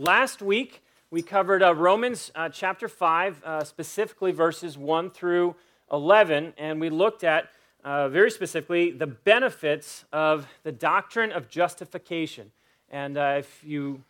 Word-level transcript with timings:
last 0.00 0.40
week 0.40 0.82
we 1.10 1.20
covered 1.20 1.62
uh, 1.62 1.74
Romans 1.74 2.32
uh, 2.34 2.48
chapter 2.48 2.88
5, 2.88 3.44
uh, 3.44 3.64
specifically 3.64 4.32
verses 4.32 4.78
1 4.78 5.10
through 5.10 5.54
11, 5.92 6.54
and 6.56 6.80
we 6.80 6.88
looked 6.88 7.22
at 7.22 7.50
uh, 7.84 8.08
very 8.08 8.30
specifically 8.30 8.90
the 8.90 9.06
benefits 9.06 10.06
of 10.10 10.46
the 10.62 10.72
doctrine 10.72 11.32
of 11.32 11.50
justification. 11.50 12.50
And 12.90 13.18
uh, 13.18 13.36
if 13.38 13.62
you 13.62 14.02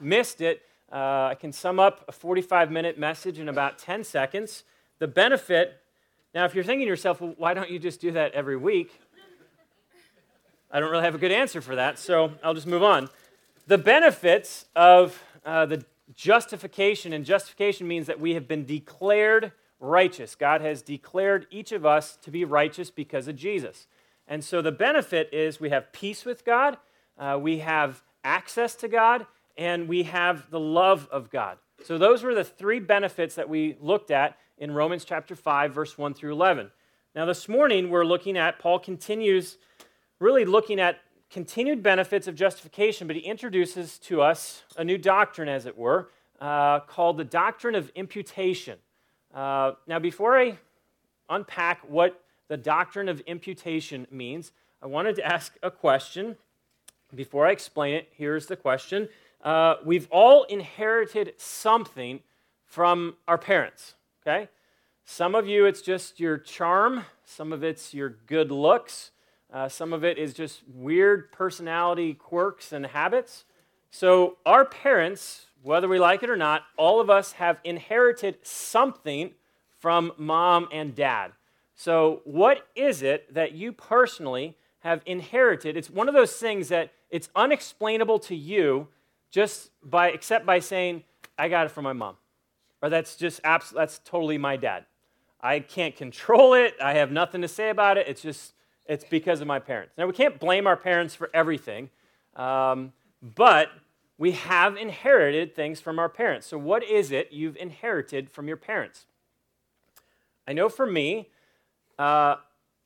missed 0.00 0.40
it, 0.40 0.62
uh, 0.90 1.28
I 1.30 1.36
can 1.38 1.52
sum 1.52 1.78
up 1.78 2.04
a 2.08 2.12
45 2.12 2.72
minute 2.72 2.98
message 2.98 3.38
in 3.38 3.48
about 3.48 3.78
10 3.78 4.02
seconds. 4.02 4.64
The 4.98 5.06
benefit, 5.06 5.80
now, 6.34 6.44
if 6.44 6.56
you're 6.56 6.64
thinking 6.64 6.86
to 6.86 6.90
yourself, 6.90 7.20
well, 7.20 7.34
why 7.38 7.54
don't 7.54 7.70
you 7.70 7.78
just 7.78 8.00
do 8.00 8.10
that 8.12 8.32
every 8.32 8.56
week? 8.56 9.00
I 10.72 10.80
don't 10.80 10.90
really 10.90 11.04
have 11.04 11.14
a 11.14 11.18
good 11.18 11.32
answer 11.32 11.60
for 11.60 11.76
that, 11.76 12.00
so 12.00 12.32
I'll 12.42 12.54
just 12.54 12.66
move 12.66 12.82
on. 12.82 13.08
The 13.68 13.78
benefits 13.78 14.66
of 14.76 15.20
uh, 15.46 15.64
the 15.64 15.84
justification, 16.14 17.12
and 17.12 17.24
justification 17.24 17.88
means 17.88 18.06
that 18.06 18.20
we 18.20 18.34
have 18.34 18.46
been 18.46 18.66
declared 18.66 19.52
righteous. 19.80 20.34
God 20.34 20.60
has 20.60 20.82
declared 20.82 21.46
each 21.50 21.72
of 21.72 21.86
us 21.86 22.16
to 22.22 22.30
be 22.30 22.44
righteous 22.44 22.90
because 22.90 23.28
of 23.28 23.36
Jesus. 23.36 23.86
And 24.26 24.44
so 24.44 24.60
the 24.60 24.72
benefit 24.72 25.30
is 25.32 25.60
we 25.60 25.70
have 25.70 25.92
peace 25.92 26.24
with 26.24 26.44
God, 26.44 26.78
uh, 27.18 27.38
we 27.40 27.58
have 27.58 28.02
access 28.24 28.74
to 28.76 28.88
God, 28.88 29.26
and 29.56 29.88
we 29.88 30.02
have 30.02 30.50
the 30.50 30.60
love 30.60 31.08
of 31.10 31.30
God. 31.30 31.58
So 31.84 31.96
those 31.96 32.22
were 32.22 32.34
the 32.34 32.44
three 32.44 32.80
benefits 32.80 33.36
that 33.36 33.48
we 33.48 33.76
looked 33.80 34.10
at 34.10 34.36
in 34.58 34.72
Romans 34.72 35.04
chapter 35.04 35.36
5, 35.36 35.72
verse 35.72 35.96
1 35.96 36.14
through 36.14 36.32
11. 36.32 36.70
Now, 37.14 37.24
this 37.24 37.48
morning 37.48 37.88
we're 37.88 38.04
looking 38.04 38.36
at, 38.36 38.58
Paul 38.58 38.78
continues 38.78 39.58
really 40.18 40.44
looking 40.44 40.80
at 40.80 40.98
continued 41.30 41.82
benefits 41.82 42.26
of 42.26 42.34
justification, 42.34 43.06
but 43.06 43.16
he 43.16 43.22
introduces 43.22 43.98
to 43.98 44.22
us 44.22 44.62
a 44.76 44.84
new 44.84 44.98
doctrine, 44.98 45.48
as 45.48 45.66
it 45.66 45.76
were, 45.76 46.10
uh, 46.40 46.80
called 46.80 47.16
the 47.16 47.24
doctrine 47.24 47.74
of 47.74 47.90
imputation. 47.94 48.78
Uh, 49.34 49.72
now, 49.86 49.98
before 49.98 50.38
I 50.38 50.58
unpack 51.28 51.80
what 51.88 52.22
the 52.48 52.56
doctrine 52.56 53.08
of 53.08 53.20
imputation 53.20 54.06
means, 54.10 54.52
I 54.82 54.86
wanted 54.86 55.16
to 55.16 55.26
ask 55.26 55.56
a 55.62 55.70
question. 55.70 56.36
Before 57.14 57.46
I 57.46 57.50
explain 57.50 57.94
it, 57.94 58.08
here's 58.16 58.46
the 58.46 58.56
question. 58.56 59.08
Uh, 59.42 59.76
we've 59.84 60.08
all 60.10 60.44
inherited 60.44 61.34
something 61.36 62.20
from 62.64 63.16
our 63.28 63.38
parents, 63.38 63.94
okay? 64.22 64.48
Some 65.04 65.34
of 65.34 65.46
you, 65.46 65.66
it's 65.66 65.82
just 65.82 66.18
your 66.18 66.36
charm, 66.36 67.04
some 67.24 67.52
of 67.52 67.62
it's 67.62 67.94
your 67.94 68.10
good 68.26 68.50
looks, 68.50 69.12
uh, 69.52 69.68
some 69.68 69.92
of 69.92 70.04
it 70.04 70.18
is 70.18 70.34
just 70.34 70.62
weird 70.66 71.30
personality 71.32 72.14
quirks 72.14 72.72
and 72.72 72.86
habits. 72.86 73.44
So, 73.90 74.36
our 74.44 74.64
parents, 74.64 75.46
whether 75.62 75.88
we 75.88 75.98
like 75.98 76.22
it 76.22 76.30
or 76.30 76.36
not, 76.36 76.64
all 76.76 77.00
of 77.00 77.08
us 77.08 77.32
have 77.32 77.58
inherited 77.64 78.38
something 78.42 79.32
from 79.78 80.12
mom 80.16 80.68
and 80.72 80.94
dad. 80.94 81.32
So, 81.74 82.22
what 82.24 82.66
is 82.74 83.02
it 83.02 83.32
that 83.34 83.52
you 83.52 83.72
personally 83.72 84.56
have 84.80 85.02
inherited? 85.06 85.76
It's 85.76 85.90
one 85.90 86.08
of 86.08 86.14
those 86.14 86.32
things 86.32 86.68
that 86.68 86.92
it's 87.10 87.28
unexplainable 87.36 88.18
to 88.20 88.34
you 88.34 88.88
just 89.30 89.70
by 89.82 90.08
except 90.10 90.44
by 90.44 90.58
saying, 90.58 91.04
I 91.38 91.48
got 91.48 91.66
it 91.66 91.70
from 91.70 91.84
my 91.84 91.92
mom. 91.92 92.16
Or 92.82 92.88
that's 92.88 93.16
just 93.16 93.40
abs- 93.44 93.70
that's 93.70 94.00
totally 94.04 94.38
my 94.38 94.56
dad. 94.56 94.86
I 95.40 95.60
can't 95.60 95.94
control 95.94 96.54
it. 96.54 96.74
I 96.82 96.94
have 96.94 97.12
nothing 97.12 97.42
to 97.42 97.48
say 97.48 97.70
about 97.70 97.96
it. 97.98 98.08
It's 98.08 98.22
just 98.22 98.54
it's 98.88 99.04
because 99.04 99.40
of 99.40 99.46
my 99.46 99.58
parents. 99.58 99.94
Now, 99.96 100.06
we 100.06 100.12
can't 100.12 100.38
blame 100.38 100.66
our 100.66 100.76
parents 100.76 101.14
for 101.14 101.30
everything, 101.34 101.90
um, 102.34 102.92
but 103.22 103.68
we 104.18 104.32
have 104.32 104.76
inherited 104.76 105.54
things 105.54 105.80
from 105.80 105.98
our 105.98 106.08
parents. 106.08 106.46
So, 106.46 106.58
what 106.58 106.84
is 106.84 107.12
it 107.12 107.32
you've 107.32 107.56
inherited 107.56 108.30
from 108.30 108.48
your 108.48 108.56
parents? 108.56 109.06
I 110.48 110.52
know 110.52 110.68
for 110.68 110.86
me, 110.86 111.30
uh, 111.98 112.36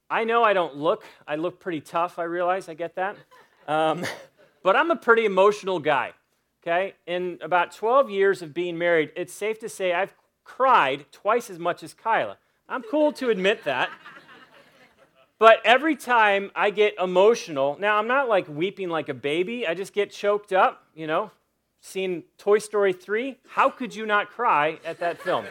I 0.08 0.24
know 0.24 0.42
I 0.42 0.52
don't 0.52 0.76
look, 0.76 1.04
I 1.26 1.36
look 1.36 1.60
pretty 1.60 1.80
tough, 1.80 2.18
I 2.18 2.24
realize, 2.24 2.68
I 2.68 2.74
get 2.74 2.96
that. 2.96 3.16
Um, 3.68 4.04
but 4.62 4.76
I'm 4.76 4.90
a 4.90 4.96
pretty 4.96 5.24
emotional 5.24 5.78
guy, 5.78 6.12
okay? 6.62 6.94
In 7.06 7.38
about 7.42 7.72
12 7.72 8.10
years 8.10 8.42
of 8.42 8.52
being 8.52 8.76
married, 8.76 9.12
it's 9.14 9.32
safe 9.32 9.58
to 9.60 9.68
say 9.68 9.92
I've 9.92 10.14
cried 10.42 11.06
twice 11.12 11.50
as 11.50 11.58
much 11.58 11.82
as 11.82 11.94
Kyla. 11.94 12.38
I'm 12.68 12.82
cool 12.82 13.12
to 13.14 13.30
admit 13.30 13.64
that. 13.64 13.90
But 15.40 15.62
every 15.64 15.96
time 15.96 16.50
I 16.54 16.68
get 16.68 16.94
emotional, 16.98 17.78
now 17.80 17.96
I'm 17.96 18.06
not 18.06 18.28
like 18.28 18.46
weeping 18.46 18.90
like 18.90 19.08
a 19.08 19.14
baby, 19.14 19.66
I 19.66 19.72
just 19.72 19.94
get 19.94 20.12
choked 20.12 20.52
up, 20.52 20.84
you 20.94 21.06
know. 21.06 21.30
Seeing 21.80 22.24
Toy 22.36 22.58
Story 22.58 22.92
3, 22.92 23.38
how 23.48 23.70
could 23.70 23.94
you 23.94 24.04
not 24.04 24.28
cry 24.28 24.78
at 24.84 25.00
that 25.00 25.18
film? 25.18 25.46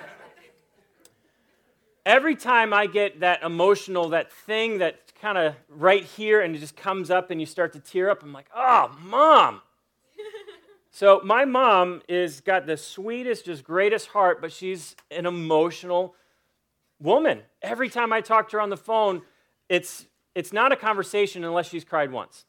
every 2.05 2.35
time 2.35 2.72
I 2.72 2.85
get 2.85 3.22
that 3.22 3.41
emotional, 3.41 4.09
that 4.09 4.31
thing 4.31 4.77
that 4.77 5.13
kind 5.19 5.39
of 5.39 5.55
right 5.67 6.03
here 6.03 6.39
and 6.41 6.56
it 6.56 6.59
just 6.59 6.75
comes 6.75 7.09
up 7.09 7.31
and 7.31 7.39
you 7.39 7.47
start 7.47 7.73
to 7.73 7.79
tear 7.79 8.11
up, 8.11 8.21
I'm 8.21 8.31
like, 8.31 8.50
oh, 8.56 8.95
mom. 9.01 9.61
so 10.91 11.19
my 11.23 11.45
mom 11.45 12.03
is 12.07 12.41
got 12.41 12.67
the 12.67 12.77
sweetest, 12.77 13.45
just 13.45 13.63
greatest 13.63 14.09
heart, 14.09 14.39
but 14.39 14.51
she's 14.51 14.95
an 15.09 15.25
emotional 15.25 16.13
woman. 17.00 17.41
Every 17.63 17.89
time 17.89 18.13
I 18.13 18.21
talk 18.21 18.50
to 18.50 18.57
her 18.57 18.61
on 18.61 18.69
the 18.69 18.77
phone, 18.77 19.23
it's, 19.69 20.06
it's 20.35 20.52
not 20.52 20.72
a 20.72 20.75
conversation 20.75 21.44
unless 21.44 21.69
she's 21.69 21.85
cried 21.85 22.12
once. 22.12 22.46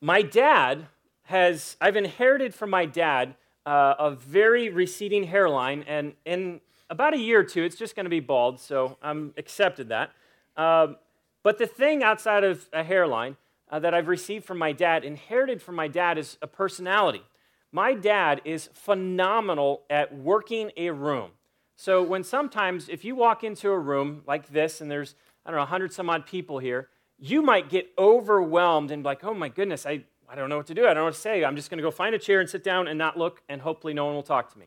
my 0.00 0.22
dad 0.22 0.86
has, 1.24 1.76
I've 1.80 1.96
inherited 1.96 2.54
from 2.54 2.70
my 2.70 2.84
dad 2.84 3.36
uh, 3.64 3.94
a 3.98 4.10
very 4.10 4.68
receding 4.68 5.24
hairline, 5.24 5.84
and 5.86 6.14
in 6.24 6.60
about 6.90 7.14
a 7.14 7.18
year 7.18 7.40
or 7.40 7.44
two, 7.44 7.62
it's 7.62 7.76
just 7.76 7.94
going 7.94 8.04
to 8.04 8.10
be 8.10 8.20
bald, 8.20 8.60
so 8.60 8.98
I'm 9.00 9.32
accepted 9.36 9.88
that. 9.90 10.10
Um, 10.56 10.96
but 11.42 11.58
the 11.58 11.66
thing 11.66 12.02
outside 12.02 12.44
of 12.44 12.68
a 12.72 12.82
hairline 12.82 13.36
uh, 13.70 13.78
that 13.78 13.94
I've 13.94 14.08
received 14.08 14.44
from 14.44 14.58
my 14.58 14.72
dad, 14.72 15.04
inherited 15.04 15.62
from 15.62 15.76
my 15.76 15.88
dad, 15.88 16.18
is 16.18 16.36
a 16.42 16.46
personality. 16.46 17.22
My 17.70 17.94
dad 17.94 18.42
is 18.44 18.68
phenomenal 18.74 19.82
at 19.88 20.14
working 20.14 20.72
a 20.76 20.90
room. 20.90 21.30
So 21.76 22.02
when 22.02 22.22
sometimes 22.24 22.88
if 22.88 23.04
you 23.04 23.14
walk 23.14 23.44
into 23.44 23.70
a 23.70 23.78
room 23.78 24.22
like 24.26 24.48
this 24.48 24.80
and 24.80 24.90
there's, 24.90 25.14
I 25.44 25.50
don't 25.50 25.56
know, 25.56 25.62
100 25.62 25.92
some 25.92 26.10
odd 26.10 26.26
people 26.26 26.58
here, 26.58 26.88
you 27.18 27.42
might 27.42 27.68
get 27.68 27.92
overwhelmed 27.98 28.90
and 28.90 29.02
be 29.02 29.06
like, 29.06 29.24
oh 29.24 29.34
my 29.34 29.48
goodness, 29.48 29.86
I, 29.86 30.04
I 30.28 30.34
don't 30.34 30.48
know 30.48 30.56
what 30.56 30.66
to 30.66 30.74
do. 30.74 30.84
I 30.84 30.88
don't 30.88 30.96
know 30.96 31.04
what 31.04 31.14
to 31.14 31.20
say. 31.20 31.44
I'm 31.44 31.56
just 31.56 31.70
going 31.70 31.78
to 31.78 31.82
go 31.82 31.90
find 31.90 32.14
a 32.14 32.18
chair 32.18 32.40
and 32.40 32.48
sit 32.48 32.64
down 32.64 32.88
and 32.88 32.98
not 32.98 33.16
look, 33.16 33.42
and 33.48 33.60
hopefully 33.60 33.94
no 33.94 34.06
one 34.06 34.14
will 34.14 34.22
talk 34.22 34.52
to 34.52 34.58
me. 34.58 34.66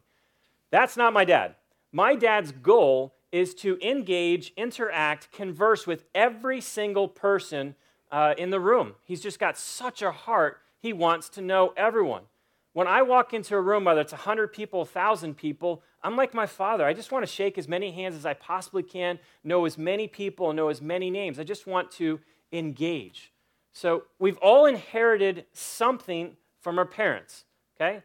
That's 0.72 0.98
not 0.98 1.14
my 1.14 1.26
dad. 1.26 1.56
My 1.92 2.16
dad's 2.16 2.52
goal 2.52 3.16
is 3.32 3.54
to 3.56 3.78
engage, 3.82 4.54
interact, 4.56 5.32
converse 5.32 5.86
with 5.86 6.06
every 6.14 6.62
single 6.62 7.08
person 7.08 7.76
uh, 8.12 8.34
in 8.38 8.50
the 8.50 8.60
room. 8.60 8.94
He's 9.04 9.22
just 9.22 9.40
got 9.40 9.58
such 9.58 10.02
a 10.02 10.12
heart. 10.12 10.62
He 10.80 10.94
wants 10.94 11.30
to 11.30 11.42
know 11.42 11.74
everyone. 11.76 12.24
When 12.72 12.88
I 12.88 13.02
walk 13.02 13.34
into 13.34 13.56
a 13.56 13.62
room, 13.62 13.86
whether 13.86 14.02
it's 14.02 14.12
100 14.12 14.54
people, 14.54 14.80
1,000 14.80 15.36
people, 15.36 15.84
I'm 16.06 16.16
like 16.16 16.36
my 16.36 16.46
father. 16.46 16.86
I 16.86 16.94
just 16.94 17.12
want 17.12 17.26
to 17.26 17.32
shake 17.32 17.58
as 17.58 17.68
many 17.68 17.92
hands 17.92 18.16
as 18.16 18.28
I 18.28 18.36
possibly 18.36 18.84
can, 18.84 19.18
know 19.44 19.66
as 19.66 19.76
many 19.76 20.08
people, 20.08 20.54
know 20.54 20.70
as 20.70 20.80
many 20.80 21.10
names. 21.10 21.40
I 21.40 21.44
just 21.44 21.66
want 21.66 21.90
to 21.94 22.20
engage. 22.52 23.34
So 23.74 24.04
we've 24.20 24.38
all 24.38 24.68
inherited 24.68 25.46
something 25.52 26.38
from 26.62 26.78
our 26.78 26.86
parents, 26.86 27.46
okay? 27.76 28.04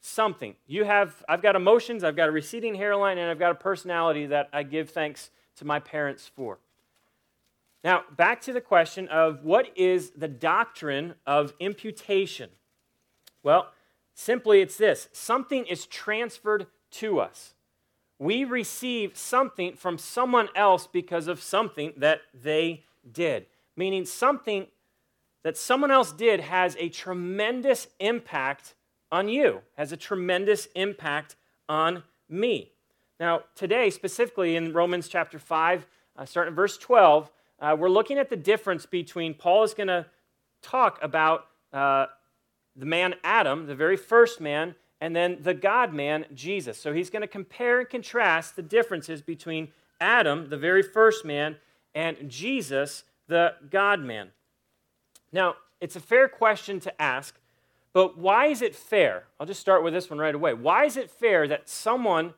Something. 0.00 0.54
You 0.68 0.84
have, 0.84 1.24
I've 1.28 1.42
got 1.42 1.56
emotions, 1.56 2.04
I've 2.04 2.14
got 2.14 2.28
a 2.28 2.32
receding 2.32 2.76
hairline, 2.76 3.18
and 3.18 3.28
I've 3.28 3.40
got 3.40 3.50
a 3.50 3.56
personality 3.56 4.26
that 4.26 4.48
I 4.52 4.62
give 4.62 4.90
thanks 4.90 5.30
to 5.56 5.64
my 5.64 5.80
parents 5.80 6.30
for. 6.32 6.60
Now, 7.82 8.04
back 8.16 8.40
to 8.42 8.52
the 8.52 8.60
question 8.60 9.08
of 9.08 9.42
what 9.42 9.76
is 9.76 10.10
the 10.10 10.28
doctrine 10.28 11.14
of 11.26 11.54
imputation? 11.58 12.50
Well, 13.42 13.72
Simply, 14.18 14.62
it's 14.62 14.78
this 14.78 15.10
something 15.12 15.66
is 15.66 15.84
transferred 15.84 16.66
to 16.92 17.20
us. 17.20 17.54
We 18.18 18.44
receive 18.44 19.16
something 19.16 19.74
from 19.74 19.98
someone 19.98 20.48
else 20.54 20.86
because 20.86 21.28
of 21.28 21.42
something 21.42 21.92
that 21.96 22.22
they 22.32 22.84
did. 23.10 23.46
Meaning, 23.76 24.06
something 24.06 24.66
that 25.42 25.56
someone 25.56 25.90
else 25.90 26.12
did 26.12 26.40
has 26.40 26.76
a 26.78 26.88
tremendous 26.88 27.88
impact 28.00 28.74
on 29.12 29.28
you, 29.28 29.60
has 29.76 29.92
a 29.92 29.96
tremendous 29.96 30.66
impact 30.74 31.36
on 31.68 32.02
me. 32.28 32.72
Now, 33.20 33.42
today, 33.54 33.90
specifically 33.90 34.56
in 34.56 34.72
Romans 34.72 35.08
chapter 35.08 35.38
5, 35.38 35.86
uh, 36.16 36.24
starting 36.24 36.54
verse 36.54 36.76
12, 36.78 37.30
uh, 37.60 37.76
we're 37.78 37.88
looking 37.88 38.18
at 38.18 38.28
the 38.28 38.36
difference 38.36 38.86
between 38.86 39.34
Paul 39.34 39.62
is 39.62 39.74
going 39.74 39.86
to 39.86 40.06
talk 40.62 40.98
about 41.02 41.46
uh, 41.72 42.06
the 42.74 42.86
man 42.86 43.14
Adam, 43.22 43.66
the 43.66 43.74
very 43.74 43.96
first 43.96 44.40
man, 44.40 44.74
and 45.00 45.14
then 45.14 45.38
the 45.40 45.54
God 45.54 45.92
man, 45.92 46.26
Jesus. 46.34 46.78
So 46.78 46.92
he's 46.92 47.10
going 47.10 47.22
to 47.22 47.28
compare 47.28 47.80
and 47.80 47.88
contrast 47.88 48.56
the 48.56 48.62
differences 48.62 49.20
between 49.20 49.68
Adam, 50.00 50.48
the 50.48 50.56
very 50.56 50.82
first 50.82 51.24
man, 51.24 51.56
and 51.94 52.28
Jesus, 52.28 53.04
the 53.28 53.54
God 53.70 54.00
man. 54.00 54.30
Now, 55.32 55.56
it's 55.80 55.96
a 55.96 56.00
fair 56.00 56.28
question 56.28 56.80
to 56.80 57.02
ask, 57.02 57.34
But 57.92 58.16
why 58.16 58.46
is 58.46 58.62
it 58.62 58.74
fair? 58.74 59.24
I'll 59.38 59.46
just 59.46 59.60
start 59.60 59.82
with 59.82 59.92
this 59.92 60.08
one 60.08 60.18
right 60.18 60.34
away. 60.34 60.54
Why 60.54 60.84
is 60.84 60.96
it 60.96 61.10
fair 61.10 61.46
that 61.48 61.68
someone 61.68 62.34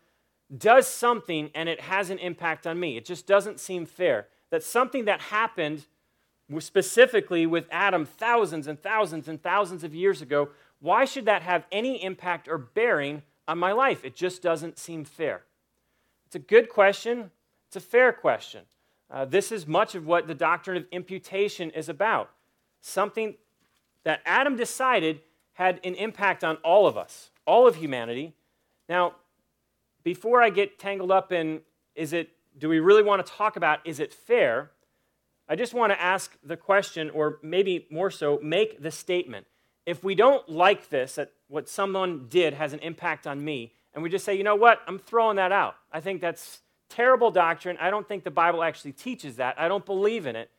does 0.56 0.86
something 0.86 1.50
and 1.54 1.68
it 1.68 1.80
has 1.82 2.10
an 2.10 2.18
impact 2.18 2.66
on 2.66 2.80
me? 2.80 2.96
It 2.96 3.04
just 3.04 3.26
doesn't 3.26 3.60
seem 3.60 3.86
fair. 3.86 4.26
That 4.50 4.62
something 4.62 5.04
that 5.04 5.20
happened 5.20 5.86
specifically 6.58 7.46
with 7.46 7.66
Adam 7.70 8.06
thousands 8.06 8.66
and 8.66 8.80
thousands 8.82 9.28
and 9.28 9.42
thousands 9.42 9.84
of 9.84 9.94
years 9.94 10.22
ago, 10.22 10.48
why 10.80 11.04
should 11.04 11.24
that 11.24 11.42
have 11.42 11.66
any 11.72 12.02
impact 12.02 12.48
or 12.48 12.58
bearing 12.58 13.22
on 13.46 13.58
my 13.58 13.72
life? 13.72 14.04
It 14.04 14.14
just 14.14 14.42
doesn't 14.42 14.78
seem 14.78 15.04
fair. 15.04 15.42
It's 16.26 16.36
a 16.36 16.40
good 16.40 16.68
question, 16.68 17.30
it's 17.66 17.76
a 17.76 17.80
fair 17.80 18.12
question. 18.12 18.62
Uh, 19.10 19.24
this 19.24 19.50
is 19.50 19.66
much 19.66 19.94
of 19.94 20.06
what 20.06 20.26
the 20.26 20.34
doctrine 20.34 20.76
of 20.76 20.86
imputation 20.92 21.70
is 21.70 21.88
about. 21.88 22.30
Something 22.80 23.34
that 24.04 24.20
Adam 24.26 24.56
decided 24.56 25.22
had 25.54 25.80
an 25.82 25.94
impact 25.94 26.44
on 26.44 26.56
all 26.56 26.86
of 26.86 26.96
us, 26.96 27.30
all 27.46 27.66
of 27.66 27.76
humanity. 27.76 28.34
Now, 28.88 29.14
before 30.04 30.42
I 30.42 30.50
get 30.50 30.78
tangled 30.78 31.10
up 31.10 31.32
in 31.32 31.62
is 31.94 32.12
it 32.12 32.30
do 32.56 32.68
we 32.68 32.80
really 32.80 33.02
want 33.02 33.24
to 33.24 33.32
talk 33.32 33.56
about 33.56 33.80
is 33.84 34.00
it 34.00 34.12
fair? 34.12 34.70
I 35.48 35.56
just 35.56 35.74
want 35.74 35.92
to 35.92 36.00
ask 36.00 36.36
the 36.44 36.56
question 36.56 37.10
or 37.10 37.38
maybe 37.42 37.86
more 37.90 38.10
so 38.10 38.38
make 38.42 38.82
the 38.82 38.90
statement. 38.90 39.46
If 39.88 40.04
we 40.04 40.14
don't 40.14 40.46
like 40.50 40.90
this 40.90 41.14
that 41.14 41.32
what 41.48 41.66
someone 41.66 42.26
did 42.28 42.52
has 42.52 42.74
an 42.74 42.80
impact 42.80 43.26
on 43.26 43.42
me 43.42 43.72
and 43.94 44.02
we 44.02 44.10
just 44.10 44.22
say, 44.22 44.34
"You 44.34 44.44
know 44.44 44.54
what? 44.54 44.82
I'm 44.86 44.98
throwing 44.98 45.36
that 45.36 45.50
out." 45.50 45.76
I 45.90 46.00
think 46.00 46.20
that's 46.20 46.60
terrible 46.90 47.30
doctrine. 47.30 47.78
I 47.80 47.88
don't 47.88 48.06
think 48.06 48.22
the 48.22 48.30
Bible 48.30 48.62
actually 48.62 48.92
teaches 48.92 49.36
that. 49.36 49.58
I 49.58 49.66
don't 49.66 49.86
believe 49.86 50.26
in 50.26 50.36
it. 50.36 50.50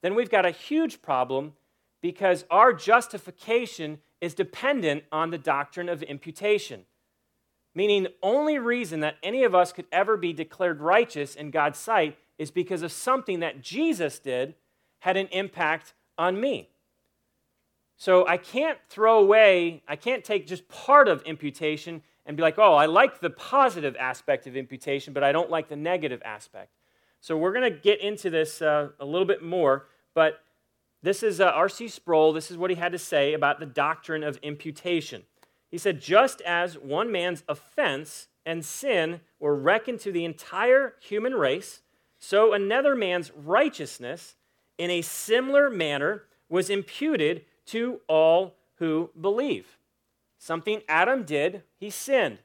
Then 0.00 0.14
we've 0.14 0.30
got 0.30 0.46
a 0.46 0.50
huge 0.50 1.02
problem 1.02 1.56
because 2.00 2.46
our 2.50 2.72
justification 2.72 4.00
is 4.22 4.32
dependent 4.34 5.04
on 5.12 5.28
the 5.28 5.36
doctrine 5.36 5.90
of 5.90 6.02
imputation. 6.02 6.86
Meaning, 7.74 8.04
the 8.04 8.14
only 8.22 8.58
reason 8.58 9.00
that 9.00 9.18
any 9.22 9.44
of 9.44 9.54
us 9.54 9.74
could 9.74 9.86
ever 9.92 10.16
be 10.16 10.32
declared 10.32 10.80
righteous 10.80 11.36
in 11.36 11.50
God's 11.50 11.78
sight 11.78 12.16
is 12.38 12.50
because 12.50 12.80
of 12.80 12.92
something 12.92 13.40
that 13.40 13.60
Jesus 13.60 14.18
did 14.18 14.54
had 15.00 15.18
an 15.18 15.26
impact 15.32 15.92
on 16.16 16.40
me. 16.40 16.69
So 18.00 18.26
I 18.26 18.38
can't 18.38 18.78
throw 18.88 19.18
away, 19.18 19.82
I 19.86 19.94
can't 19.94 20.24
take 20.24 20.46
just 20.46 20.66
part 20.68 21.06
of 21.06 21.20
imputation 21.24 22.00
and 22.24 22.34
be 22.34 22.42
like, 22.42 22.58
oh, 22.58 22.72
I 22.72 22.86
like 22.86 23.20
the 23.20 23.28
positive 23.28 23.94
aspect 24.00 24.46
of 24.46 24.56
imputation, 24.56 25.12
but 25.12 25.22
I 25.22 25.32
don't 25.32 25.50
like 25.50 25.68
the 25.68 25.76
negative 25.76 26.22
aspect. 26.24 26.70
So 27.20 27.36
we're 27.36 27.52
going 27.52 27.70
to 27.70 27.78
get 27.78 28.00
into 28.00 28.30
this 28.30 28.62
uh, 28.62 28.88
a 29.00 29.04
little 29.04 29.26
bit 29.26 29.42
more, 29.42 29.84
but 30.14 30.40
this 31.02 31.22
is 31.22 31.42
uh, 31.42 31.48
R.C. 31.48 31.88
Sproul. 31.88 32.32
This 32.32 32.50
is 32.50 32.56
what 32.56 32.70
he 32.70 32.76
had 32.76 32.92
to 32.92 32.98
say 32.98 33.34
about 33.34 33.60
the 33.60 33.66
doctrine 33.66 34.24
of 34.24 34.38
imputation. 34.38 35.24
He 35.70 35.76
said, 35.76 36.00
just 36.00 36.40
as 36.40 36.78
one 36.78 37.12
man's 37.12 37.44
offense 37.50 38.28
and 38.46 38.64
sin 38.64 39.20
were 39.38 39.54
reckoned 39.54 40.00
to 40.00 40.10
the 40.10 40.24
entire 40.24 40.94
human 41.00 41.34
race, 41.34 41.82
so 42.18 42.54
another 42.54 42.96
man's 42.96 43.30
righteousness 43.36 44.36
in 44.78 44.88
a 44.88 45.02
similar 45.02 45.68
manner 45.68 46.22
was 46.48 46.70
imputed 46.70 47.44
to 47.70 48.00
all 48.08 48.56
who 48.76 49.10
believe. 49.20 49.78
Something 50.38 50.82
Adam 50.88 51.24
did, 51.24 51.62
he 51.78 51.90
sinned, 51.90 52.38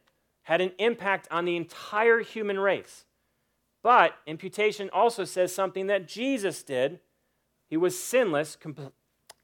had 0.43 0.61
an 0.61 0.71
impact 0.79 1.27
on 1.31 1.45
the 1.45 1.55
entire 1.55 2.19
human 2.19 2.59
race. 2.59 3.05
But 3.81 4.15
imputation 4.25 4.89
also 4.91 5.23
says 5.23 5.53
something 5.53 5.87
that 5.87 6.07
Jesus 6.07 6.63
did 6.63 6.99
he 7.69 7.77
was 7.77 8.01
sinless, 8.01 8.55
com- 8.55 8.91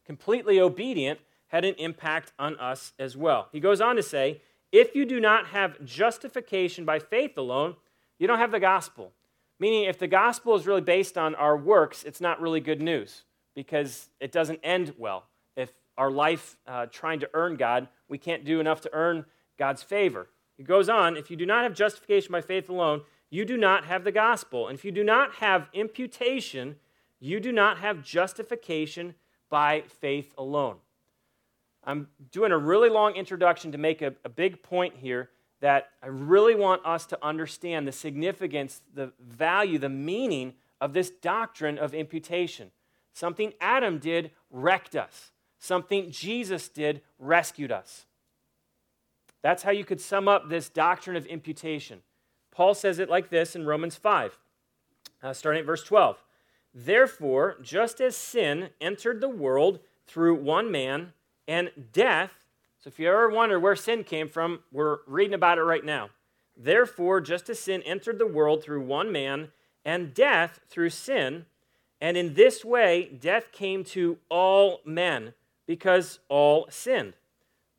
completely 0.06 0.60
obedient, 0.60 1.20
had 1.48 1.66
an 1.66 1.76
impact 1.76 2.32
on 2.40 2.58
us 2.58 2.94
as 3.00 3.18
well. 3.18 3.50
He 3.52 3.60
goes 3.60 3.82
on 3.82 3.96
to 3.96 4.04
say, 4.04 4.42
if 4.72 4.96
you 4.96 5.06
do 5.06 5.20
not 5.20 5.48
have 5.48 5.84
justification 5.84 6.86
by 6.86 7.00
faith 7.00 7.38
alone, 7.38 7.76
you 8.20 8.28
don't 8.28 8.40
have 8.40 8.52
the 8.52 8.60
gospel. 8.60 9.12
Meaning, 9.60 9.84
if 9.84 10.00
the 10.00 10.08
gospel 10.08 10.56
is 10.56 10.66
really 10.66 10.82
based 10.82 11.18
on 11.18 11.36
our 11.36 11.58
works, 11.58 12.04
it's 12.04 12.22
not 12.22 12.42
really 12.42 12.62
good 12.62 12.82
news 12.82 13.24
because 13.54 14.10
it 14.20 14.32
doesn't 14.32 14.60
end 14.64 14.94
well. 14.98 15.26
Our 15.98 16.12
life 16.12 16.58
uh, 16.68 16.88
trying 16.88 17.20
to 17.20 17.30
earn 17.34 17.56
God, 17.56 17.88
we 18.08 18.18
can't 18.18 18.46
do 18.46 18.60
enough 18.60 18.82
to 18.82 18.90
earn 18.94 19.26
God's 19.58 19.84
favor. 19.84 20.30
He 20.58 20.64
goes 20.64 20.90
on, 20.90 21.18
if 21.18 21.30
you 21.32 21.38
do 21.38 21.46
not 21.46 21.64
have 21.64 21.74
justification 21.74 22.32
by 22.32 22.42
faith 22.42 22.70
alone, 22.70 23.02
you 23.30 23.46
do 23.46 23.58
not 23.58 23.86
have 23.86 24.04
the 24.04 24.12
gospel. 24.12 24.68
And 24.68 24.78
if 24.78 24.86
you 24.86 24.92
do 24.92 25.04
not 25.04 25.36
have 25.36 25.70
imputation, 25.74 26.76
you 27.20 27.40
do 27.40 27.52
not 27.52 27.78
have 27.80 28.04
justification 28.04 29.16
by 29.50 29.84
faith 29.88 30.34
alone. 30.38 30.78
I'm 31.84 32.08
doing 32.32 32.52
a 32.52 32.58
really 32.58 32.90
long 32.90 33.16
introduction 33.16 33.72
to 33.72 33.78
make 33.78 34.02
a, 34.02 34.14
a, 34.24 34.30
big 34.30 34.62
point 34.62 34.96
here 34.98 35.30
that 35.62 35.90
I 36.02 36.08
really 36.08 36.56
want 36.56 36.86
us 36.86 37.06
to 37.08 37.26
understand 37.26 37.88
the 37.88 37.92
significance, 37.92 38.82
the 38.94 39.12
value, 39.20 39.80
the 39.80 39.90
meaning 39.90 40.54
of 40.80 40.94
this 40.94 41.10
doctrine 41.10 41.78
of 41.78 41.94
imputation. 41.94 42.72
Something 43.14 43.54
Adam 43.60 44.00
did 44.00 44.32
wrecked 44.50 44.96
us, 44.96 45.32
something 45.62 46.10
Jesus 46.10 46.68
did 46.68 47.02
rescued 47.20 47.72
us. 47.72 48.06
That's 49.44 49.64
how 49.64 49.72
you 49.72 49.86
could 49.86 50.02
sum 50.02 50.28
up 50.28 50.50
this 50.50 50.70
doctrine 50.70 51.16
of 51.16 51.26
imputation. 51.28 52.02
Paul 52.52 52.74
says 52.74 53.00
it 53.00 53.10
like 53.10 53.30
this 53.30 53.56
in 53.56 53.66
Romans 53.66 53.96
5, 53.96 54.38
uh, 55.22 55.34
starting 55.34 55.62
at 55.62 55.66
verse 55.66 55.84
12. 55.84 56.22
Therefore, 56.74 57.58
just 57.62 58.02
as 58.02 58.18
sin 58.18 58.70
entered 58.82 59.22
the 59.22 59.30
world 59.30 59.80
through 60.08 60.36
one 60.36 60.72
man, 60.72 61.14
and 61.48 61.70
death, 61.94 62.32
so 62.80 62.88
if 62.88 63.00
you 63.00 63.08
ever 63.08 63.30
wonder 63.30 63.60
where 63.60 63.76
sin 63.76 64.04
came 64.04 64.30
from, 64.30 64.62
we're 64.72 65.00
reading 65.06 65.34
about 65.34 65.60
it 65.60 65.64
right 65.64 65.86
now. 65.86 66.10
Therefore, 66.58 67.22
just 67.22 67.50
as 67.50 67.60
sin 67.60 67.84
entered 67.84 68.18
the 68.18 68.28
world 68.28 68.64
through 68.64 68.82
one 68.82 69.12
man, 69.12 69.50
and 69.86 70.14
death 70.14 70.60
through 70.68 70.90
sin, 70.90 71.46
and 72.00 72.18
in 72.18 72.34
this 72.34 72.66
way 72.66 73.12
death 73.20 73.52
came 73.52 73.84
to 73.84 74.18
all 74.30 74.82
men, 74.86 75.34
because 75.66 76.20
all 76.30 76.68
sinned. 76.70 77.14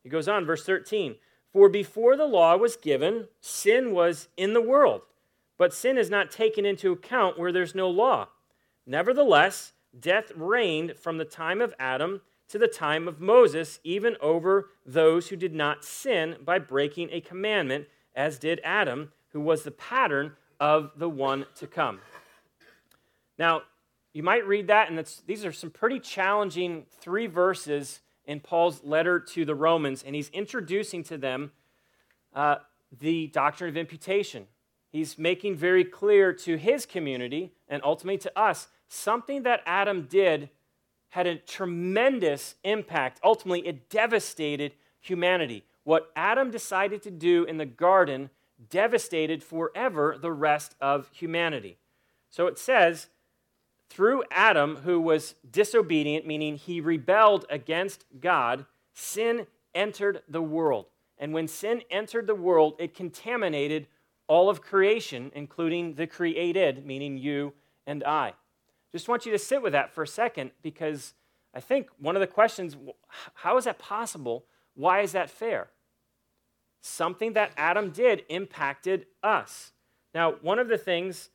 He 0.03 0.09
goes 0.09 0.29
on, 0.29 0.45
verse 0.45 0.65
13 0.65 1.17
For 1.53 1.69
before 1.69 2.17
the 2.17 2.27
law 2.27 2.57
was 2.57 2.77
given, 2.77 3.29
sin 3.41 3.93
was 3.93 4.29
in 4.37 4.53
the 4.53 4.61
world, 4.61 5.03
but 5.59 5.75
sin 5.75 5.99
is 5.99 6.11
not 6.11 6.31
taken 6.31 6.65
into 6.67 6.93
account 6.93 7.39
where 7.39 7.53
there's 7.53 7.75
no 7.75 7.89
law. 7.89 8.29
Nevertheless, 8.87 9.73
death 9.99 10.33
reigned 10.35 10.97
from 10.99 11.19
the 11.19 11.25
time 11.25 11.61
of 11.61 11.75
Adam 11.79 12.21
to 12.49 12.59
the 12.59 12.69
time 12.69 13.09
of 13.09 13.21
Moses, 13.21 13.81
even 13.83 14.17
over 14.21 14.71
those 14.85 15.29
who 15.29 15.37
did 15.37 15.55
not 15.55 15.85
sin 15.85 16.37
by 16.45 16.59
breaking 16.59 17.09
a 17.11 17.21
commandment, 17.21 17.87
as 18.15 18.39
did 18.39 18.61
Adam, 18.63 19.13
who 19.33 19.41
was 19.41 19.63
the 19.63 19.71
pattern 19.71 20.33
of 20.61 20.93
the 20.97 21.09
one 21.09 21.47
to 21.57 21.67
come. 21.67 22.01
Now, 23.39 23.63
you 24.13 24.23
might 24.23 24.47
read 24.47 24.67
that, 24.67 24.91
and 24.91 25.05
these 25.27 25.45
are 25.45 25.53
some 25.53 25.71
pretty 25.71 25.99
challenging 25.99 26.87
three 27.01 27.27
verses 27.27 28.01
in 28.25 28.41
Paul's 28.41 28.85
letter 28.85 29.19
to 29.19 29.45
the 29.45 29.55
Romans, 29.55 30.03
and 30.03 30.15
he's 30.15 30.29
introducing 30.31 31.03
to 31.05 31.19
them 31.19 31.53
uh, 32.35 32.57
the 33.01 33.29
doctrine 33.29 33.71
of 33.71 33.77
imputation. 33.77 34.47
He's 34.91 35.19
making 35.19 35.57
very 35.57 35.85
clear 35.85 36.33
to 36.35 36.57
his 36.57 36.85
community 36.85 37.53
and 37.69 37.83
ultimately 37.83 38.19
to 38.19 38.39
us 38.39 38.69
something 38.89 39.43
that 39.45 39.63
Adam 39.65 40.07
did 40.09 40.51
had 41.09 41.27
a 41.27 41.37
tremendous 41.37 42.57
impact. 42.65 43.19
Ultimately, 43.25 43.67
it 43.67 43.89
devastated 43.89 44.73
humanity. 45.01 45.65
What 45.85 46.11
Adam 46.15 46.51
decided 46.51 47.03
to 47.03 47.11
do 47.11 47.45
in 47.45 47.57
the 47.57 47.67
garden 47.67 48.31
devastated 48.71 49.43
forever 49.43 50.17
the 50.21 50.31
rest 50.31 50.75
of 50.81 51.11
humanity. 51.13 51.79
So 52.31 52.47
it 52.47 52.59
says, 52.59 53.09
through 53.93 54.25
Adam, 54.31 54.77
who 54.77 54.99
was 54.99 55.35
disobedient, 55.51 56.27
meaning 56.27 56.57
he 56.57 56.81
rebelled 56.81 57.45
against 57.51 58.07
God, 58.21 58.65
sin 58.95 59.47
entered 59.75 60.23
the 60.27 60.41
world. 60.41 60.87
And 61.19 61.35
when 61.35 61.47
sin 61.47 61.83
entered 61.91 62.27
the 62.27 62.35
world, 62.35 62.75
it 62.79 62.95
contaminated 62.95 63.87
all 64.29 64.49
of 64.49 64.63
creation, 64.63 65.31
including 65.35 65.95
the 65.95 66.07
created, 66.07 66.87
meaning 66.87 67.19
you 67.19 67.53
and 67.87 68.03
I. 68.03 68.33
Just 68.93 69.09
want 69.09 69.27
you 69.27 69.33
to 69.33 69.39
sit 69.39 69.63
with 69.63 69.73
that 69.73 69.93
for 69.93 70.05
a 70.05 70.09
second 70.09 70.53
because 70.63 71.13
I 71.55 71.61
think 71.61 71.89
one 71.99 72.17
of 72.17 72.21
the 72.21 72.27
questions 72.27 72.79
how 73.35 73.59
is 73.59 73.65
that 73.65 73.79
possible? 73.79 74.47
Why 74.75 75.01
is 75.01 75.13
that 75.13 75.29
fair? 75.29 75.69
Something 76.81 77.35
that 77.35 77.53
Adam 77.59 77.91
did 77.91 78.25
impacted 78.31 79.05
us. 79.23 79.73
Now, 80.15 80.33
one 80.41 80.59
of 80.59 80.69
the 80.69 80.79
things 80.79 81.29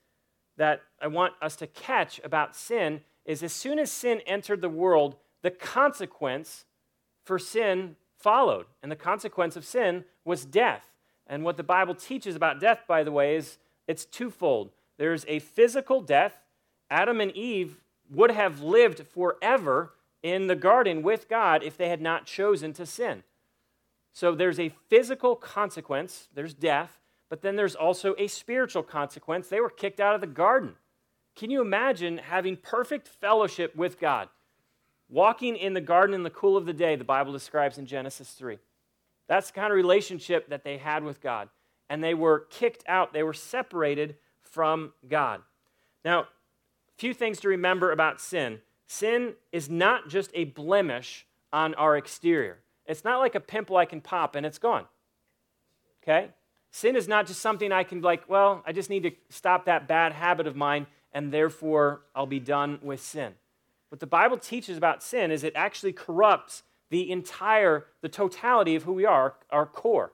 that 0.58 0.82
I 1.02 1.08
want 1.08 1.34
us 1.42 1.56
to 1.58 1.68
catch 1.68 2.20
about 2.24 2.56
sin 2.56 3.02
is 3.26 3.44
as 3.44 3.54
soon 3.54 3.80
as 3.80 3.92
sin 3.92 4.22
entered 4.26 4.62
the 4.62 4.70
world, 4.70 5.16
the 5.42 5.52
consequence 5.52 6.66
for 7.24 7.38
sin 7.38 7.96
followed. 8.18 8.66
And 8.82 8.92
the 8.92 8.96
consequence 8.96 9.56
of 9.56 9.66
sin 9.66 10.06
was 10.26 10.46
death. 10.46 10.90
And 11.28 11.44
what 11.44 11.58
the 11.58 11.64
Bible 11.64 11.94
teaches 11.94 12.36
about 12.36 12.60
death, 12.60 12.82
by 12.88 13.04
the 13.04 13.12
way, 13.12 13.36
is 13.36 13.58
it's 13.88 14.06
twofold. 14.06 14.72
There's 14.98 15.26
a 15.28 15.40
physical 15.40 16.02
death. 16.02 16.42
Adam 16.90 17.22
and 17.22 17.32
Eve 17.32 17.82
would 18.10 18.32
have 18.32 18.62
lived 18.62 19.06
forever 19.08 19.94
in 20.24 20.48
the 20.48 20.56
garden 20.56 21.04
with 21.04 21.30
God 21.30 21.64
if 21.64 21.78
they 21.78 21.90
had 21.90 22.02
not 22.02 22.26
chosen 22.26 22.74
to 22.74 22.86
sin. 22.86 23.24
So 24.14 24.34
there's 24.34 24.60
a 24.60 24.74
physical 24.90 25.36
consequence, 25.36 26.28
there's 26.34 26.54
death, 26.54 26.98
but 27.30 27.42
then 27.42 27.56
there's 27.56 27.76
also 27.76 28.16
a 28.18 28.28
spiritual 28.28 28.84
consequence. 28.84 29.48
They 29.48 29.60
were 29.60 29.70
kicked 29.70 30.00
out 30.00 30.16
of 30.16 30.22
the 30.22 30.28
garden. 30.28 30.76
Can 31.36 31.52
you 31.52 31.62
imagine 31.62 32.18
having 32.18 32.58
perfect 32.58 33.08
fellowship 33.08 33.76
with 33.76 34.00
God? 34.00 34.30
Walking 35.10 35.56
in 35.56 35.74
the 35.74 35.82
garden 35.82 36.14
in 36.14 36.24
the 36.24 36.30
cool 36.30 36.58
of 36.58 36.66
the 36.66 36.74
day, 36.74 36.96
the 36.96 37.04
Bible 37.04 37.32
describes 37.32 37.78
in 37.78 37.86
Genesis 37.86 38.32
3. 38.32 38.58
That's 39.28 39.48
the 39.48 39.54
kind 39.54 39.72
of 39.72 39.78
relationship 39.78 40.50
that 40.50 40.64
they 40.64 40.78
had 40.78 41.04
with 41.04 41.22
God. 41.22 41.50
And 41.90 42.04
they 42.04 42.14
were 42.14 42.48
kicked 42.50 42.84
out, 42.88 43.14
they 43.14 43.24
were 43.24 43.34
separated 43.34 44.16
from 44.42 44.94
God. 45.08 45.42
Now, 46.04 46.22
a 46.22 46.26
few 46.98 47.14
things 47.14 47.40
to 47.42 47.50
remember 47.50 47.92
about 47.92 48.20
sin 48.20 48.62
sin 48.90 49.34
is 49.52 49.70
not 49.70 50.08
just 50.08 50.32
a 50.34 50.46
blemish 50.46 51.28
on 51.52 51.76
our 51.76 51.98
exterior, 51.98 52.60
it's 52.86 53.04
not 53.04 53.20
like 53.20 53.36
a 53.36 53.40
pimple 53.40 53.78
I 53.78 53.86
can 53.86 54.02
pop 54.02 54.36
and 54.36 54.46
it's 54.46 54.58
gone. 54.58 54.86
Okay? 56.02 56.30
Sin 56.72 56.96
is 56.96 57.08
not 57.08 57.28
just 57.28 57.42
something 57.42 57.72
I 57.72 57.84
can, 57.84 58.02
like, 58.02 58.30
well, 58.30 58.64
I 58.66 58.72
just 58.72 58.90
need 58.90 59.04
to 59.04 59.12
stop 59.30 59.66
that 59.66 59.88
bad 59.88 60.14
habit 60.14 60.48
of 60.48 60.56
mine 60.56 60.88
and 61.12 61.32
therefore 61.32 62.02
I'll 62.14 62.26
be 62.26 62.40
done 62.40 62.80
with 62.82 63.02
sin. 63.02 63.34
What 63.90 64.00
the 64.00 64.08
Bible 64.08 64.38
teaches 64.38 64.78
about 64.78 65.02
sin 65.02 65.32
is 65.32 65.44
it 65.44 65.54
actually 65.56 65.94
corrupts 65.94 66.64
the 66.90 67.12
entire, 67.12 67.86
the 68.02 68.10
totality 68.10 68.76
of 68.76 68.84
who 68.84 68.94
we 68.94 69.06
are, 69.06 69.36
our 69.50 69.66
core. 69.66 70.14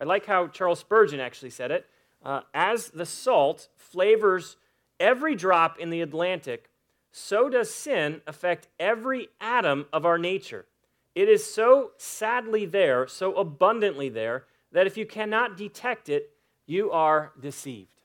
I 0.00 0.04
like 0.04 0.26
how 0.26 0.46
Charles 0.48 0.78
Spurgeon 0.80 1.20
actually 1.20 1.50
said 1.50 1.70
it. 1.70 1.86
Uh, 2.24 2.42
as 2.54 2.88
the 2.88 3.06
salt 3.06 3.68
flavors 3.76 4.56
every 5.00 5.34
drop 5.34 5.78
in 5.78 5.90
the 5.90 6.00
Atlantic, 6.00 6.70
so 7.10 7.48
does 7.48 7.72
sin 7.72 8.20
affect 8.26 8.68
every 8.78 9.28
atom 9.40 9.86
of 9.92 10.04
our 10.04 10.18
nature. 10.18 10.66
It 11.14 11.28
is 11.28 11.44
so 11.44 11.92
sadly 11.96 12.64
there, 12.64 13.06
so 13.08 13.34
abundantly 13.34 14.08
there, 14.08 14.44
that 14.72 14.86
if 14.86 14.96
you 14.96 15.06
cannot 15.06 15.56
detect 15.56 16.08
it, 16.08 16.30
you 16.66 16.90
are 16.90 17.32
deceived. 17.40 18.02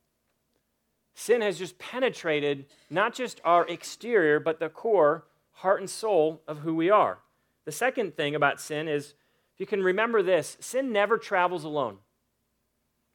Sin 1.13 1.41
has 1.41 1.60
just 1.60 1.77
penetrated 1.77 2.65
not 2.89 3.13
just 3.13 3.39
our 3.43 3.67
exterior, 3.67 4.39
but 4.39 4.60
the 4.60 4.70
core, 4.70 5.25
heart, 5.51 5.79
and 5.79 5.89
soul 5.89 6.41
of 6.48 6.60
who 6.60 6.74
we 6.74 6.89
are. 6.89 7.20
The 7.65 7.72
second 7.72 8.15
thing 8.15 8.36
about 8.36 8.60
sin 8.60 8.88
is, 8.88 9.13
if 9.53 9.60
you 9.60 9.65
can 9.65 9.84
remember 9.84 10.24
this, 10.24 10.58
sin 10.60 10.91
never 10.91 11.17
travels 11.17 11.63
alone. 11.63 11.98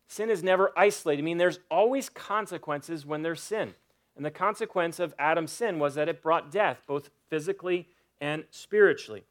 Sin 0.07 0.31
is 0.31 0.43
never 0.43 0.73
isolated. 0.77 1.23
I 1.23 1.25
mean, 1.25 1.39
there's 1.39 1.59
always 1.71 2.09
consequences 2.09 3.05
when 3.05 3.23
there's 3.23 3.43
sin. 3.43 3.75
And 4.17 4.25
the 4.25 4.31
consequence 4.31 4.99
of 4.99 5.15
Adam's 5.19 5.53
sin 5.53 5.79
was 5.79 5.95
that 5.95 6.09
it 6.09 6.23
brought 6.23 6.51
death, 6.51 6.83
both 6.87 7.11
physically 7.29 7.89
and 8.21 8.45
spiritually. 8.51 9.25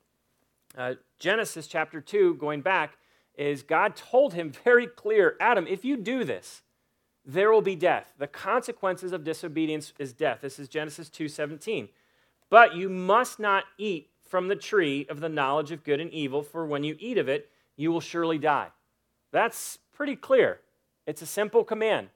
Uh, 0.78 0.96
Genesis 1.20 1.68
chapter 1.68 2.00
2, 2.00 2.36
going 2.36 2.62
back, 2.62 2.98
is 3.38 3.64
God 3.64 3.96
told 3.96 4.34
him 4.34 4.52
very 4.64 4.88
clear 4.88 5.36
Adam, 5.40 5.68
if 5.68 5.86
you 5.86 5.96
do 5.96 6.24
this, 6.24 6.64
there 7.26 7.52
will 7.52 7.62
be 7.62 7.76
death. 7.76 8.14
The 8.18 8.28
consequences 8.28 9.12
of 9.12 9.24
disobedience 9.24 9.94
is 10.00 10.14
death. 10.14 10.40
This 10.42 10.60
is 10.60 10.68
Genesis 10.68 11.10
2:17. 11.10 11.90
But 12.50 12.76
you 12.76 12.90
must 12.90 13.40
not 13.40 13.66
eat 13.78 14.10
from 14.24 14.48
the 14.48 14.56
tree 14.56 15.06
of 15.10 15.20
the 15.20 15.30
knowledge 15.30 15.72
of 15.72 15.84
good 15.84 16.00
and 16.00 16.12
evil, 16.12 16.42
for 16.42 16.66
when 16.66 16.84
you 16.84 16.96
eat 17.00 17.18
of 17.18 17.28
it, 17.28 17.52
you 17.76 17.92
will 17.92 18.02
surely 18.02 18.38
die. 18.38 18.72
That's 19.32 19.78
pretty 19.94 20.16
clear. 20.16 20.62
It's 21.06 21.22
a 21.22 21.26
simple 21.26 21.64
command. 21.64 22.10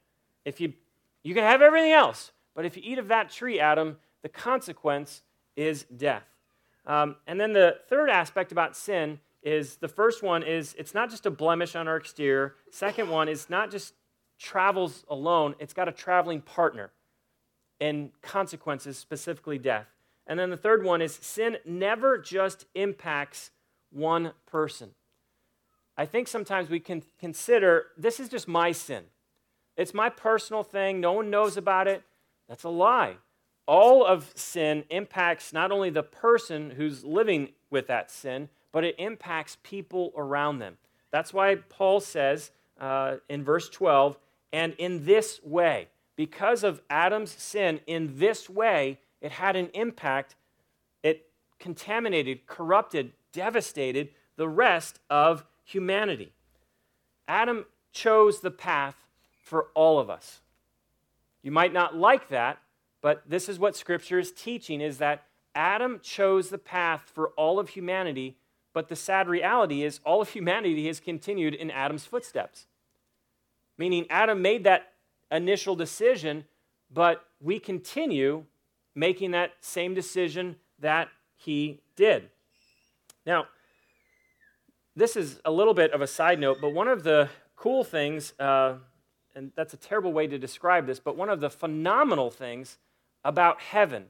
If 0.46 0.60
you 0.62 0.74
you 1.24 1.34
can 1.34 1.44
have 1.44 1.62
everything 1.62 1.92
else, 1.92 2.32
but 2.56 2.66
if 2.66 2.75
you 2.75 2.84
eat 2.86 2.98
of 2.98 3.10
that 3.10 3.30
tree, 3.30 3.60
Adam, 3.60 3.98
the 4.22 4.30
consequence 4.30 5.22
is 5.56 5.84
death. 5.84 6.25
Um, 6.86 7.18
and 7.28 7.40
then 7.40 7.54
the 7.54 7.78
third 7.88 8.10
aspect 8.10 8.51
about 8.51 8.75
sin 8.75 9.20
is 9.43 9.77
the 9.77 9.88
first 9.88 10.21
one 10.24 10.43
is 10.43 10.75
it's 10.77 10.93
not 10.93 11.10
just 11.10 11.25
a 11.25 11.31
blemish 11.31 11.75
on 11.75 11.88
our 11.88 11.98
exterior. 11.98 12.55
Second 12.71 13.10
one 13.10 13.27
is 13.27 13.50
not 13.50 13.71
just 13.71 13.93
travels 14.39 15.05
alone, 15.10 15.55
it's 15.60 15.74
got 15.74 15.88
a 15.88 15.91
traveling 15.91 16.41
partner 16.41 16.91
and 17.79 18.12
consequences, 18.21 18.98
specifically 18.98 19.57
death. 19.57 19.88
And 20.27 20.39
then 20.39 20.50
the 20.50 20.57
third 20.57 20.83
one 20.83 21.01
is 21.01 21.13
sin 21.13 21.57
never 21.65 22.17
just 22.17 22.65
impacts 22.75 23.51
one 23.91 24.33
person. 24.45 24.91
I 25.98 26.05
think 26.05 26.27
sometimes 26.27 26.69
we 26.69 26.79
can 26.79 27.03
consider 27.19 27.88
this 27.98 28.19
is 28.19 28.29
just 28.29 28.48
my 28.48 28.71
sin. 28.71 29.03
It's 29.75 29.93
my 29.93 30.10
personal 30.10 30.63
thing. 30.63 31.01
No 31.01 31.13
one 31.13 31.29
knows 31.29 31.57
about 31.57 31.88
it. 31.88 32.03
That's 32.48 32.63
a 32.63 32.69
lie. 32.69 33.17
All 33.67 34.05
of 34.05 34.31
sin 34.36 34.83
impacts 34.89 35.53
not 35.53 35.71
only 35.71 35.89
the 35.89 36.03
person 36.03 36.71
who's 36.71 37.03
living 37.03 37.50
with 37.69 37.88
that 37.88 38.12
sin, 38.12 38.50
but 38.72 38.84
it 38.84 38.96
impacts 38.98 39.58
people 39.63 40.13
around 40.16 40.60
them. 40.60 40.78
That's 41.12 41.34
why 41.34 41.56
Paul 41.56 42.00
says 42.00 42.51
uh, 42.80 43.18
in 43.30 43.44
verse 43.44 43.70
12, 43.70 44.18
and 44.54 44.74
in 44.78 45.06
this 45.06 45.42
way, 45.44 45.88
because 46.16 46.63
of 46.63 46.82
Adam's 46.90 47.32
sin, 47.32 47.80
in 47.88 48.18
this 48.18 48.50
way, 48.50 49.00
it 49.22 49.32
had 49.32 49.56
an 49.56 49.70
impact. 49.74 50.36
It 51.04 51.28
contaminated, 51.60 52.48
corrupted, 52.48 53.12
devastated 53.32 54.10
the 54.36 54.48
rest 54.48 55.00
of 55.10 55.46
humanity. 55.63 56.34
Adam 57.28 57.66
chose 57.92 58.40
the 58.40 58.51
path 58.51 58.96
for 59.44 59.68
all 59.74 60.00
of 60.00 60.10
us. 60.10 60.42
You 61.42 61.51
might 61.51 61.74
not 61.74 61.96
like 61.96 62.30
that, 62.30 62.60
but 63.01 63.24
this 63.28 63.50
is 63.50 63.60
what 63.60 63.75
scripture 63.75 64.20
is 64.20 64.32
teaching 64.32 64.82
is 64.82 64.98
that 64.98 65.24
Adam 65.56 66.00
chose 66.01 66.50
the 66.50 66.58
path 66.58 67.12
for 67.13 67.30
all 67.30 67.60
of 67.60 67.70
humanity, 67.70 68.38
but 68.74 68.88
the 68.88 68.96
sad 68.96 69.28
reality 69.28 69.84
is 69.84 70.00
all 70.06 70.22
of 70.22 70.30
humanity 70.30 70.88
has 70.88 71.00
continued 71.00 71.54
in 71.54 71.70
Adam's 71.70 72.06
footsteps. 72.06 72.68
Meaning 73.78 74.06
Adam 74.10 74.42
made 74.42 74.63
that 74.63 74.94
initial 75.32 75.75
decision, 75.75 76.46
but 76.94 77.25
we 77.42 77.60
continue 77.60 78.46
making 78.96 79.32
that 79.32 79.54
same 79.62 79.94
decision 79.94 80.56
that 80.80 81.10
he 81.36 81.80
did. 81.96 82.30
Now, 83.25 83.46
this 84.96 85.16
is 85.16 85.40
a 85.46 85.51
little 85.51 85.74
bit 85.74 85.94
of 85.94 86.01
a 86.01 86.08
side 86.08 86.40
note, 86.40 86.58
but 86.62 86.74
one 86.74 86.88
of 86.88 87.04
the 87.04 87.30
cool 87.56 87.84
things, 87.84 88.34
uh, 88.40 88.75
and 89.36 89.51
that's 89.56 89.74
a 89.74 89.78
terrible 89.78 90.12
way 90.12 90.28
to 90.28 90.38
describe 90.38 90.86
this, 90.86 91.00
but 91.00 91.16
one 91.16 91.30
of 91.30 91.40
the 91.40 91.50
phenomenal 91.50 92.30
things 92.30 92.78
about 93.24 93.62
heaven, 93.62 94.06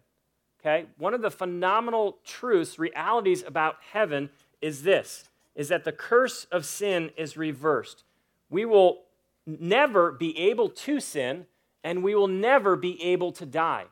okay, 0.59 0.85
one 0.97 1.13
of 1.13 1.21
the 1.21 1.29
phenomenal 1.29 2.17
truths, 2.23 2.79
realities 2.79 3.43
about 3.45 3.75
heaven 3.91 4.29
is 4.61 4.83
this 4.83 5.29
is 5.53 5.67
that 5.67 5.83
the 5.83 5.91
curse 5.91 6.45
of 6.45 6.65
sin 6.65 7.11
is 7.17 7.35
reversed. 7.35 8.05
We 8.49 8.63
will 8.63 9.03
never 9.45 10.11
be 10.11 10.37
able 10.37 10.69
to 10.69 10.99
sin, 10.99 11.45
and 11.83 12.03
we 12.03 12.15
will 12.15 12.29
never 12.29 12.75
be 12.75 13.01
able 13.03 13.33
to 13.33 13.45
die. 13.45 13.85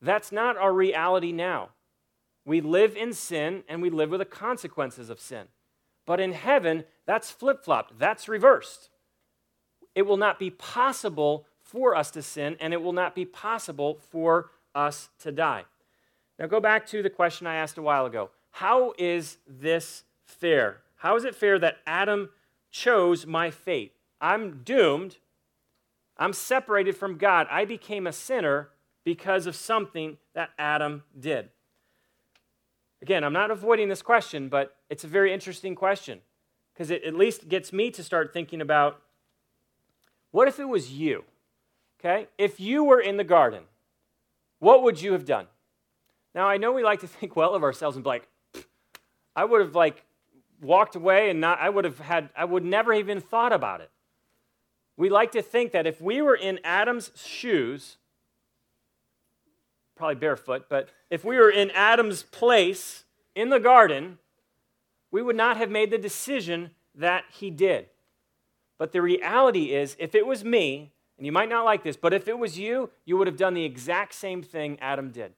That's 0.00 0.30
not 0.30 0.56
our 0.56 0.72
reality 0.72 1.32
now. 1.32 1.70
We 2.44 2.60
live 2.60 2.96
in 2.96 3.12
sin 3.12 3.64
and 3.68 3.82
we 3.82 3.90
live 3.90 4.10
with 4.10 4.20
the 4.20 4.24
consequences 4.24 5.10
of 5.10 5.18
sin. 5.18 5.48
But 6.06 6.20
in 6.20 6.32
heaven, 6.32 6.84
that's 7.04 7.30
flip 7.30 7.64
flopped, 7.64 7.98
that's 7.98 8.28
reversed. 8.28 8.90
It 9.96 10.02
will 10.02 10.16
not 10.16 10.38
be 10.38 10.50
possible 10.50 11.46
for 11.60 11.96
us 11.96 12.12
to 12.12 12.22
sin, 12.22 12.56
and 12.60 12.72
it 12.72 12.80
will 12.80 12.92
not 12.92 13.16
be 13.16 13.24
possible 13.24 13.98
for 14.10 14.50
us 14.72 15.08
to 15.18 15.32
die. 15.32 15.64
Now, 16.38 16.46
go 16.46 16.60
back 16.60 16.86
to 16.88 17.02
the 17.02 17.10
question 17.10 17.48
I 17.48 17.56
asked 17.56 17.78
a 17.78 17.82
while 17.82 18.06
ago 18.06 18.30
How 18.56 18.94
is 18.96 19.36
this 19.46 20.04
fair? 20.24 20.78
How 20.96 21.14
is 21.16 21.24
it 21.24 21.34
fair 21.34 21.58
that 21.58 21.76
Adam 21.86 22.30
chose 22.70 23.26
my 23.26 23.50
fate? 23.50 23.92
I'm 24.18 24.62
doomed. 24.64 25.18
I'm 26.16 26.32
separated 26.32 26.96
from 26.96 27.18
God. 27.18 27.46
I 27.50 27.66
became 27.66 28.06
a 28.06 28.14
sinner 28.14 28.70
because 29.04 29.46
of 29.46 29.56
something 29.56 30.16
that 30.32 30.52
Adam 30.58 31.02
did. 31.20 31.50
Again, 33.02 33.24
I'm 33.24 33.34
not 33.34 33.50
avoiding 33.50 33.90
this 33.90 34.00
question, 34.00 34.48
but 34.48 34.74
it's 34.88 35.04
a 35.04 35.08
very 35.08 35.34
interesting 35.34 35.74
question 35.74 36.22
because 36.72 36.90
it 36.90 37.04
at 37.04 37.14
least 37.14 37.50
gets 37.50 37.74
me 37.74 37.90
to 37.90 38.02
start 38.02 38.32
thinking 38.32 38.62
about 38.62 39.02
what 40.30 40.48
if 40.48 40.58
it 40.58 40.64
was 40.64 40.90
you? 40.90 41.24
Okay? 42.00 42.28
If 42.38 42.58
you 42.58 42.84
were 42.84 43.00
in 43.00 43.18
the 43.18 43.22
garden, 43.22 43.64
what 44.60 44.82
would 44.82 45.02
you 45.02 45.12
have 45.12 45.26
done? 45.26 45.46
Now, 46.34 46.48
I 46.48 46.56
know 46.56 46.72
we 46.72 46.82
like 46.82 47.00
to 47.00 47.06
think 47.06 47.36
well 47.36 47.54
of 47.54 47.62
ourselves 47.62 47.98
and 47.98 48.02
be 48.02 48.08
like, 48.08 48.26
I 49.36 49.44
would 49.44 49.60
have 49.60 49.74
like 49.74 50.02
walked 50.62 50.96
away 50.96 51.30
and 51.30 51.40
not, 51.40 51.60
I 51.60 51.68
would 51.68 51.84
have 51.84 51.98
had, 51.98 52.30
I 52.34 52.46
would 52.46 52.64
never 52.64 52.92
even 52.92 53.20
thought 53.20 53.52
about 53.52 53.82
it. 53.82 53.90
We 54.96 55.10
like 55.10 55.32
to 55.32 55.42
think 55.42 55.72
that 55.72 55.86
if 55.86 56.00
we 56.00 56.22
were 56.22 56.34
in 56.34 56.58
Adam's 56.64 57.12
shoes, 57.14 57.98
probably 59.94 60.14
barefoot, 60.14 60.66
but 60.70 60.88
if 61.10 61.24
we 61.24 61.36
were 61.36 61.50
in 61.50 61.70
Adam's 61.72 62.22
place 62.22 63.04
in 63.34 63.50
the 63.50 63.60
garden, 63.60 64.18
we 65.10 65.22
would 65.22 65.36
not 65.36 65.58
have 65.58 65.70
made 65.70 65.90
the 65.90 65.98
decision 65.98 66.70
that 66.94 67.24
he 67.30 67.50
did. 67.50 67.86
But 68.78 68.92
the 68.92 69.02
reality 69.02 69.74
is, 69.74 69.96
if 69.98 70.14
it 70.14 70.26
was 70.26 70.44
me, 70.44 70.92
and 71.16 71.24
you 71.24 71.32
might 71.32 71.48
not 71.48 71.64
like 71.64 71.82
this, 71.82 71.96
but 71.96 72.12
if 72.12 72.28
it 72.28 72.38
was 72.38 72.58
you, 72.58 72.90
you 73.04 73.16
would 73.16 73.26
have 73.26 73.36
done 73.36 73.54
the 73.54 73.64
exact 73.64 74.14
same 74.14 74.42
thing 74.42 74.78
Adam 74.80 75.10
did. 75.10 75.32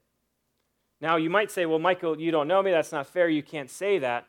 Now, 1.01 1.15
you 1.15 1.29
might 1.29 1.51
say, 1.51 1.65
well, 1.65 1.79
Michael, 1.79 2.19
you 2.19 2.31
don't 2.31 2.47
know 2.47 2.61
me. 2.61 2.71
That's 2.71 2.91
not 2.91 3.07
fair. 3.07 3.29
You 3.29 3.43
can't 3.43 3.69
say 3.69 3.99
that. 3.99 4.27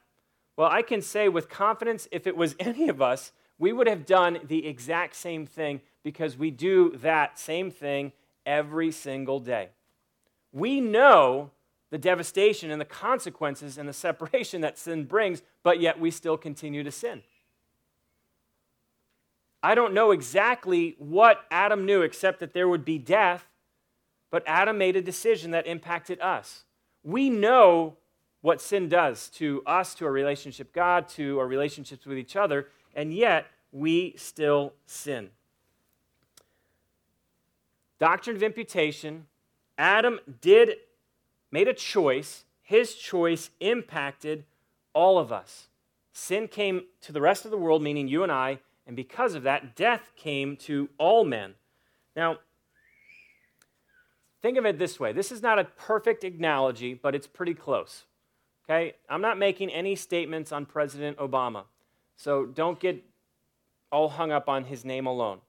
Well, 0.56 0.68
I 0.70 0.82
can 0.82 1.02
say 1.02 1.28
with 1.28 1.48
confidence 1.48 2.06
if 2.12 2.26
it 2.26 2.36
was 2.36 2.54
any 2.60 2.88
of 2.88 3.02
us, 3.02 3.32
we 3.58 3.72
would 3.72 3.88
have 3.88 4.06
done 4.06 4.38
the 4.44 4.66
exact 4.66 5.16
same 5.16 5.46
thing 5.46 5.80
because 6.02 6.36
we 6.36 6.50
do 6.50 6.96
that 6.98 7.38
same 7.38 7.70
thing 7.70 8.12
every 8.46 8.90
single 8.90 9.38
day. 9.38 9.68
We 10.52 10.80
know 10.80 11.50
the 11.90 11.98
devastation 11.98 12.70
and 12.70 12.80
the 12.80 12.86
consequences 12.86 13.76
and 13.76 13.88
the 13.88 13.92
separation 13.92 14.60
that 14.62 14.78
sin 14.78 15.04
brings, 15.04 15.42
but 15.62 15.80
yet 15.80 16.00
we 16.00 16.10
still 16.10 16.36
continue 16.36 16.82
to 16.82 16.90
sin. 16.90 17.22
I 19.62 19.74
don't 19.74 19.92
know 19.92 20.10
exactly 20.10 20.96
what 20.98 21.44
Adam 21.50 21.84
knew 21.84 22.00
except 22.00 22.40
that 22.40 22.54
there 22.54 22.68
would 22.68 22.84
be 22.84 22.98
death, 22.98 23.46
but 24.30 24.42
Adam 24.46 24.78
made 24.78 24.96
a 24.96 25.02
decision 25.02 25.50
that 25.50 25.66
impacted 25.66 26.20
us. 26.20 26.64
We 27.02 27.30
know 27.30 27.96
what 28.40 28.60
sin 28.60 28.88
does 28.88 29.28
to 29.30 29.62
us, 29.66 29.94
to 29.96 30.06
our 30.06 30.12
relationship 30.12 30.72
God, 30.72 31.08
to 31.10 31.38
our 31.38 31.46
relationships 31.46 32.06
with 32.06 32.18
each 32.18 32.36
other, 32.36 32.68
and 32.94 33.12
yet 33.12 33.46
we 33.72 34.14
still 34.16 34.72
sin. 34.86 35.30
Doctrine 37.98 38.36
of 38.36 38.42
imputation, 38.42 39.26
Adam 39.76 40.20
did 40.40 40.76
made 41.50 41.68
a 41.68 41.74
choice. 41.74 42.44
His 42.62 42.94
choice 42.94 43.50
impacted 43.60 44.44
all 44.94 45.18
of 45.18 45.32
us. 45.32 45.68
Sin 46.12 46.48
came 46.48 46.82
to 47.02 47.12
the 47.12 47.20
rest 47.20 47.44
of 47.44 47.50
the 47.50 47.56
world, 47.56 47.82
meaning 47.82 48.08
you 48.08 48.22
and 48.22 48.32
I, 48.32 48.60
and 48.86 48.96
because 48.96 49.34
of 49.34 49.42
that, 49.44 49.76
death 49.76 50.12
came 50.16 50.56
to 50.58 50.88
all 50.98 51.24
men. 51.24 51.54
Now, 52.16 52.38
think 54.42 54.58
of 54.58 54.66
it 54.66 54.78
this 54.78 54.98
way 54.98 55.12
this 55.12 55.32
is 55.32 55.42
not 55.42 55.58
a 55.58 55.64
perfect 55.64 56.24
analogy, 56.24 56.94
but 56.94 57.14
it's 57.14 57.26
pretty 57.26 57.54
close. 57.54 58.04
Okay? 58.64 58.94
I'm 59.08 59.22
not 59.22 59.38
making 59.38 59.70
any 59.70 59.96
statements 59.96 60.52
on 60.52 60.66
President 60.66 61.16
Obama, 61.18 61.64
so 62.16 62.46
don't 62.46 62.78
get 62.78 63.04
all 63.90 64.08
hung 64.08 64.30
up 64.30 64.48
on 64.48 64.64
his 64.64 64.84
name 64.84 65.06
alone. 65.06 65.40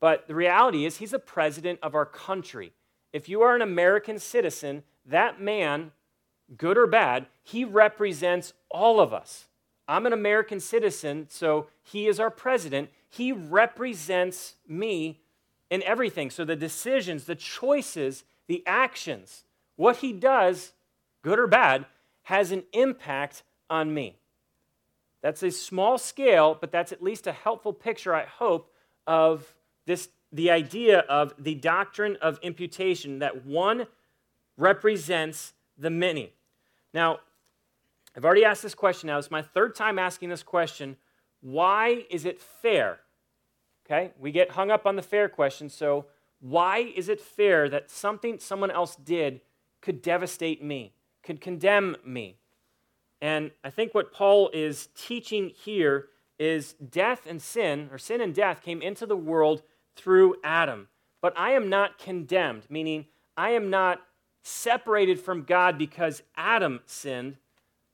But 0.00 0.26
the 0.26 0.34
reality 0.34 0.84
is, 0.84 0.96
he's 0.96 1.12
a 1.12 1.18
president 1.18 1.78
of 1.82 1.94
our 1.94 2.06
country. 2.06 2.72
If 3.12 3.28
you 3.28 3.42
are 3.42 3.54
an 3.54 3.62
American 3.62 4.18
citizen, 4.18 4.82
that 5.06 5.40
man, 5.40 5.92
good 6.56 6.76
or 6.76 6.86
bad, 6.86 7.26
he 7.42 7.64
represents 7.64 8.52
all 8.70 9.00
of 9.00 9.12
us. 9.12 9.46
I'm 9.86 10.06
an 10.06 10.12
American 10.12 10.60
citizen, 10.60 11.26
so 11.28 11.66
he 11.82 12.06
is 12.06 12.18
our 12.18 12.30
president. 12.30 12.90
He 13.08 13.30
represents 13.32 14.54
me 14.66 15.20
in 15.70 15.82
everything. 15.82 16.30
So 16.30 16.44
the 16.44 16.56
decisions, 16.56 17.24
the 17.24 17.34
choices, 17.34 18.24
the 18.46 18.62
actions, 18.66 19.44
what 19.76 19.98
he 19.98 20.12
does, 20.12 20.72
good 21.22 21.38
or 21.38 21.46
bad, 21.46 21.86
has 22.24 22.52
an 22.52 22.64
impact 22.72 23.42
on 23.68 23.92
me. 23.92 24.16
That's 25.22 25.42
a 25.42 25.50
small 25.50 25.98
scale, 25.98 26.56
but 26.60 26.72
that's 26.72 26.92
at 26.92 27.02
least 27.02 27.26
a 27.26 27.32
helpful 27.32 27.72
picture, 27.72 28.14
I 28.14 28.24
hope, 28.24 28.72
of 29.06 29.54
this 29.86 30.08
the 30.32 30.50
idea 30.50 31.00
of 31.00 31.34
the 31.38 31.54
doctrine 31.54 32.16
of 32.22 32.38
imputation 32.42 33.18
that 33.18 33.44
one 33.44 33.86
represents 34.56 35.52
the 35.76 35.90
many. 35.90 36.32
Now, 36.94 37.20
I've 38.16 38.24
already 38.24 38.44
asked 38.44 38.62
this 38.62 38.74
question 38.74 39.08
now. 39.08 39.18
It's 39.18 39.30
my 39.30 39.42
third 39.42 39.74
time 39.74 39.98
asking 39.98 40.30
this 40.30 40.42
question. 40.42 40.96
Why 41.40 42.06
is 42.10 42.24
it 42.24 42.40
fair? 42.40 43.00
Okay, 43.84 44.12
we 44.18 44.32
get 44.32 44.52
hung 44.52 44.70
up 44.70 44.86
on 44.86 44.96
the 44.96 45.02
fair 45.02 45.28
question. 45.28 45.68
So, 45.68 46.06
why 46.42 46.78
is 46.78 47.08
it 47.08 47.20
fair 47.20 47.68
that 47.68 47.88
something 47.88 48.40
someone 48.40 48.70
else 48.70 48.96
did 48.96 49.40
could 49.80 50.02
devastate 50.02 50.62
me, 50.62 50.92
could 51.22 51.40
condemn 51.40 51.96
me? 52.04 52.36
And 53.20 53.52
I 53.62 53.70
think 53.70 53.94
what 53.94 54.12
Paul 54.12 54.50
is 54.52 54.88
teaching 54.96 55.50
here 55.50 56.08
is 56.40 56.72
death 56.72 57.26
and 57.28 57.40
sin, 57.40 57.88
or 57.92 57.98
sin 57.98 58.20
and 58.20 58.34
death, 58.34 58.60
came 58.60 58.82
into 58.82 59.06
the 59.06 59.16
world 59.16 59.62
through 59.94 60.34
Adam. 60.42 60.88
But 61.20 61.32
I 61.38 61.52
am 61.52 61.68
not 61.68 61.98
condemned, 61.98 62.66
meaning 62.68 63.06
I 63.36 63.50
am 63.50 63.70
not 63.70 64.02
separated 64.42 65.20
from 65.20 65.44
God 65.44 65.78
because 65.78 66.24
Adam 66.36 66.80
sinned. 66.86 67.36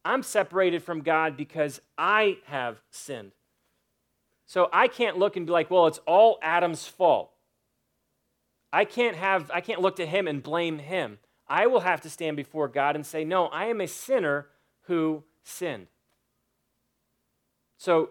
I'm 0.07 0.23
separated 0.23 0.83
from 0.83 1.03
God 1.03 1.37
because 1.37 1.83
I 1.99 2.39
have 2.47 2.81
sinned. 2.91 3.33
So 4.47 4.71
I 4.73 4.89
can't 4.89 5.19
look 5.19 5.37
and 5.37 5.45
be 5.45 5.53
like, 5.53 5.71
well, 5.71 5.87
it's 5.87 6.01
all 6.07 6.39
Adam's 6.41 6.87
fault. 6.87 7.31
I 8.79 8.85
can't 8.85 9.17
have 9.17 9.51
I 9.53 9.61
can't 9.61 9.81
look 9.81 9.97
to 9.97 10.07
him 10.07 10.29
and 10.29 10.41
blame 10.41 10.79
him. 10.79 11.19
I 11.49 11.67
will 11.67 11.81
have 11.81 12.01
to 12.03 12.09
stand 12.09 12.37
before 12.37 12.69
God 12.69 12.95
and 12.95 13.05
say, 13.05 13.25
"No, 13.25 13.47
I 13.47 13.64
am 13.64 13.81
a 13.81 13.88
sinner 13.88 14.51
who 14.83 15.25
sinned." 15.43 15.88
So 17.77 18.11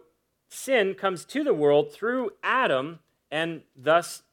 sin 0.49 0.93
comes 0.93 1.23
to 1.23 1.41
the 1.45 1.53
world 1.53 1.93
through 1.93 2.31
Adam 2.43 2.99
and 3.31 3.61
thus 3.77 4.23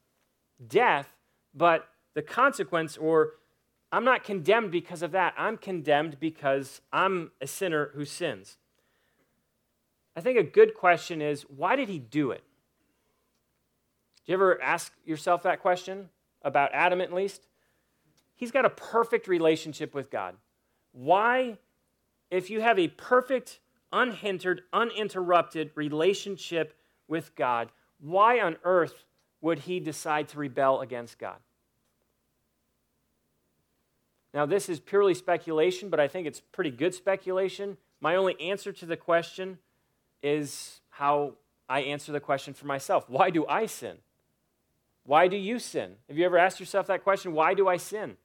death, 0.66 1.14
but 1.54 1.88
the 2.14 2.22
consequence 2.22 2.96
or 2.96 3.34
I'm 3.92 4.04
not 4.04 4.24
condemned 4.24 4.72
because 4.72 5.02
of 5.02 5.12
that. 5.12 5.34
I'm 5.38 5.56
condemned 5.56 6.18
because 6.18 6.80
I'm 6.92 7.30
a 7.40 7.46
sinner 7.46 7.92
who 7.94 8.04
sins. 8.04 8.58
I 10.16 10.20
think 10.20 10.36
a 10.36 10.42
good 10.42 10.74
question 10.74 11.22
is 11.22 11.42
why 11.42 11.76
did 11.76 11.88
he 11.88 12.00
do 12.00 12.32
it? 12.32 12.42
Do 14.26 14.32
you 14.32 14.34
ever 14.34 14.60
ask 14.60 14.92
yourself 15.04 15.44
that 15.44 15.60
question 15.60 16.10
about 16.44 16.70
Adam 16.72 17.00
at 17.00 17.12
least? 17.12 17.46
He's 18.36 18.52
got 18.52 18.64
a 18.64 18.70
perfect 18.70 19.26
relationship 19.26 19.94
with 19.94 20.10
God. 20.10 20.36
Why, 20.92 21.58
if 22.30 22.50
you 22.50 22.60
have 22.60 22.78
a 22.78 22.88
perfect, 22.88 23.60
unhindered, 23.92 24.62
uninterrupted 24.72 25.70
relationship 25.74 26.78
with 27.08 27.34
God, 27.34 27.70
why 28.00 28.40
on 28.40 28.56
earth 28.64 29.04
would 29.40 29.60
he 29.60 29.80
decide 29.80 30.28
to 30.28 30.38
rebel 30.38 30.80
against 30.80 31.18
God? 31.18 31.38
Now, 34.32 34.46
this 34.46 34.68
is 34.68 34.80
purely 34.80 35.14
speculation, 35.14 35.90
but 35.90 36.00
I 36.00 36.08
think 36.08 36.26
it's 36.26 36.40
pretty 36.40 36.70
good 36.70 36.92
speculation. 36.92 37.76
My 38.00 38.16
only 38.16 38.38
answer 38.40 38.72
to 38.72 38.86
the 38.86 38.96
question 38.96 39.58
is 40.22 40.80
how 40.90 41.34
I 41.68 41.80
answer 41.82 42.10
the 42.10 42.20
question 42.20 42.52
for 42.52 42.66
myself 42.66 43.08
Why 43.08 43.30
do 43.30 43.46
I 43.46 43.66
sin? 43.66 43.98
Why 45.04 45.28
do 45.28 45.36
you 45.36 45.58
sin? 45.58 45.96
Have 46.08 46.16
you 46.16 46.24
ever 46.24 46.38
asked 46.38 46.60
yourself 46.60 46.86
that 46.86 47.04
question? 47.04 47.32
Why 47.32 47.54
do 47.54 47.68
I 47.68 47.76
sin? 47.76 48.16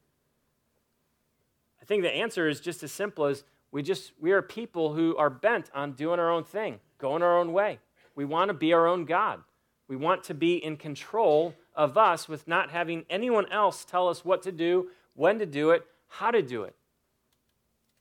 I 1.82 1.86
think 1.86 2.04
the 2.04 2.12
answer 2.12 2.48
is 2.48 2.62
just 2.62 2.84
as 2.84 2.92
simple 2.92 3.26
as 3.26 3.44
we 3.72 3.84
just 3.84 4.14
we 4.20 4.32
are 4.32 4.42
people 4.42 4.94
who 4.94 5.16
are 5.18 5.30
bent 5.30 5.70
on 5.76 5.94
doing 5.94 6.20
our 6.20 6.32
own 6.32 6.44
thing, 6.44 6.80
going 6.98 7.22
our 7.22 7.38
own 7.38 7.54
way. 7.54 7.80
We 8.16 8.26
want 8.26 8.50
to 8.50 8.54
be 8.54 8.74
our 8.74 8.88
own 8.88 9.06
God. 9.06 9.42
We 9.88 9.96
want 9.96 10.24
to 10.26 10.34
be 10.34 10.56
in 10.56 10.78
control 10.78 11.56
of 11.76 11.98
us 11.98 12.28
with 12.30 12.48
not 12.48 12.70
having 12.70 13.06
anyone 13.10 13.52
else 13.52 13.86
tell 13.86 14.08
us 14.08 14.24
what 14.24 14.42
to 14.44 14.52
do, 14.52 14.90
when 15.16 15.40
to 15.40 15.46
do 15.46 15.72
it, 15.72 15.86
how 16.08 16.32
to 16.32 16.42
do 16.42 16.64
it. 16.64 16.76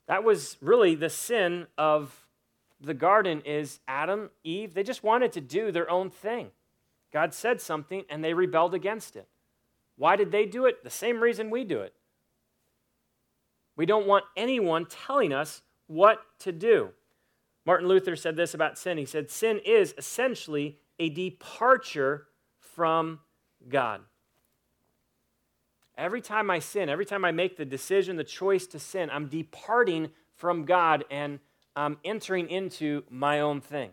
That 0.07 0.25
was 0.25 0.57
really 0.61 0.95
the 0.95 1.11
sin 1.11 1.67
of 1.77 2.27
the 2.81 2.95
garden 2.95 3.43
is 3.45 3.81
Adam, 3.88 4.31
Eve, 4.45 4.75
they 4.75 4.83
just 4.83 5.03
wanted 5.03 5.33
to 5.33 5.41
do 5.41 5.73
their 5.73 5.91
own 5.91 6.11
thing. 6.11 6.51
God 7.12 7.33
said 7.35 7.61
something 7.61 8.05
and 8.11 8.23
they 8.23 8.35
rebelled 8.35 8.75
against 8.75 9.16
it. 9.16 9.29
Why 9.97 10.16
did 10.16 10.31
they 10.31 10.47
do 10.47 10.66
it? 10.66 10.85
The 10.85 10.90
same 10.90 11.21
reason 11.21 11.51
we 11.51 11.64
do 11.64 11.81
it. 11.81 11.94
We 13.77 13.87
don't 13.87 14.07
want 14.07 14.25
anyone 14.37 14.87
telling 14.87 15.33
us 15.33 15.62
what 15.87 16.21
to 16.40 16.53
do. 16.53 16.90
Martin 17.64 17.88
Luther 17.88 18.16
said 18.16 18.37
this 18.37 18.55
about 18.55 18.79
sin. 18.79 18.99
He 18.99 19.05
said, 19.05 19.31
Sin 19.31 19.61
is 19.64 19.94
essentially 19.99 20.79
a 20.99 21.09
departure 21.09 22.27
from 22.59 23.21
God. 23.68 24.01
Every 25.97 26.21
time 26.21 26.51
I 26.51 26.61
sin, 26.61 26.88
every 26.88 27.07
time 27.07 27.25
I 27.25 27.33
make 27.33 27.57
the 27.57 27.64
decision, 27.64 28.16
the 28.16 28.25
choice 28.25 28.66
to 28.68 28.79
sin, 28.79 29.11
I'm 29.12 29.29
departing 29.29 30.11
from 30.35 30.64
God 30.64 31.05
and 31.11 31.40
I'm 31.75 31.99
entering 32.05 32.49
into 32.49 33.03
my 33.11 33.40
own 33.40 33.61
thing. 33.61 33.90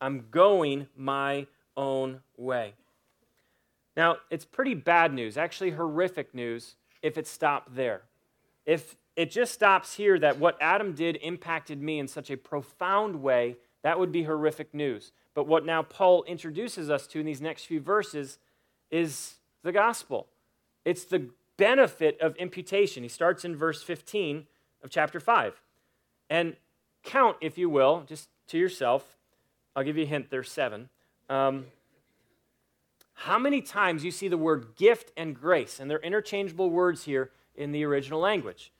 I'm 0.00 0.26
going 0.30 0.86
my 0.96 1.46
own 1.76 2.20
way. 2.36 2.74
Now, 3.96 4.16
it's 4.30 4.44
pretty 4.44 4.74
bad 4.74 5.12
news, 5.12 5.36
actually 5.36 5.70
horrific 5.70 6.34
news, 6.34 6.76
if 7.02 7.18
it 7.18 7.26
stopped 7.26 7.74
there. 7.74 8.02
If 8.66 8.96
it 9.16 9.30
just 9.30 9.52
stops 9.52 9.94
here 9.94 10.18
that 10.18 10.38
what 10.38 10.56
Adam 10.60 10.94
did 10.94 11.18
impacted 11.22 11.82
me 11.82 11.98
in 11.98 12.08
such 12.08 12.30
a 12.30 12.36
profound 12.36 13.22
way, 13.22 13.56
that 13.82 13.98
would 13.98 14.12
be 14.12 14.22
horrific 14.22 14.72
news. 14.72 15.12
But 15.34 15.46
what 15.46 15.64
now 15.64 15.82
Paul 15.82 16.24
introduces 16.24 16.90
us 16.90 17.06
to 17.08 17.20
in 17.20 17.26
these 17.26 17.40
next 17.40 17.64
few 17.64 17.80
verses 17.80 18.38
is 18.90 19.34
the 19.62 19.72
gospel. 19.72 20.26
It's 20.84 21.04
the 21.04 21.28
benefit 21.56 22.20
of 22.20 22.36
imputation. 22.36 23.02
He 23.02 23.08
starts 23.08 23.44
in 23.44 23.56
verse 23.56 23.82
15 23.82 24.46
of 24.82 24.90
chapter 24.90 25.20
5. 25.20 25.60
And 26.28 26.56
count, 27.02 27.36
if 27.40 27.58
you 27.58 27.68
will, 27.68 28.04
just 28.06 28.28
to 28.48 28.58
yourself. 28.58 29.16
I'll 29.76 29.84
give 29.84 29.96
you 29.96 30.04
a 30.04 30.06
hint, 30.06 30.30
there's 30.30 30.50
seven. 30.50 30.88
Um, 31.30 31.66
how 33.14 33.38
many 33.38 33.62
times 33.62 34.04
you 34.04 34.10
see 34.10 34.28
the 34.28 34.36
word 34.36 34.76
gift 34.76 35.12
and 35.16 35.34
grace, 35.34 35.78
and 35.78 35.90
they're 35.90 36.00
interchangeable 36.00 36.68
words 36.68 37.04
here 37.04 37.30
in 37.54 37.72
the 37.72 37.84
original 37.84 38.20
language. 38.20 38.72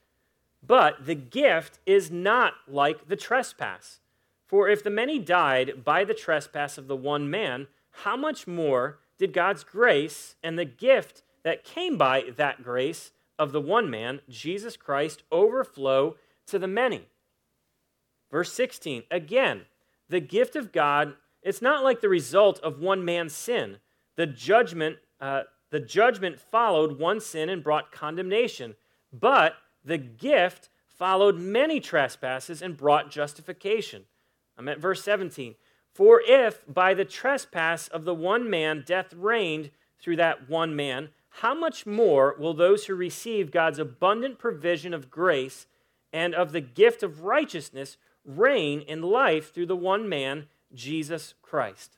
But 0.66 1.06
the 1.06 1.14
gift 1.14 1.78
is 1.86 2.10
not 2.10 2.54
like 2.66 3.08
the 3.08 3.16
trespass. 3.16 4.00
For 4.46 4.68
if 4.68 4.82
the 4.82 4.90
many 4.90 5.18
died 5.18 5.84
by 5.84 6.04
the 6.04 6.14
trespass 6.14 6.76
of 6.76 6.88
the 6.88 6.96
one 6.96 7.30
man, 7.30 7.68
how 7.90 8.16
much 8.16 8.46
more 8.46 8.98
did 9.16 9.32
God's 9.32 9.62
grace 9.62 10.34
and 10.42 10.58
the 10.58 10.64
gift 10.64 11.22
that 11.44 11.64
came 11.64 11.96
by 11.96 12.24
that 12.36 12.62
grace 12.62 13.12
of 13.38 13.52
the 13.52 13.60
one 13.60 13.88
man, 13.88 14.20
Jesus 14.28 14.76
Christ, 14.76 15.22
overflow 15.30 16.16
to 16.46 16.58
the 16.58 16.66
many? 16.66 17.06
Verse 18.30 18.52
16, 18.52 19.04
again, 19.10 19.62
the 20.08 20.20
gift 20.20 20.56
of 20.56 20.72
God, 20.72 21.14
it's 21.42 21.62
not 21.62 21.84
like 21.84 22.00
the 22.00 22.08
result 22.08 22.58
of 22.60 22.80
one 22.80 23.04
man's 23.04 23.34
sin. 23.34 23.78
The 24.16 24.26
judgment, 24.26 24.98
uh, 25.20 25.42
the 25.70 25.80
judgment 25.80 26.38
followed 26.38 26.98
one 26.98 27.20
sin 27.20 27.48
and 27.48 27.62
brought 27.62 27.92
condemnation, 27.92 28.76
but 29.12 29.54
the 29.84 29.98
gift 29.98 30.68
followed 30.86 31.38
many 31.38 31.80
trespasses 31.80 32.60
and 32.60 32.76
brought 32.76 33.10
justification. 33.10 34.04
I'm 34.58 34.68
at 34.68 34.78
verse 34.78 35.02
17. 35.02 35.54
For 35.94 36.20
if 36.26 36.62
by 36.72 36.94
the 36.94 37.04
trespass 37.04 37.88
of 37.88 38.04
the 38.04 38.14
one 38.14 38.48
man 38.48 38.84
death 38.86 39.12
reigned 39.14 39.70
through 39.98 40.16
that 40.16 40.48
one 40.48 40.76
man, 40.76 41.08
how 41.34 41.54
much 41.54 41.86
more 41.86 42.36
will 42.38 42.54
those 42.54 42.86
who 42.86 42.94
receive 42.94 43.50
God's 43.50 43.78
abundant 43.78 44.38
provision 44.38 44.92
of 44.92 45.10
grace 45.10 45.66
and 46.12 46.34
of 46.34 46.52
the 46.52 46.60
gift 46.60 47.02
of 47.02 47.22
righteousness 47.22 47.96
reign 48.24 48.80
in 48.80 49.02
life 49.02 49.52
through 49.52 49.66
the 49.66 49.76
one 49.76 50.08
man, 50.08 50.46
Jesus 50.74 51.34
Christ? 51.42 51.96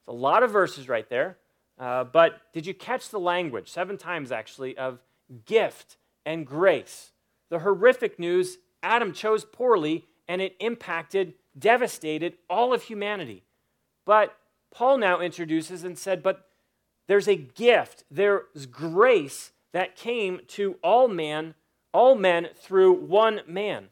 It's 0.00 0.08
a 0.08 0.12
lot 0.12 0.42
of 0.42 0.50
verses 0.50 0.88
right 0.88 1.08
there, 1.08 1.38
uh, 1.78 2.04
but 2.04 2.40
did 2.52 2.66
you 2.66 2.74
catch 2.74 3.10
the 3.10 3.20
language? 3.20 3.68
Seven 3.70 3.96
times 3.96 4.32
actually 4.32 4.76
of 4.76 5.00
gift 5.46 5.96
and 6.26 6.46
grace. 6.46 7.12
The 7.50 7.60
horrific 7.60 8.18
news 8.18 8.58
Adam 8.82 9.12
chose 9.12 9.44
poorly 9.44 10.06
and 10.28 10.40
it 10.42 10.56
impacted, 10.60 11.34
devastated 11.58 12.34
all 12.48 12.72
of 12.72 12.84
humanity. 12.84 13.44
But 14.04 14.36
Paul 14.70 14.98
now 14.98 15.20
introduces 15.20 15.84
and 15.84 15.98
said, 15.98 16.22
but 16.22 16.48
there's 17.06 17.28
a 17.28 17.36
gift, 17.36 18.04
there's 18.10 18.66
grace 18.66 19.52
that 19.72 19.96
came 19.96 20.40
to 20.48 20.76
all 20.82 21.08
man, 21.08 21.54
all 21.92 22.14
men 22.14 22.48
through 22.56 22.92
one 22.92 23.40
man. 23.46 23.88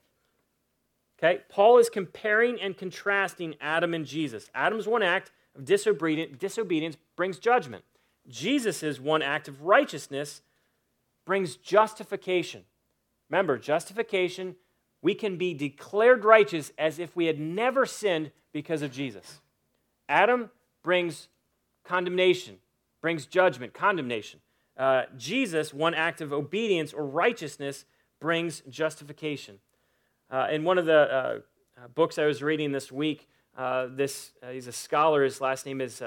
Okay? 1.22 1.42
Paul 1.48 1.78
is 1.78 1.90
comparing 1.90 2.60
and 2.60 2.76
contrasting 2.76 3.54
Adam 3.60 3.92
and 3.92 4.06
Jesus. 4.06 4.50
Adam's 4.54 4.86
one 4.86 5.02
act 5.02 5.30
of 5.54 5.64
disobedience, 5.64 6.36
disobedience 6.38 6.96
brings 7.14 7.38
judgment. 7.38 7.84
Jesus' 8.28 8.98
one 8.98 9.22
act 9.22 9.48
of 9.48 9.62
righteousness 9.62 10.42
brings 11.26 11.56
justification. 11.56 12.64
Remember, 13.28 13.58
justification, 13.58 14.56
we 15.02 15.14
can 15.14 15.36
be 15.36 15.54
declared 15.54 16.24
righteous 16.24 16.72
as 16.78 16.98
if 16.98 17.14
we 17.14 17.26
had 17.26 17.38
never 17.38 17.86
sinned 17.86 18.30
because 18.52 18.82
of 18.82 18.90
Jesus. 18.90 19.40
Adam 20.08 20.50
brings 20.82 21.28
condemnation, 21.84 22.56
brings 23.00 23.26
judgment, 23.26 23.74
condemnation. 23.74 24.40
Uh, 24.76 25.02
Jesus, 25.16 25.74
one 25.74 25.94
act 25.94 26.20
of 26.20 26.32
obedience 26.32 26.92
or 26.92 27.04
righteousness, 27.04 27.84
brings 28.20 28.62
justification. 28.68 29.58
Uh, 30.30 30.46
in 30.50 30.64
one 30.64 30.78
of 30.78 30.86
the 30.86 30.92
uh, 30.98 31.38
uh 31.82 31.88
books 31.94 32.18
I 32.18 32.26
was 32.26 32.42
reading 32.42 32.72
this 32.72 32.92
week, 32.92 33.28
uh, 33.56 33.88
this 33.90 34.32
he's 34.50 34.66
a 34.66 34.72
scholar. 34.72 35.24
His 35.24 35.40
last 35.40 35.66
name 35.66 35.80
is 35.80 36.02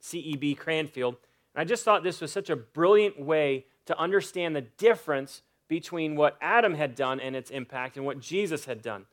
C.E.B. 0.00 0.54
Cranfield. 0.54 1.16
And 1.54 1.62
I 1.62 1.64
just 1.64 1.84
thought 1.84 2.02
this 2.02 2.20
was 2.20 2.32
such 2.32 2.50
a 2.50 2.56
brilliant 2.56 3.20
way 3.20 3.66
to 3.86 3.98
understand 3.98 4.54
the 4.54 4.62
difference 4.62 5.42
between 5.68 6.16
what 6.16 6.36
Adam 6.40 6.74
had 6.74 6.94
done 6.94 7.20
and 7.20 7.34
its 7.34 7.50
impact 7.50 7.96
and 7.96 8.04
what 8.04 8.20
Jesus 8.20 8.66
had 8.66 8.82
done. 8.82 9.06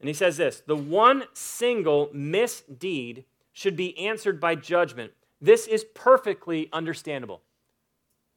And 0.00 0.08
he 0.08 0.14
says 0.14 0.36
this 0.36 0.62
the 0.66 0.76
one 0.76 1.24
single 1.32 2.10
misdeed 2.12 3.24
should 3.52 3.76
be 3.76 3.96
answered 3.98 4.40
by 4.40 4.54
judgment. 4.54 5.12
This 5.40 5.66
is 5.66 5.84
perfectly 5.94 6.68
understandable. 6.72 7.42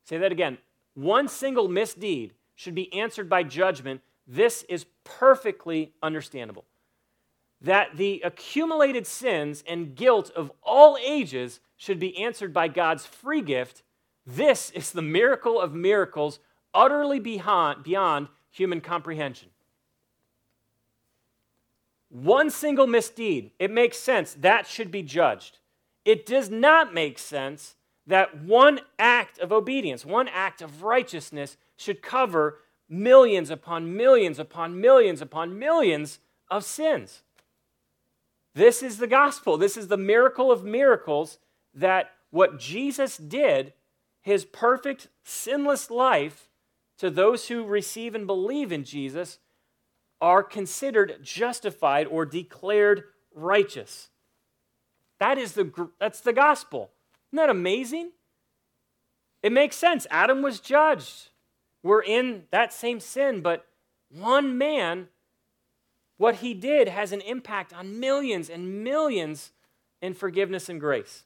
Say 0.05 0.17
that 0.17 0.31
again. 0.31 0.57
One 0.93 1.27
single 1.27 1.67
misdeed 1.67 2.33
should 2.55 2.75
be 2.75 2.91
answered 2.93 3.29
by 3.29 3.43
judgment. 3.43 4.01
This 4.29 4.63
is 4.69 4.85
perfectly 5.03 5.91
understandable. 6.01 6.63
That 7.61 7.97
the 7.97 8.21
accumulated 8.23 9.05
sins 9.05 9.65
and 9.67 9.95
guilt 9.95 10.31
of 10.33 10.51
all 10.63 10.97
ages 11.03 11.59
should 11.75 11.99
be 11.99 12.17
answered 12.17 12.53
by 12.53 12.69
God's 12.69 13.05
free 13.05 13.41
gift 13.41 13.83
this 14.35 14.69
is 14.71 14.91
the 14.91 15.01
miracle 15.01 15.59
of 15.59 15.73
miracles, 15.73 16.39
utterly 16.73 17.19
beyond, 17.19 17.83
beyond 17.83 18.27
human 18.51 18.79
comprehension. 18.79 19.49
One 22.09 22.51
single 22.51 22.85
misdeed, 22.85 23.51
it 23.57 23.71
makes 23.71 23.97
sense. 23.97 24.35
That 24.35 24.67
should 24.67 24.91
be 24.91 25.01
judged. 25.01 25.59
It 26.05 26.25
does 26.27 26.49
not 26.49 26.93
make 26.93 27.17
sense 27.17 27.75
that 28.05 28.41
one 28.41 28.81
act 28.99 29.39
of 29.39 29.51
obedience, 29.51 30.05
one 30.05 30.27
act 30.27 30.61
of 30.61 30.83
righteousness, 30.83 31.57
should 31.75 32.01
cover 32.01 32.59
millions 32.89 33.49
upon 33.49 33.95
millions 33.95 34.39
upon 34.39 34.79
millions 34.81 35.21
upon 35.21 35.57
millions 35.57 36.19
of 36.49 36.63
sins. 36.63 37.21
This 38.55 38.81
is 38.81 38.97
the 38.97 39.07
gospel. 39.07 39.57
This 39.57 39.77
is 39.77 39.87
the 39.87 39.97
miracle 39.97 40.51
of 40.51 40.63
miracles 40.63 41.37
that 41.73 42.11
what 42.31 42.59
Jesus 42.59 43.15
did 43.15 43.73
his 44.21 44.45
perfect, 44.45 45.07
sinless 45.23 45.89
life 45.89 46.49
to 46.97 47.09
those 47.09 47.47
who 47.47 47.63
receive 47.65 48.15
and 48.15 48.27
believe 48.27 48.71
in 48.71 48.83
Jesus 48.83 49.39
are 50.21 50.43
considered 50.43 51.19
justified 51.23 52.05
or 52.07 52.25
declared 52.25 53.03
righteous. 53.33 54.09
That 55.19 55.37
is 55.37 55.53
the, 55.53 55.89
that's 55.99 56.21
the 56.21 56.33
gospel. 56.33 56.91
Isn't 57.29 57.37
that 57.37 57.49
amazing? 57.49 58.11
It 59.41 59.51
makes 59.51 59.77
sense. 59.77 60.05
Adam 60.11 60.41
was 60.41 60.59
judged. 60.59 61.29
We're 61.83 62.03
in 62.03 62.43
that 62.51 62.73
same 62.73 62.99
sin, 62.99 63.41
but 63.41 63.65
one 64.09 64.57
man, 64.57 65.07
what 66.17 66.35
he 66.35 66.53
did 66.53 66.87
has 66.87 67.11
an 67.11 67.21
impact 67.21 67.73
on 67.73 67.99
millions 67.99 68.49
and 68.49 68.83
millions 68.83 69.51
in 70.01 70.13
forgiveness 70.13 70.69
and 70.69 70.79
grace. 70.79 71.23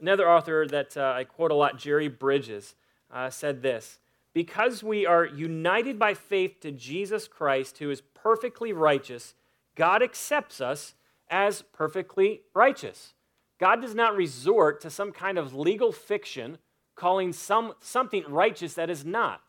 Another 0.00 0.28
author 0.28 0.66
that 0.66 0.96
uh, 0.96 1.14
I 1.16 1.24
quote 1.24 1.50
a 1.50 1.54
lot, 1.54 1.78
Jerry 1.78 2.08
Bridges, 2.08 2.74
uh, 3.12 3.30
said 3.30 3.62
this 3.62 4.00
Because 4.32 4.82
we 4.82 5.06
are 5.06 5.24
united 5.24 5.98
by 5.98 6.14
faith 6.14 6.60
to 6.60 6.72
Jesus 6.72 7.28
Christ, 7.28 7.78
who 7.78 7.90
is 7.90 8.00
perfectly 8.00 8.72
righteous, 8.72 9.34
God 9.76 10.02
accepts 10.02 10.60
us 10.60 10.94
as 11.28 11.62
perfectly 11.62 12.42
righteous. 12.54 13.14
God 13.60 13.80
does 13.80 13.94
not 13.94 14.16
resort 14.16 14.80
to 14.80 14.90
some 14.90 15.12
kind 15.12 15.38
of 15.38 15.54
legal 15.54 15.92
fiction 15.92 16.58
calling 16.96 17.32
some, 17.32 17.74
something 17.80 18.24
righteous 18.28 18.74
that 18.74 18.90
is 18.90 19.04
not. 19.04 19.40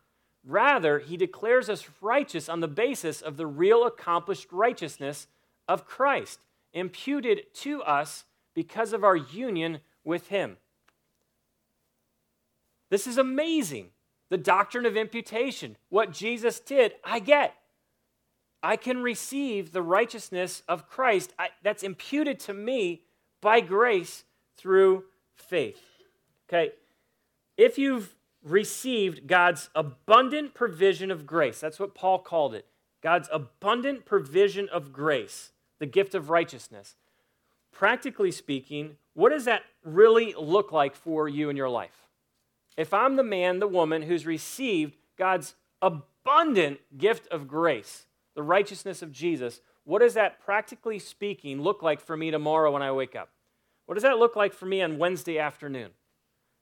Rather, 0.45 0.99
he 0.99 1.17
declares 1.17 1.69
us 1.69 1.89
righteous 2.01 2.47
on 2.47 2.59
the 2.59 2.67
basis 2.67 3.21
of 3.21 3.35
the 3.35 3.47
real 3.47 3.83
accomplished 3.85 4.51
righteousness 4.51 5.27
of 5.67 5.87
Christ, 5.87 6.39
imputed 6.71 7.53
to 7.55 7.81
us 7.81 8.25
because 8.53 8.93
of 8.93 9.03
our 9.03 9.15
union 9.15 9.79
with 10.03 10.27
him. 10.27 10.57
This 12.91 13.07
is 13.07 13.17
amazing. 13.17 13.89
The 14.29 14.37
doctrine 14.37 14.85
of 14.85 14.95
imputation. 14.95 15.77
What 15.89 16.11
Jesus 16.11 16.59
did, 16.59 16.93
I 17.03 17.19
get. 17.19 17.55
I 18.61 18.75
can 18.77 19.01
receive 19.01 19.71
the 19.71 19.81
righteousness 19.81 20.63
of 20.67 20.87
Christ 20.87 21.33
that's 21.63 21.83
imputed 21.83 22.39
to 22.41 22.53
me 22.53 23.01
by 23.41 23.61
grace 23.61 24.23
through 24.57 25.03
faith. 25.35 25.81
Okay? 26.47 26.71
If 27.57 27.77
you've 27.77 28.15
received 28.45 29.27
God's 29.27 29.69
abundant 29.75 30.53
provision 30.53 31.11
of 31.11 31.25
grace, 31.25 31.59
that's 31.59 31.79
what 31.79 31.95
Paul 31.95 32.19
called 32.19 32.53
it 32.53 32.65
God's 33.01 33.29
abundant 33.31 34.05
provision 34.05 34.69
of 34.69 34.93
grace, 34.93 35.51
the 35.79 35.85
gift 35.85 36.15
of 36.15 36.29
righteousness. 36.29 36.95
Practically 37.71 38.31
speaking, 38.31 38.97
what 39.13 39.29
does 39.29 39.45
that 39.45 39.63
really 39.83 40.33
look 40.37 40.71
like 40.71 40.95
for 40.95 41.27
you 41.27 41.49
in 41.49 41.57
your 41.57 41.69
life? 41.69 42.07
If 42.77 42.93
I'm 42.93 43.15
the 43.15 43.23
man, 43.23 43.59
the 43.59 43.67
woman 43.67 44.03
who's 44.03 44.25
received 44.25 44.95
God's 45.17 45.55
abundant 45.81 46.79
gift 46.97 47.27
of 47.27 47.47
grace, 47.47 48.05
the 48.35 48.43
righteousness 48.43 49.01
of 49.01 49.11
Jesus, 49.11 49.61
what 49.83 49.99
does 49.99 50.15
that 50.15 50.39
practically 50.39 50.99
speaking 50.99 51.61
look 51.61 51.83
like 51.83 52.01
for 52.01 52.17
me 52.17 52.31
tomorrow 52.31 52.71
when 52.71 52.81
I 52.81 52.91
wake 52.91 53.15
up? 53.15 53.29
What 53.85 53.95
does 53.95 54.03
that 54.03 54.17
look 54.17 54.35
like 54.35 54.53
for 54.53 54.65
me 54.65 54.81
on 54.81 54.97
Wednesday 54.97 55.37
afternoon? 55.37 55.91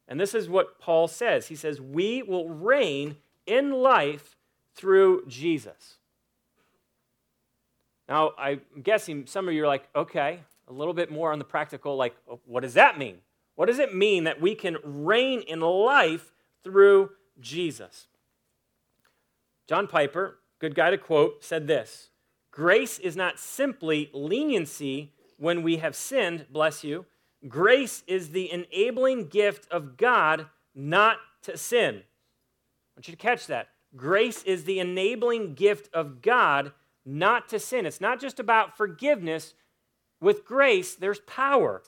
And 0.08 0.20
this 0.20 0.36
is 0.36 0.50
what 0.50 0.80
Paul 0.80 1.08
says. 1.08 1.48
He 1.48 1.56
says, 1.56 1.80
We 1.80 2.22
will 2.22 2.50
reign 2.50 3.18
in 3.46 3.72
life 3.72 4.36
through 4.76 5.26
Jesus. 5.28 5.98
Now, 8.10 8.32
I'm 8.38 8.62
guessing 8.82 9.26
some 9.28 9.48
of 9.48 9.54
you 9.54 9.64
are 9.64 9.68
like, 9.68 9.88
okay, 9.96 10.42
a 10.68 10.74
little 10.74 10.94
bit 10.94 11.12
more 11.12 11.32
on 11.32 11.40
the 11.40 11.46
practical, 11.46 11.96
like, 11.96 12.16
oh, 12.30 12.40
what 12.46 12.62
does 12.62 12.74
that 12.74 12.98
mean? 12.98 13.18
What 13.56 13.68
does 13.68 13.80
it 13.80 13.96
mean 13.96 14.24
that 14.26 14.42
we 14.42 14.56
can 14.56 14.78
reign 14.84 15.42
in 15.42 15.62
life 15.62 16.34
through 16.64 17.12
Jesus? 17.40 18.08
John 19.68 19.88
Piper, 19.88 20.40
good 20.60 20.76
guy 20.76 20.90
to 20.90 20.98
quote, 20.98 21.44
said 21.44 21.68
this 21.68 22.10
Grace 22.52 23.00
is 23.00 23.16
not 23.16 23.40
simply 23.40 24.10
leniency 24.14 25.14
when 25.38 25.64
we 25.64 25.78
have 25.78 25.96
sinned, 25.96 26.46
bless 26.50 26.84
you. 26.84 27.06
Grace 27.48 28.04
is 28.08 28.30
the 28.30 28.52
enabling 28.52 29.28
gift 29.28 29.70
of 29.72 29.98
God 29.98 30.48
not 30.74 31.18
to 31.44 31.58
sin. 31.58 31.96
I 31.96 32.98
want 32.98 33.08
you 33.08 33.14
to 33.14 33.18
catch 33.18 33.48
that. 33.48 33.70
Grace 33.96 34.44
is 34.44 34.64
the 34.64 34.80
enabling 34.80 35.54
gift 35.54 35.94
of 35.94 36.22
God 36.22 36.72
not 37.06 37.50
to 37.50 37.60
sin. 37.60 37.86
It's 37.86 38.02
not 38.02 38.20
just 38.20 38.40
about 38.40 38.78
forgiveness. 38.78 39.54
With 40.22 40.46
grace, 40.46 40.96
there's 40.96 41.20
power. 41.22 41.84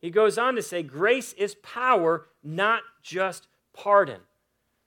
He 0.00 0.10
goes 0.10 0.38
on 0.38 0.54
to 0.54 0.62
say, 0.62 0.82
grace 0.82 1.32
is 1.34 1.56
power, 1.56 2.26
not 2.42 2.82
just 3.02 3.46
pardon. 3.74 4.20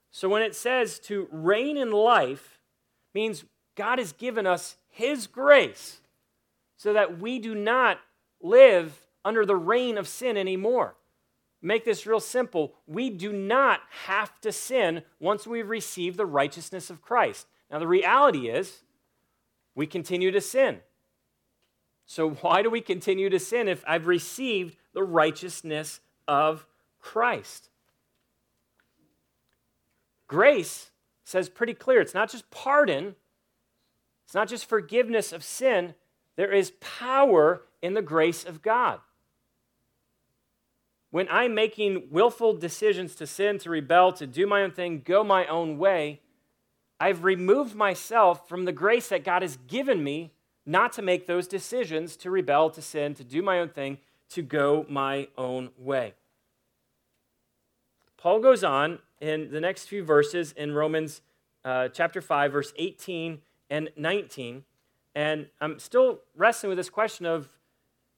So 0.09 0.27
when 0.27 0.41
it 0.41 0.55
says 0.55 0.99
to 1.01 1.27
reign 1.31 1.77
in 1.77 1.91
life, 1.91 2.59
means 3.13 3.45
God 3.75 3.99
has 3.99 4.13
given 4.13 4.47
us 4.47 4.77
His 4.89 5.27
grace 5.27 6.01
so 6.75 6.93
that 6.93 7.19
we 7.19 7.39
do 7.39 7.53
not 7.53 7.99
live 8.41 8.99
under 9.23 9.45
the 9.45 9.55
reign 9.55 9.97
of 9.97 10.07
sin 10.07 10.37
anymore. 10.37 10.95
Make 11.61 11.85
this 11.85 12.07
real 12.07 12.19
simple. 12.19 12.73
We 12.87 13.09
do 13.09 13.31
not 13.31 13.81
have 14.05 14.39
to 14.41 14.51
sin 14.51 15.03
once 15.19 15.45
we've 15.45 15.69
received 15.69 16.17
the 16.17 16.25
righteousness 16.25 16.89
of 16.89 17.01
Christ. 17.01 17.47
Now, 17.69 17.79
the 17.79 17.87
reality 17.87 18.49
is, 18.49 18.81
we 19.75 19.85
continue 19.87 20.31
to 20.31 20.41
sin. 20.41 20.79
So, 22.05 22.29
why 22.41 22.61
do 22.61 22.69
we 22.69 22.81
continue 22.81 23.29
to 23.29 23.39
sin 23.39 23.67
if 23.67 23.83
I've 23.87 24.07
received 24.07 24.75
the 24.93 25.03
righteousness 25.03 25.99
of 26.27 26.65
Christ? 26.99 27.69
Grace 30.27 30.91
says 31.23 31.49
pretty 31.49 31.73
clear 31.73 32.01
it's 32.01 32.13
not 32.13 32.31
just 32.31 32.49
pardon, 32.51 33.15
it's 34.25 34.33
not 34.33 34.47
just 34.47 34.67
forgiveness 34.67 35.31
of 35.31 35.43
sin, 35.43 35.93
there 36.37 36.51
is 36.51 36.71
power 36.79 37.63
in 37.81 37.93
the 37.93 38.01
grace 38.01 38.45
of 38.45 38.61
God. 38.61 38.99
When 41.11 41.27
I'm 41.29 41.53
making 41.53 42.07
willful 42.09 42.53
decisions 42.53 43.15
to 43.15 43.27
sin, 43.27 43.59
to 43.59 43.69
rebel, 43.69 44.13
to 44.13 44.25
do 44.25 44.47
my 44.47 44.63
own 44.63 44.71
thing, 44.71 45.01
go 45.05 45.23
my 45.23 45.45
own 45.45 45.77
way, 45.77 46.21
I've 46.99 47.23
removed 47.23 47.75
myself 47.75 48.47
from 48.47 48.65
the 48.65 48.71
grace 48.71 49.09
that 49.09 49.23
God 49.23 49.41
has 49.41 49.57
given 49.67 50.03
me 50.03 50.31
not 50.65 50.93
to 50.93 51.01
make 51.01 51.27
those 51.27 51.47
decisions, 51.47 52.15
to 52.17 52.31
rebel, 52.31 52.69
to 52.69 52.81
sin, 52.81 53.13
to 53.15 53.23
do 53.23 53.41
my 53.41 53.59
own 53.59 53.69
thing, 53.69 53.97
to 54.29 54.41
go 54.41 54.85
my 54.87 55.27
own 55.37 55.71
way. 55.77 56.13
Paul 58.17 58.39
goes 58.39 58.63
on 58.63 58.99
in 59.19 59.51
the 59.51 59.59
next 59.59 59.85
few 59.85 60.03
verses 60.03 60.53
in 60.53 60.73
Romans 60.73 61.21
uh, 61.65 61.89
chapter 61.89 62.21
5, 62.21 62.51
verse 62.51 62.73
18 62.77 63.39
and 63.69 63.89
19. 63.97 64.63
And 65.15 65.47
I'm 65.59 65.79
still 65.79 66.19
wrestling 66.37 66.69
with 66.69 66.77
this 66.77 66.89
question 66.89 67.25
of 67.25 67.49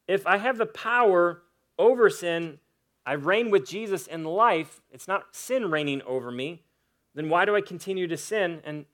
if 0.08 0.28
I 0.28 0.38
have 0.38 0.58
the 0.58 0.66
power 0.66 1.42
over 1.80 2.10
sin, 2.10 2.60
I 3.06 3.14
reign 3.14 3.52
with 3.52 3.68
Jesus 3.68 4.08
in 4.08 4.24
life, 4.24 4.82
it's 4.92 5.08
not 5.08 5.36
sin 5.36 5.70
reigning 5.70 6.02
over 6.04 6.32
me, 6.32 6.62
then 7.16 7.30
why 7.30 7.46
do 7.46 7.56
I 7.56 7.62
continue 7.62 8.08
to 8.08 8.18
sin? 8.18 8.62
And 8.64 8.86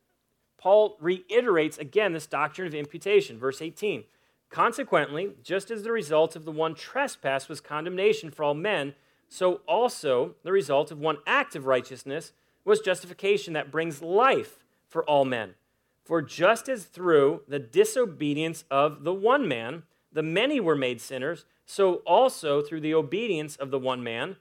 Paul 0.57 0.97
reiterates 0.99 1.77
again 1.77 2.13
this 2.13 2.27
doctrine 2.27 2.67
of 2.67 2.73
imputation, 2.73 3.39
verse 3.39 3.61
18. 3.61 4.03
Consequently, 4.49 5.33
just 5.43 5.69
as 5.69 5.83
the 5.83 5.91
result 5.91 6.35
of 6.35 6.43
the 6.43 6.51
one 6.51 6.75
trespass 6.75 7.47
was 7.47 7.61
condemnation 7.61 8.31
for 8.31 8.43
all 8.43 8.55
men, 8.55 8.95
so 9.29 9.61
also 9.67 10.35
the 10.43 10.51
result 10.51 10.91
of 10.91 10.99
one 10.99 11.17
act 11.27 11.55
of 11.55 11.67
righteousness 11.67 12.33
was 12.65 12.79
justification 12.79 13.53
that 13.53 13.71
brings 13.71 14.01
life 14.01 14.63
for 14.87 15.03
all 15.03 15.23
men. 15.23 15.53
For 16.03 16.21
just 16.21 16.67
as 16.67 16.85
through 16.85 17.41
the 17.47 17.59
disobedience 17.59 18.63
of 18.71 19.03
the 19.03 19.13
one 19.13 19.47
man, 19.47 19.83
the 20.11 20.23
many 20.23 20.59
were 20.59 20.75
made 20.75 20.99
sinners, 20.99 21.45
so 21.69 21.97
also 21.97 22.63
through 22.63 22.81
the 22.81 22.95
obedience 22.95 23.55
of 23.55 23.69
the 23.69 23.77
one 23.77 24.01
man, 24.01 24.37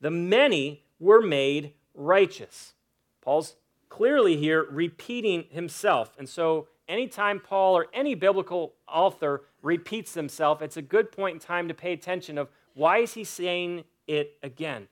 the 0.00 0.10
many 0.10 0.82
were 0.98 1.20
made 1.20 1.74
righteous. 1.92 2.72
Paul's 3.20 3.56
clearly 3.90 4.38
here 4.38 4.66
repeating 4.70 5.44
himself. 5.50 6.16
And 6.18 6.26
so, 6.26 6.68
anytime 6.88 7.40
Paul 7.40 7.76
or 7.76 7.88
any 7.92 8.14
biblical 8.14 8.72
author 8.88 9.42
repeats 9.60 10.14
himself, 10.14 10.62
it's 10.62 10.78
a 10.78 10.82
good 10.82 11.12
point 11.12 11.34
in 11.34 11.40
time 11.40 11.68
to 11.68 11.74
pay 11.74 11.92
attention 11.92 12.38
of 12.38 12.48
why 12.72 12.98
is 13.00 13.12
he 13.12 13.24
saying 13.24 13.84
it 14.06 14.38
again? 14.42 14.88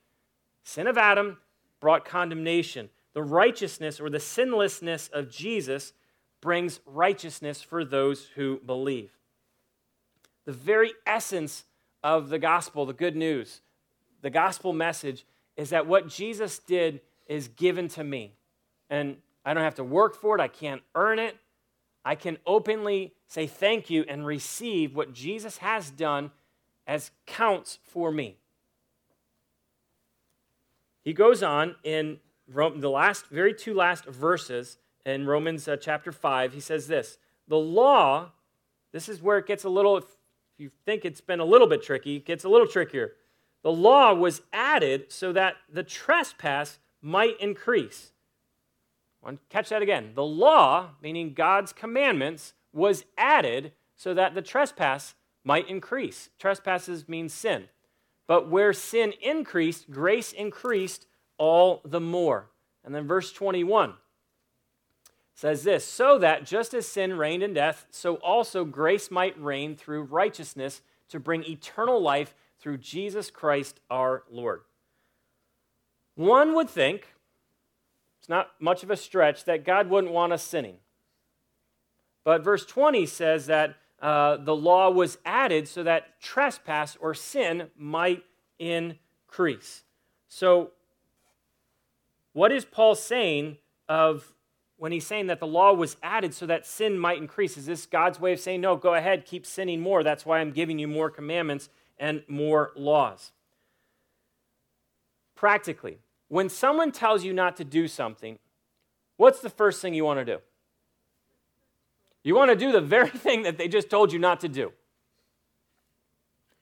Sin 0.63 0.85
of 0.85 0.99
Adam 0.99 1.37
brought 1.79 2.05
condemnation. 2.05 2.91
The 3.13 3.23
righteousness 3.23 3.99
or 3.99 4.11
the 4.11 4.19
sinlessness 4.19 5.07
of 5.07 5.31
Jesus 5.31 5.93
brings 6.41 6.79
righteousness 6.85 7.63
for 7.63 7.83
those 7.83 8.27
who 8.35 8.59
believe. 8.67 9.17
The 10.45 10.53
very 10.53 10.93
essence 11.07 11.65
of 12.03 12.29
the 12.29 12.39
gospel, 12.39 12.85
the 12.85 12.93
good 12.93 13.15
news, 13.15 13.61
the 14.21 14.29
gospel 14.29 14.73
message 14.73 15.25
is 15.57 15.69
that 15.71 15.87
what 15.87 16.07
Jesus 16.07 16.59
did 16.59 17.01
is 17.27 17.47
given 17.47 17.87
to 17.89 18.03
me. 18.03 18.33
And 18.89 19.17
I 19.45 19.53
don't 19.53 19.63
have 19.63 19.75
to 19.75 19.83
work 19.83 20.15
for 20.15 20.35
it, 20.35 20.41
I 20.41 20.47
can't 20.47 20.81
earn 20.95 21.19
it. 21.19 21.37
I 22.03 22.15
can 22.15 22.37
openly 22.47 23.13
say 23.27 23.45
thank 23.45 23.89
you 23.89 24.03
and 24.07 24.25
receive 24.25 24.95
what 24.95 25.13
Jesus 25.13 25.57
has 25.57 25.91
done 25.91 26.31
as 26.87 27.11
counts 27.27 27.77
for 27.83 28.11
me. 28.11 28.37
He 31.03 31.13
goes 31.13 31.43
on 31.43 31.75
in 31.83 32.19
the 32.47 32.89
last, 32.89 33.27
very 33.27 33.53
two 33.53 33.73
last 33.73 34.05
verses 34.05 34.77
in 35.05 35.25
Romans 35.25 35.67
uh, 35.67 35.77
chapter 35.77 36.11
5. 36.11 36.53
He 36.53 36.59
says 36.59 36.87
this 36.87 37.17
The 37.47 37.57
law, 37.57 38.31
this 38.91 39.07
is 39.07 39.21
where 39.21 39.37
it 39.37 39.47
gets 39.47 39.63
a 39.63 39.69
little, 39.69 40.03
you 40.61 40.71
think 40.85 41.03
it's 41.03 41.21
been 41.21 41.39
a 41.39 41.45
little 41.45 41.67
bit 41.67 41.83
tricky, 41.83 42.17
it 42.17 42.25
gets 42.25 42.43
a 42.43 42.49
little 42.49 42.67
trickier. 42.67 43.13
The 43.63 43.71
law 43.71 44.13
was 44.13 44.41
added 44.53 45.11
so 45.11 45.33
that 45.33 45.55
the 45.71 45.83
trespass 45.83 46.79
might 47.01 47.39
increase. 47.39 48.13
Catch 49.49 49.69
that 49.69 49.81
again. 49.81 50.11
The 50.15 50.23
law, 50.23 50.91
meaning 51.01 51.33
God's 51.33 51.73
commandments, 51.73 52.53
was 52.73 53.05
added 53.17 53.73
so 53.95 54.13
that 54.13 54.33
the 54.33 54.41
trespass 54.41 55.13
might 55.43 55.69
increase. 55.69 56.29
Trespasses 56.39 57.07
mean 57.07 57.29
sin. 57.29 57.65
But 58.27 58.49
where 58.49 58.73
sin 58.73 59.13
increased, 59.21 59.91
grace 59.91 60.31
increased 60.31 61.05
all 61.37 61.81
the 61.85 61.99
more. 61.99 62.49
And 62.83 62.95
then 62.95 63.07
verse 63.07 63.31
21 63.31 63.93
says 65.33 65.63
this 65.63 65.85
So 65.85 66.17
that 66.19 66.45
just 66.45 66.73
as 66.73 66.87
sin 66.87 67.17
reigned 67.17 67.43
in 67.43 67.53
death, 67.53 67.85
so 67.89 68.15
also 68.15 68.65
grace 68.65 69.11
might 69.11 69.41
reign 69.41 69.75
through 69.75 70.03
righteousness 70.03 70.81
to 71.09 71.19
bring 71.19 71.43
eternal 71.43 72.01
life 72.01 72.33
through 72.59 72.77
Jesus 72.77 73.31
Christ 73.31 73.79
our 73.89 74.23
Lord. 74.29 74.61
One 76.15 76.55
would 76.55 76.69
think, 76.69 77.15
it's 78.19 78.29
not 78.29 78.51
much 78.59 78.83
of 78.83 78.91
a 78.91 78.97
stretch, 78.97 79.45
that 79.45 79.65
God 79.65 79.89
wouldn't 79.89 80.13
want 80.13 80.33
us 80.33 80.43
sinning. 80.43 80.77
But 82.23 82.43
verse 82.43 82.65
20 82.65 83.05
says 83.07 83.47
that 83.47 83.75
uh, 84.01 84.37
the 84.37 84.55
law 84.55 84.89
was 84.89 85.17
added 85.25 85.67
so 85.67 85.83
that 85.83 86.19
trespass 86.21 86.97
or 86.99 87.13
sin 87.13 87.69
might 87.75 88.23
increase. 88.59 89.83
So, 90.27 90.71
what 92.33 92.51
is 92.51 92.63
Paul 92.63 92.95
saying 92.95 93.57
of 93.89 94.33
when 94.81 94.91
he's 94.91 95.05
saying 95.05 95.27
that 95.27 95.39
the 95.39 95.45
law 95.45 95.71
was 95.71 95.95
added 96.01 96.33
so 96.33 96.47
that 96.47 96.65
sin 96.65 96.97
might 96.97 97.19
increase? 97.19 97.55
Is 97.55 97.67
this 97.67 97.85
God's 97.85 98.19
way 98.19 98.33
of 98.33 98.39
saying, 98.39 98.61
no, 98.61 98.75
go 98.75 98.95
ahead, 98.95 99.27
keep 99.27 99.45
sinning 99.45 99.79
more? 99.79 100.01
That's 100.01 100.25
why 100.25 100.39
I'm 100.39 100.49
giving 100.49 100.79
you 100.79 100.87
more 100.87 101.11
commandments 101.11 101.69
and 101.99 102.23
more 102.27 102.71
laws. 102.75 103.31
Practically, 105.35 105.99
when 106.29 106.49
someone 106.49 106.91
tells 106.91 107.23
you 107.23 107.31
not 107.31 107.57
to 107.57 107.63
do 107.63 107.87
something, 107.87 108.39
what's 109.17 109.39
the 109.39 109.51
first 109.51 109.83
thing 109.83 109.93
you 109.93 110.03
want 110.03 110.19
to 110.19 110.25
do? 110.25 110.39
You 112.23 112.33
want 112.33 112.49
to 112.49 112.57
do 112.57 112.71
the 112.71 112.81
very 112.81 113.09
thing 113.11 113.43
that 113.43 113.59
they 113.59 113.67
just 113.67 113.87
told 113.87 114.11
you 114.11 114.17
not 114.17 114.39
to 114.39 114.49
do. 114.49 114.71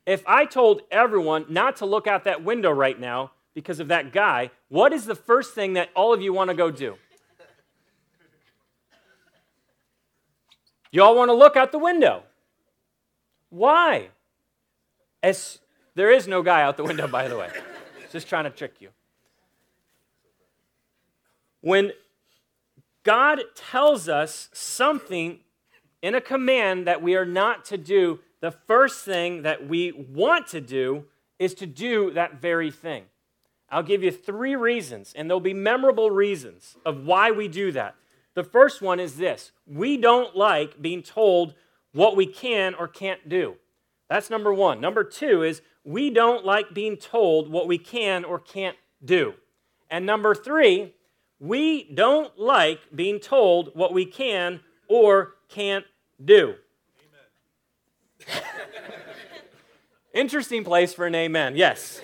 If 0.05 0.27
I 0.27 0.43
told 0.43 0.81
everyone 0.91 1.45
not 1.47 1.77
to 1.77 1.85
look 1.85 2.05
out 2.05 2.25
that 2.25 2.43
window 2.43 2.71
right 2.71 2.99
now 2.99 3.31
because 3.53 3.79
of 3.79 3.87
that 3.87 4.11
guy, 4.11 4.51
what 4.67 4.91
is 4.91 5.05
the 5.05 5.15
first 5.15 5.55
thing 5.55 5.71
that 5.73 5.87
all 5.95 6.13
of 6.13 6.21
you 6.21 6.33
want 6.33 6.49
to 6.49 6.53
go 6.53 6.69
do? 6.69 6.97
You 10.91 11.03
all 11.03 11.15
want 11.15 11.29
to 11.29 11.33
look 11.33 11.55
out 11.55 11.71
the 11.71 11.79
window. 11.79 12.23
Why? 13.49 14.09
As 15.21 15.59
there 15.95 16.11
is 16.11 16.27
no 16.27 16.41
guy 16.41 16.61
out 16.61 16.77
the 16.77 16.83
window, 16.83 17.07
by 17.07 17.27
the 17.27 17.37
way. 17.37 17.49
Just 18.11 18.27
trying 18.27 18.45
to 18.45 18.49
trick 18.49 18.75
you. 18.79 18.89
When 21.61 21.91
God 23.03 23.41
tells 23.55 24.07
us 24.09 24.49
something 24.53 25.39
in 26.01 26.15
a 26.15 26.21
command 26.21 26.87
that 26.87 27.01
we 27.01 27.15
are 27.15 27.25
not 27.25 27.65
to 27.65 27.77
do, 27.77 28.19
the 28.39 28.51
first 28.51 29.03
thing 29.03 29.43
that 29.43 29.67
we 29.67 29.91
want 29.91 30.47
to 30.47 30.61
do 30.61 31.05
is 31.37 31.53
to 31.55 31.65
do 31.65 32.11
that 32.11 32.39
very 32.41 32.71
thing. 32.71 33.05
I'll 33.69 33.83
give 33.83 34.01
you 34.01 34.11
three 34.11 34.55
reasons, 34.55 35.13
and 35.15 35.29
there'll 35.29 35.39
be 35.39 35.53
memorable 35.53 36.09
reasons 36.09 36.75
of 36.85 37.05
why 37.05 37.31
we 37.31 37.47
do 37.47 37.71
that. 37.73 37.95
The 38.35 38.43
first 38.43 38.81
one 38.81 38.99
is 38.99 39.17
this 39.17 39.51
we 39.65 39.97
don't 39.97 40.35
like 40.35 40.81
being 40.81 41.01
told 41.03 41.55
what 41.91 42.15
we 42.15 42.25
can 42.25 42.73
or 42.75 42.87
can't 42.87 43.27
do. 43.27 43.55
That's 44.09 44.29
number 44.29 44.53
one. 44.53 44.81
Number 44.81 45.03
two 45.03 45.43
is 45.43 45.61
we 45.83 46.09
don't 46.09 46.45
like 46.45 46.73
being 46.73 46.97
told 46.97 47.49
what 47.51 47.67
we 47.67 47.77
can 47.77 48.25
or 48.25 48.39
can't 48.39 48.77
do. 49.03 49.33
And 49.89 50.05
number 50.05 50.35
three, 50.35 50.93
we 51.39 51.83
don't 51.93 52.37
like 52.37 52.79
being 52.93 53.19
told 53.19 53.71
what 53.73 53.93
we 53.93 54.05
can 54.05 54.59
or 54.87 55.35
can't 55.47 55.85
do. 56.23 56.55
Interesting 60.13 60.63
place 60.63 60.93
for 60.93 61.05
an 61.05 61.15
amen, 61.15 61.55
yes. 61.55 62.01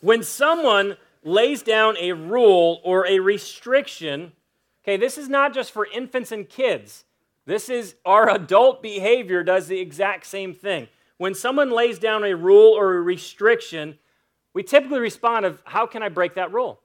when 0.00 0.22
someone 0.22 0.96
lays 1.22 1.62
down 1.62 1.96
a 1.98 2.12
rule 2.12 2.80
or 2.84 3.06
a 3.06 3.18
restriction, 3.18 4.32
okay, 4.84 4.96
this 4.96 5.18
is 5.18 5.28
not 5.28 5.54
just 5.54 5.72
for 5.72 5.86
infants 5.86 6.30
and 6.30 6.48
kids. 6.48 7.04
This 7.46 7.68
is 7.68 7.94
our 8.04 8.30
adult 8.30 8.82
behavior 8.82 9.42
does 9.42 9.66
the 9.68 9.80
exact 9.80 10.26
same 10.26 10.54
thing. 10.54 10.88
When 11.18 11.34
someone 11.34 11.70
lays 11.70 11.98
down 11.98 12.24
a 12.24 12.34
rule 12.34 12.72
or 12.72 12.94
a 12.94 13.00
restriction, 13.00 13.98
we 14.52 14.62
typically 14.62 15.00
respond 15.00 15.46
of 15.46 15.60
how 15.64 15.86
can 15.86 16.02
I 16.02 16.08
break 16.08 16.34
that 16.34 16.52
rule? 16.52 16.80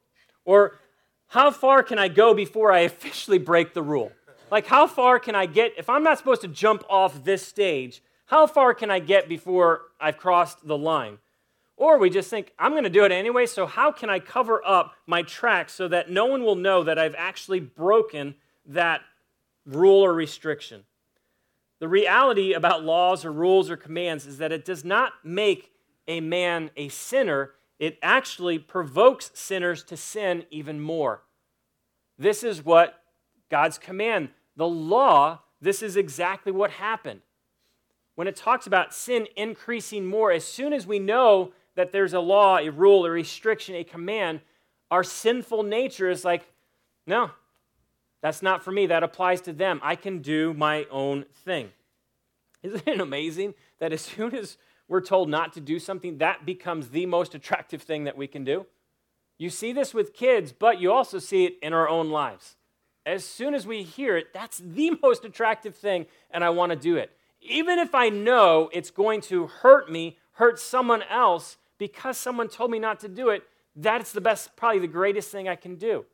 Or 0.46 0.80
how 1.28 1.52
far 1.52 1.84
can 1.84 2.00
I 2.00 2.08
go 2.08 2.34
before 2.34 2.72
I 2.72 2.80
officially 2.92 3.38
break 3.38 3.74
the 3.74 3.84
rule? 3.84 4.12
Like 4.52 4.66
how 4.66 4.88
far 4.88 5.20
can 5.20 5.36
I 5.36 5.46
get 5.46 5.74
if 5.78 5.90
I'm 5.90 6.04
not 6.04 6.18
supposed 6.18 6.42
to 6.42 6.48
jump 6.48 6.84
off 6.90 7.24
this 7.24 7.46
stage? 7.46 8.02
How 8.26 8.48
far 8.48 8.74
can 8.74 8.92
I 8.92 9.00
get 9.00 9.30
before 9.30 9.82
I've 10.00 10.18
crossed 10.18 10.68
the 10.68 10.78
line? 10.78 11.20
Or 11.80 11.98
we 11.98 12.10
just 12.10 12.30
think, 12.30 12.52
I'm 12.60 12.74
going 12.74 12.84
to 12.84 12.90
do 12.90 13.06
it 13.06 13.12
anyway, 13.14 13.46
so 13.46 13.66
how 13.66 13.94
can 13.94 14.10
I 14.10 14.20
cover 14.20 14.62
up 14.68 14.96
my 15.08 15.22
tracks 15.22 15.74
so 15.74 15.88
that 15.88 16.12
no 16.12 16.26
one 16.26 16.44
will 16.44 16.58
know 16.58 16.84
that 16.84 17.00
I've 17.00 17.16
actually 17.18 17.62
broken 17.62 18.36
that 18.66 19.00
rule 19.66 20.04
or 20.04 20.14
restriction? 20.14 20.84
The 21.80 21.88
reality 21.88 22.52
about 22.52 22.84
laws 22.84 23.24
or 23.24 23.32
rules 23.32 23.70
or 23.70 23.78
commands 23.78 24.26
is 24.26 24.40
that 24.40 24.52
it 24.52 24.66
does 24.66 24.84
not 24.84 25.14
make 25.24 25.72
a 26.06 26.20
man 26.20 26.70
a 26.76 26.90
sinner, 26.90 27.52
it 27.80 27.98
actually 28.04 28.60
provokes 28.60 29.32
sinners 29.34 29.82
to 29.86 29.96
sin 29.96 30.44
even 30.52 30.82
more. 30.82 31.22
This 32.18 32.44
is 32.44 32.66
what 32.66 33.02
God's 33.50 33.78
command. 33.78 34.32
The 34.58 34.68
law, 34.68 35.44
this 35.62 35.82
is 35.82 35.96
exactly 35.96 36.52
what 36.52 36.72
happened 36.72 37.22
when 38.16 38.28
it 38.28 38.36
talks 38.36 38.68
about 38.68 38.94
sin 38.94 39.28
increasing 39.38 40.06
more, 40.06 40.30
as 40.30 40.44
soon 40.44 40.74
as 40.74 40.86
we 40.86 41.00
know 41.00 41.54
that 41.80 41.94
there's 41.94 42.14
a 42.14 42.20
law, 42.20 42.58
a 42.58 42.68
rule, 42.68 43.06
a 43.06 43.10
restriction, 43.10 43.74
a 43.74 43.86
command, 43.86 44.42
our 44.92 45.02
sinful 45.02 45.64
nature 45.64 46.10
is 46.10 46.26
like, 46.26 46.44
no, 47.08 47.32
that's 48.22 48.42
not 48.42 48.66
for 48.66 48.74
me. 48.74 48.88
That 48.88 49.02
applies 49.02 49.40
to 49.44 49.54
them. 49.54 49.80
I 49.82 49.96
can 49.96 50.20
do 50.20 50.54
my 50.54 50.86
own 50.92 51.24
thing. 51.46 51.70
Isn't 52.64 52.86
it 52.86 53.00
amazing 53.00 53.54
that 53.80 53.94
as 53.94 54.02
soon 54.02 54.36
as 54.36 54.58
we're 54.90 55.00
told 55.00 55.30
not 55.30 55.54
to 55.54 55.62
do 55.62 55.80
something, 55.80 56.18
that 56.18 56.46
becomes 56.46 56.90
the 56.90 57.06
most 57.06 57.34
attractive 57.34 57.82
thing 57.82 58.04
that 58.04 58.18
we 58.18 58.28
can 58.28 58.44
do? 58.44 58.66
You 59.38 59.50
see 59.50 59.72
this 59.72 59.94
with 59.94 60.14
kids, 60.14 60.52
but 60.52 60.82
you 60.82 60.92
also 60.92 61.18
see 61.18 61.46
it 61.46 61.54
in 61.62 61.72
our 61.72 61.88
own 61.88 62.10
lives. 62.10 62.58
As 63.06 63.24
soon 63.24 63.56
as 63.56 63.66
we 63.66 63.84
hear 63.84 64.18
it, 64.18 64.34
that's 64.34 64.58
the 64.58 64.98
most 65.02 65.24
attractive 65.24 65.78
thing, 65.78 66.08
and 66.30 66.44
I 66.44 66.50
want 66.50 66.74
to 66.74 66.76
do 66.76 66.98
it 66.98 67.16
even 67.42 67.80
if 67.80 67.96
I 67.96 68.10
know 68.10 68.70
it's 68.74 68.92
going 68.92 69.22
to 69.22 69.48
hurt 69.48 69.92
me, 69.92 70.18
hurt 70.34 70.60
someone 70.60 71.04
else, 71.04 71.58
because 71.80 72.18
someone 72.18 72.48
told 72.48 72.70
me 72.70 72.78
not 72.78 73.00
to 73.00 73.08
do 73.08 73.30
it, 73.30 73.42
that's 73.76 74.12
the 74.12 74.22
best, 74.22 74.56
probably 74.56 74.80
the 74.80 74.88
greatest 74.88 75.32
thing 75.32 75.50
I 75.50 75.56
can 75.56 75.76
do. 75.76 76.06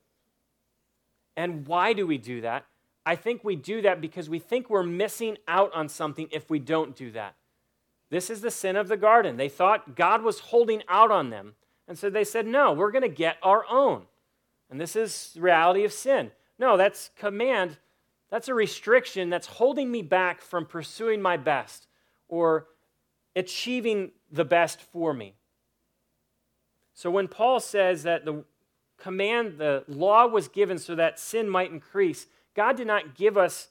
And 1.36 1.68
why 1.68 1.92
do 1.92 2.08
we 2.08 2.18
do 2.18 2.42
that? 2.42 2.66
I 3.06 3.18
think 3.18 3.44
we 3.44 3.58
do 3.58 3.82
that 3.82 4.00
because 4.00 4.30
we 4.30 4.40
think 4.40 4.70
we're 4.70 4.84
missing 4.84 5.38
out 5.48 5.74
on 5.74 5.90
something 5.90 6.30
if 6.32 6.50
we 6.50 6.60
don't 6.60 6.96
do 6.96 7.12
that. 7.12 7.36
This 8.10 8.30
is 8.30 8.40
the 8.40 8.52
sin 8.52 8.78
of 8.78 8.88
the 8.88 8.96
garden. 8.96 9.36
They 9.36 9.50
thought 9.50 9.96
God 9.96 10.22
was 10.22 10.40
holding 10.40 10.82
out 10.88 11.12
on 11.12 11.30
them. 11.30 11.56
And 11.88 11.98
so 11.98 12.10
they 12.10 12.24
said, 12.24 12.48
no, 12.48 12.72
we're 12.72 12.92
going 12.92 13.02
to 13.02 13.10
get 13.10 13.36
our 13.44 13.66
own. 13.70 14.04
And 14.70 14.80
this 14.80 14.96
is 14.96 15.32
the 15.36 15.42
reality 15.42 15.84
of 15.84 15.92
sin. 15.92 16.32
No, 16.58 16.78
that's 16.78 17.10
command 17.18 17.78
that's 18.30 18.48
a 18.48 18.54
restriction 18.54 19.30
that's 19.30 19.48
holding 19.48 19.92
me 19.92 20.02
back 20.02 20.42
from 20.42 20.66
pursuing 20.66 21.22
my 21.22 21.38
best 21.38 21.88
or 22.28 22.68
achieving 23.36 24.12
the 24.32 24.46
best 24.46 24.82
for 24.82 25.14
me. 25.14 25.36
So 26.96 27.12
when 27.12 27.28
Paul 27.28 27.60
says 27.60 28.04
that 28.04 28.26
the 28.26 28.44
command, 28.98 29.58
the 29.58 29.84
law 29.88 30.26
was 30.26 30.48
given 30.48 30.80
so 30.80 30.96
that 30.96 31.20
sin 31.20 31.50
might 31.50 31.72
increase, 31.72 32.26
God 32.56 32.78
did 32.78 32.88
not 32.88 33.16
give 33.16 33.38
us 33.38 33.68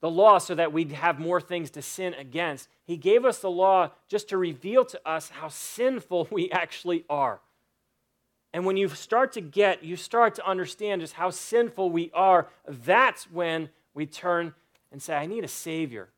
the 0.00 0.08
law 0.08 0.38
so 0.38 0.54
that 0.54 0.72
we'd 0.72 0.92
have 0.92 1.18
more 1.18 1.40
things 1.40 1.70
to 1.70 1.82
sin 1.82 2.14
against. 2.14 2.68
He 2.84 2.96
gave 2.96 3.24
us 3.24 3.40
the 3.40 3.50
law 3.50 3.90
just 4.08 4.28
to 4.28 4.38
reveal 4.38 4.84
to 4.84 5.00
us 5.04 5.30
how 5.30 5.48
sinful 5.48 6.28
we 6.30 6.50
actually 6.50 7.04
are. 7.10 7.40
And 8.52 8.64
when 8.64 8.76
you 8.76 8.88
start 8.90 9.32
to 9.32 9.40
get, 9.40 9.82
you 9.82 9.96
start 9.96 10.36
to 10.36 10.48
understand 10.48 11.00
just 11.00 11.14
how 11.14 11.30
sinful 11.30 11.90
we 11.90 12.12
are, 12.14 12.46
that's 12.68 13.28
when 13.28 13.70
we 13.92 14.06
turn 14.06 14.54
and 14.92 15.02
say, 15.02 15.16
I 15.16 15.26
need 15.26 15.42
a 15.42 15.48
Savior. 15.48 16.10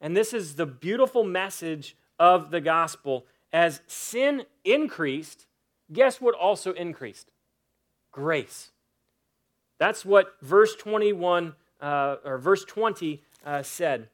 And 0.00 0.16
this 0.16 0.32
is 0.32 0.54
the 0.54 0.64
beautiful 0.64 1.24
message 1.24 1.96
of 2.18 2.50
the 2.50 2.60
gospel. 2.60 3.26
As 3.54 3.82
sin 3.86 4.46
increased, 4.64 5.46
guess 5.92 6.20
what 6.20 6.34
also 6.34 6.72
increased? 6.72 7.30
Grace. 8.10 8.72
That's 9.78 10.04
what 10.04 10.34
verse 10.42 10.74
21 10.74 11.54
uh, 11.80 12.16
or 12.24 12.38
verse 12.38 12.64
20 12.64 13.22
uh, 13.46 13.62
said. 13.62 14.08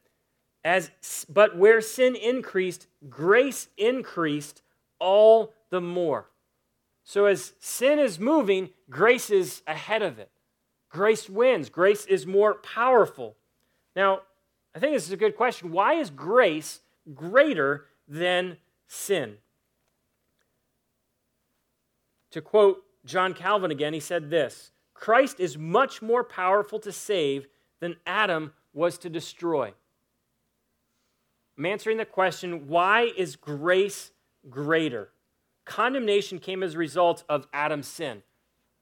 As, 0.63 0.91
but 1.27 1.57
where 1.57 1.81
sin 1.81 2.15
increased, 2.15 2.85
grace 3.09 3.67
increased 3.79 4.61
all 4.99 5.53
the 5.71 5.81
more. 5.81 6.29
So 7.03 7.25
as 7.25 7.53
sin 7.57 7.97
is 7.97 8.19
moving, 8.19 8.69
grace 8.91 9.31
is 9.31 9.63
ahead 9.65 10.03
of 10.03 10.19
it. 10.19 10.29
Grace 10.87 11.27
wins, 11.27 11.69
grace 11.69 12.05
is 12.05 12.27
more 12.27 12.53
powerful. 12.53 13.37
Now, 13.95 14.21
I 14.75 14.79
think 14.79 14.93
this 14.93 15.07
is 15.07 15.13
a 15.13 15.17
good 15.17 15.35
question. 15.35 15.71
Why 15.71 15.95
is 15.95 16.11
grace 16.11 16.81
greater 17.15 17.85
than 18.07 18.57
sin? 18.91 19.37
To 22.31 22.41
quote 22.41 22.83
John 23.05 23.33
Calvin 23.33 23.71
again, 23.71 23.93
he 23.93 23.99
said 23.99 24.29
this 24.29 24.71
Christ 24.93 25.39
is 25.39 25.57
much 25.57 26.01
more 26.01 26.23
powerful 26.23 26.79
to 26.79 26.91
save 26.91 27.47
than 27.79 27.95
Adam 28.05 28.53
was 28.73 28.97
to 28.99 29.09
destroy. 29.09 29.73
I'm 31.57 31.65
answering 31.65 31.97
the 31.97 32.05
question 32.05 32.67
why 32.67 33.11
is 33.17 33.35
grace 33.35 34.11
greater? 34.49 35.09
Condemnation 35.65 36.39
came 36.39 36.63
as 36.63 36.75
a 36.75 36.79
result 36.79 37.23
of 37.29 37.47
Adam's 37.53 37.87
sin. 37.87 38.23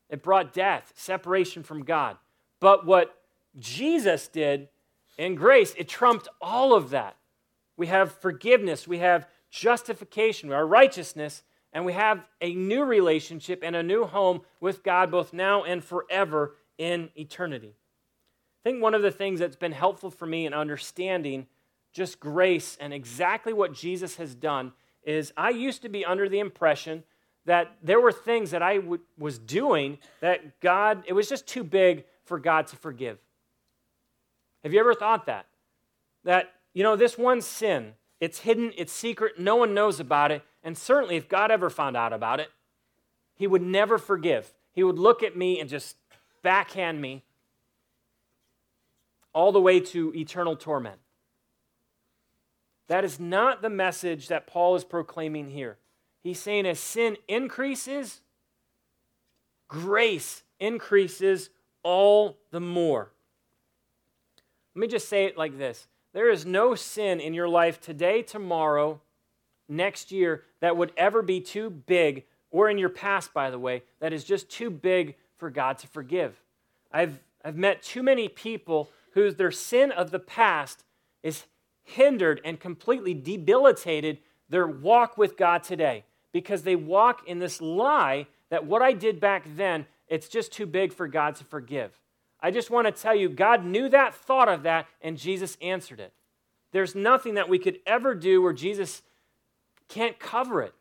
It 0.10 0.24
brought 0.24 0.54
death, 0.54 0.92
separation 0.96 1.62
from 1.62 1.84
God. 1.84 2.18
But 2.60 2.86
what 2.86 3.16
Jesus 3.58 4.28
did 4.28 4.70
in 5.18 5.36
grace, 5.36 5.74
it 5.78 5.88
trumped 5.88 6.28
all 6.42 6.74
of 6.74 6.90
that. 6.92 7.16
We 7.78 7.88
have 7.88 8.12
forgiveness, 8.12 8.88
we 8.88 9.00
have 9.00 9.28
justification, 9.50 10.52
our 10.52 10.66
righteousness, 10.66 11.44
and 11.74 11.86
we 11.86 11.94
have 11.94 12.26
a 12.42 12.54
new 12.54 12.84
relationship 12.84 13.62
and 13.64 13.76
a 13.76 13.84
new 13.84 14.06
home 14.06 14.42
with 14.60 14.84
God 14.84 15.12
both 15.12 15.34
now 15.34 15.64
and 15.64 15.84
forever 15.84 16.56
in 16.78 17.10
eternity. 17.16 17.76
I 18.64 18.70
think 18.70 18.82
one 18.82 18.94
of 18.94 19.02
the 19.02 19.12
things 19.12 19.40
that's 19.40 19.56
been 19.56 19.72
helpful 19.72 20.10
for 20.10 20.26
me 20.26 20.46
in 20.46 20.54
understanding 20.54 21.48
just 21.94 22.20
grace 22.20 22.78
and 22.80 22.94
exactly 22.94 23.54
what 23.54 23.74
Jesus 23.74 24.18
has 24.18 24.36
done 24.36 24.74
is 25.04 25.34
I 25.38 25.50
used 25.50 25.82
to 25.84 25.90
be 25.90 26.06
under 26.06 26.28
the 26.28 26.40
impression 26.40 27.04
that 27.46 27.78
there 27.82 28.00
were 28.00 28.12
things 28.12 28.52
that 28.52 28.62
I 28.62 28.78
w- 28.78 29.02
was 29.18 29.40
doing 29.40 29.98
that 30.20 30.60
God, 30.60 31.04
it 31.08 31.14
was 31.14 31.30
just 31.30 31.48
too 31.48 31.64
big 31.64 32.06
for 32.26 32.38
God 32.38 32.68
to 32.68 32.76
forgive. 32.76 33.18
Have 34.64 34.74
you 34.74 34.80
ever 34.80 34.94
thought 34.94 35.26
that? 35.26 35.48
That, 36.26 36.52
you 36.74 36.84
know, 36.84 36.96
this 36.96 37.18
one 37.18 37.42
sin, 37.42 37.94
it's 38.20 38.40
hidden, 38.40 38.74
it's 38.78 38.92
secret, 38.92 39.40
no 39.40 39.56
one 39.56 39.74
knows 39.74 40.00
about 40.00 40.32
it, 40.32 40.44
and 40.64 40.78
certainly 40.78 41.16
if 41.16 41.30
God 41.30 41.52
ever 41.52 41.70
found 41.70 41.96
out 41.96 42.14
about 42.14 42.40
it, 42.40 42.50
he 43.36 43.48
would 43.48 43.62
never 43.62 43.98
forgive. 43.98 44.54
He 44.74 44.84
would 44.84 45.00
look 45.00 45.24
at 45.24 45.38
me 45.38 45.60
and 45.60 45.70
just 45.70 45.96
backhand 46.44 47.02
me 47.02 47.24
all 49.34 49.52
the 49.52 49.62
way 49.62 49.80
to 49.80 50.14
eternal 50.16 50.56
torment. 50.56 51.00
That 52.88 53.06
is 53.06 53.20
not 53.20 53.62
the 53.62 53.70
message 53.70 54.28
that 54.28 54.48
Paul 54.48 54.76
is 54.76 54.84
proclaiming 54.84 55.52
here. 55.52 55.78
He's 56.22 56.40
saying 56.40 56.66
as 56.66 56.80
sin 56.80 57.18
increases, 57.28 58.22
grace 59.68 60.44
increases 60.60 61.50
all 61.84 62.38
the 62.52 62.60
more. 62.60 63.12
Let 64.76 64.82
me 64.82 64.88
just 64.88 65.08
say 65.08 65.26
it 65.26 65.38
like 65.38 65.58
this 65.58 65.88
there 66.20 66.30
is 66.30 66.46
no 66.46 66.76
sin 66.76 67.22
in 67.22 67.34
your 67.34 67.48
life 67.48 67.80
today, 67.80 68.22
tomorrow, 68.22 69.00
next 69.70 70.12
year 70.12 70.44
that 70.60 70.76
would 70.76 70.92
ever 70.98 71.22
be 71.22 71.40
too 71.40 71.70
big, 71.70 72.26
or 72.52 72.70
in 72.70 72.78
your 72.78 72.90
past, 72.90 73.34
by 73.34 73.50
the 73.50 73.58
way, 73.58 73.84
that 74.02 74.12
is 74.12 74.26
just 74.26 74.50
too 74.50 74.70
big 74.70 75.16
for 75.38 75.50
God 75.50 75.78
to 75.78 75.88
forgive. 75.88 76.42
I've, 76.92 77.22
I've 77.46 77.56
met 77.56 77.82
too 77.82 78.04
many 78.04 78.28
people 78.28 78.90
whose 79.14 79.36
their 79.36 79.50
sin 79.50 79.94
of 79.94 80.12
the 80.12 80.20
past 80.20 80.84
is 81.24 81.46
hindered 81.84 82.42
and 82.44 82.60
completely 82.60 83.14
debilitated 83.14 84.18
their 84.50 84.68
walk 84.68 85.18
with 85.18 85.38
God 85.38 85.64
today 85.64 86.04
because 86.34 86.64
they 86.64 86.76
walk 86.76 87.30
in 87.30 87.40
this 87.40 87.62
lie 87.62 88.28
that 88.50 88.66
what 88.66 88.82
I 88.82 88.92
did 88.92 89.22
back 89.22 89.46
then, 89.56 89.86
it's 90.10 90.28
just 90.28 90.52
too 90.52 90.66
big 90.66 90.92
for 90.92 91.08
God 91.08 91.38
to 91.38 91.46
forgive. 91.46 91.98
I 92.42 92.52
just 92.52 92.70
want 92.70 92.88
to 92.88 92.92
tell 92.92 93.16
you, 93.16 93.30
God 93.30 93.66
knew 93.66 93.90
that, 93.90 94.16
thought 94.16 94.48
of 94.48 94.64
that, 94.64 94.88
and 95.02 95.18
Jesus 95.18 95.58
answered 95.62 96.00
it. 96.00 96.14
There's 96.72 96.96
nothing 96.96 97.34
that 97.34 97.50
we 97.50 97.60
could 97.60 97.80
ever 97.86 98.16
do 98.16 98.42
where 98.42 98.54
Jesus 98.54 99.02
can't 99.88 100.20
cover 100.20 100.62
it. 100.62 100.74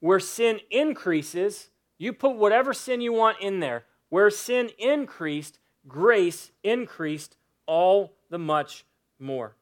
Where 0.00 0.20
sin 0.20 0.60
increases, 0.70 1.70
you 1.98 2.12
put 2.12 2.36
whatever 2.36 2.72
sin 2.72 3.00
you 3.00 3.12
want 3.12 3.40
in 3.40 3.60
there. 3.60 3.84
Where 4.08 4.30
sin 4.30 4.70
increased, 4.78 5.58
grace 5.88 6.52
increased 6.62 7.36
all 7.66 8.12
the 8.28 8.38
much 8.38 8.84
more. 9.18 9.54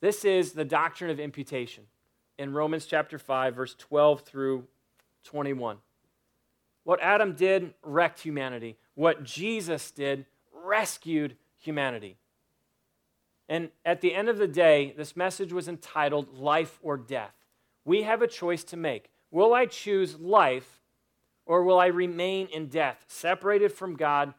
This 0.00 0.24
is 0.24 0.52
the 0.52 0.64
doctrine 0.64 1.10
of 1.10 1.18
imputation 1.18 1.84
in 2.38 2.52
Romans 2.52 2.86
chapter 2.86 3.18
5, 3.18 3.54
verse 3.54 3.74
12 3.78 4.20
through 4.20 4.64
21. 5.24 5.78
What 6.84 7.00
Adam 7.02 7.34
did 7.34 7.74
wrecked 7.82 8.20
humanity. 8.20 8.76
What 8.98 9.22
Jesus 9.22 9.92
did 9.92 10.26
rescued 10.52 11.36
humanity. 11.56 12.16
And 13.48 13.70
at 13.84 14.00
the 14.00 14.12
end 14.12 14.28
of 14.28 14.38
the 14.38 14.48
day, 14.48 14.92
this 14.96 15.16
message 15.16 15.52
was 15.52 15.68
entitled 15.68 16.36
Life 16.36 16.80
or 16.82 16.96
Death. 16.96 17.36
We 17.84 18.02
have 18.02 18.22
a 18.22 18.26
choice 18.26 18.64
to 18.64 18.76
make. 18.76 19.12
Will 19.30 19.54
I 19.54 19.66
choose 19.66 20.18
life 20.18 20.80
or 21.46 21.62
will 21.62 21.78
I 21.78 21.86
remain 21.86 22.48
in 22.48 22.66
death, 22.66 23.04
separated 23.06 23.72
from 23.72 23.94
God, 23.94 24.34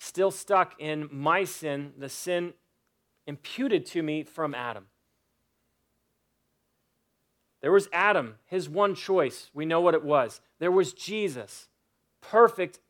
still 0.00 0.32
stuck 0.32 0.74
in 0.80 1.08
my 1.12 1.44
sin, 1.44 1.92
the 1.96 2.08
sin 2.08 2.54
imputed 3.28 3.86
to 3.86 4.02
me 4.02 4.24
from 4.24 4.56
Adam? 4.56 4.86
There 7.60 7.70
was 7.70 7.88
Adam, 7.92 8.38
his 8.46 8.68
one 8.68 8.96
choice. 8.96 9.52
We 9.54 9.66
know 9.66 9.80
what 9.80 9.94
it 9.94 10.02
was. 10.02 10.40
There 10.58 10.72
was 10.72 10.92
Jesus, 10.92 11.68
perfect 12.20 12.80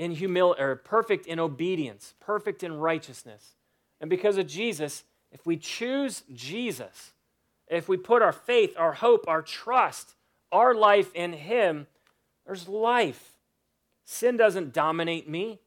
in 0.00 0.12
humility, 0.12 0.62
or 0.62 0.76
perfect 0.76 1.26
in 1.26 1.38
obedience, 1.38 2.14
perfect 2.20 2.62
in 2.62 2.72
righteousness. 2.72 3.54
And 4.00 4.08
because 4.08 4.38
of 4.38 4.46
Jesus, 4.46 5.04
if 5.30 5.44
we 5.44 5.58
choose 5.58 6.22
Jesus, 6.32 7.12
if 7.68 7.86
we 7.86 7.98
put 7.98 8.22
our 8.22 8.32
faith, 8.32 8.74
our 8.78 8.94
hope, 8.94 9.28
our 9.28 9.42
trust, 9.42 10.14
our 10.50 10.74
life 10.74 11.14
in 11.14 11.34
Him, 11.34 11.86
there's 12.46 12.66
life. 12.66 13.32
Sin 14.06 14.38
doesn't 14.38 14.72
dominate 14.72 15.28
me, 15.28 15.60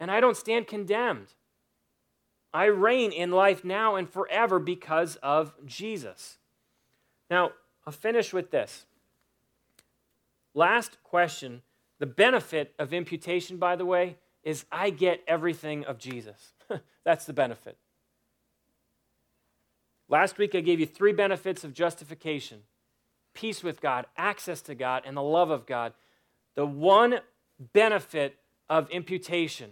and 0.00 0.10
I 0.10 0.18
don't 0.18 0.36
stand 0.36 0.66
condemned. 0.66 1.28
I 2.52 2.64
reign 2.64 3.12
in 3.12 3.30
life 3.30 3.64
now 3.64 3.94
and 3.94 4.10
forever 4.10 4.58
because 4.58 5.14
of 5.22 5.54
Jesus. 5.64 6.38
Now, 7.30 7.52
I'll 7.86 7.92
finish 7.92 8.32
with 8.32 8.50
this. 8.50 8.86
Last 10.52 10.98
question. 11.04 11.62
The 12.04 12.10
benefit 12.10 12.74
of 12.78 12.92
imputation, 12.92 13.56
by 13.56 13.76
the 13.76 13.86
way, 13.86 14.18
is 14.42 14.66
I 14.70 14.90
get 14.90 15.22
everything 15.26 15.86
of 15.86 15.96
Jesus. 15.96 16.52
That's 17.02 17.24
the 17.24 17.32
benefit. 17.32 17.78
Last 20.10 20.36
week, 20.36 20.54
I 20.54 20.60
gave 20.60 20.80
you 20.80 20.84
three 20.84 21.14
benefits 21.14 21.64
of 21.64 21.72
justification 21.72 22.60
peace 23.32 23.62
with 23.62 23.80
God, 23.80 24.04
access 24.18 24.60
to 24.60 24.74
God, 24.74 25.04
and 25.06 25.16
the 25.16 25.22
love 25.22 25.48
of 25.48 25.64
God. 25.64 25.94
The 26.56 26.66
one 26.66 27.20
benefit 27.72 28.36
of 28.68 28.90
imputation 28.90 29.70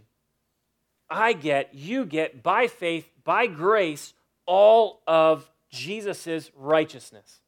I 1.10 1.34
get, 1.34 1.74
you 1.74 2.06
get 2.06 2.42
by 2.42 2.66
faith, 2.66 3.10
by 3.24 3.46
grace, 3.46 4.14
all 4.46 5.02
of 5.06 5.50
Jesus' 5.70 6.50
righteousness. 6.56 7.42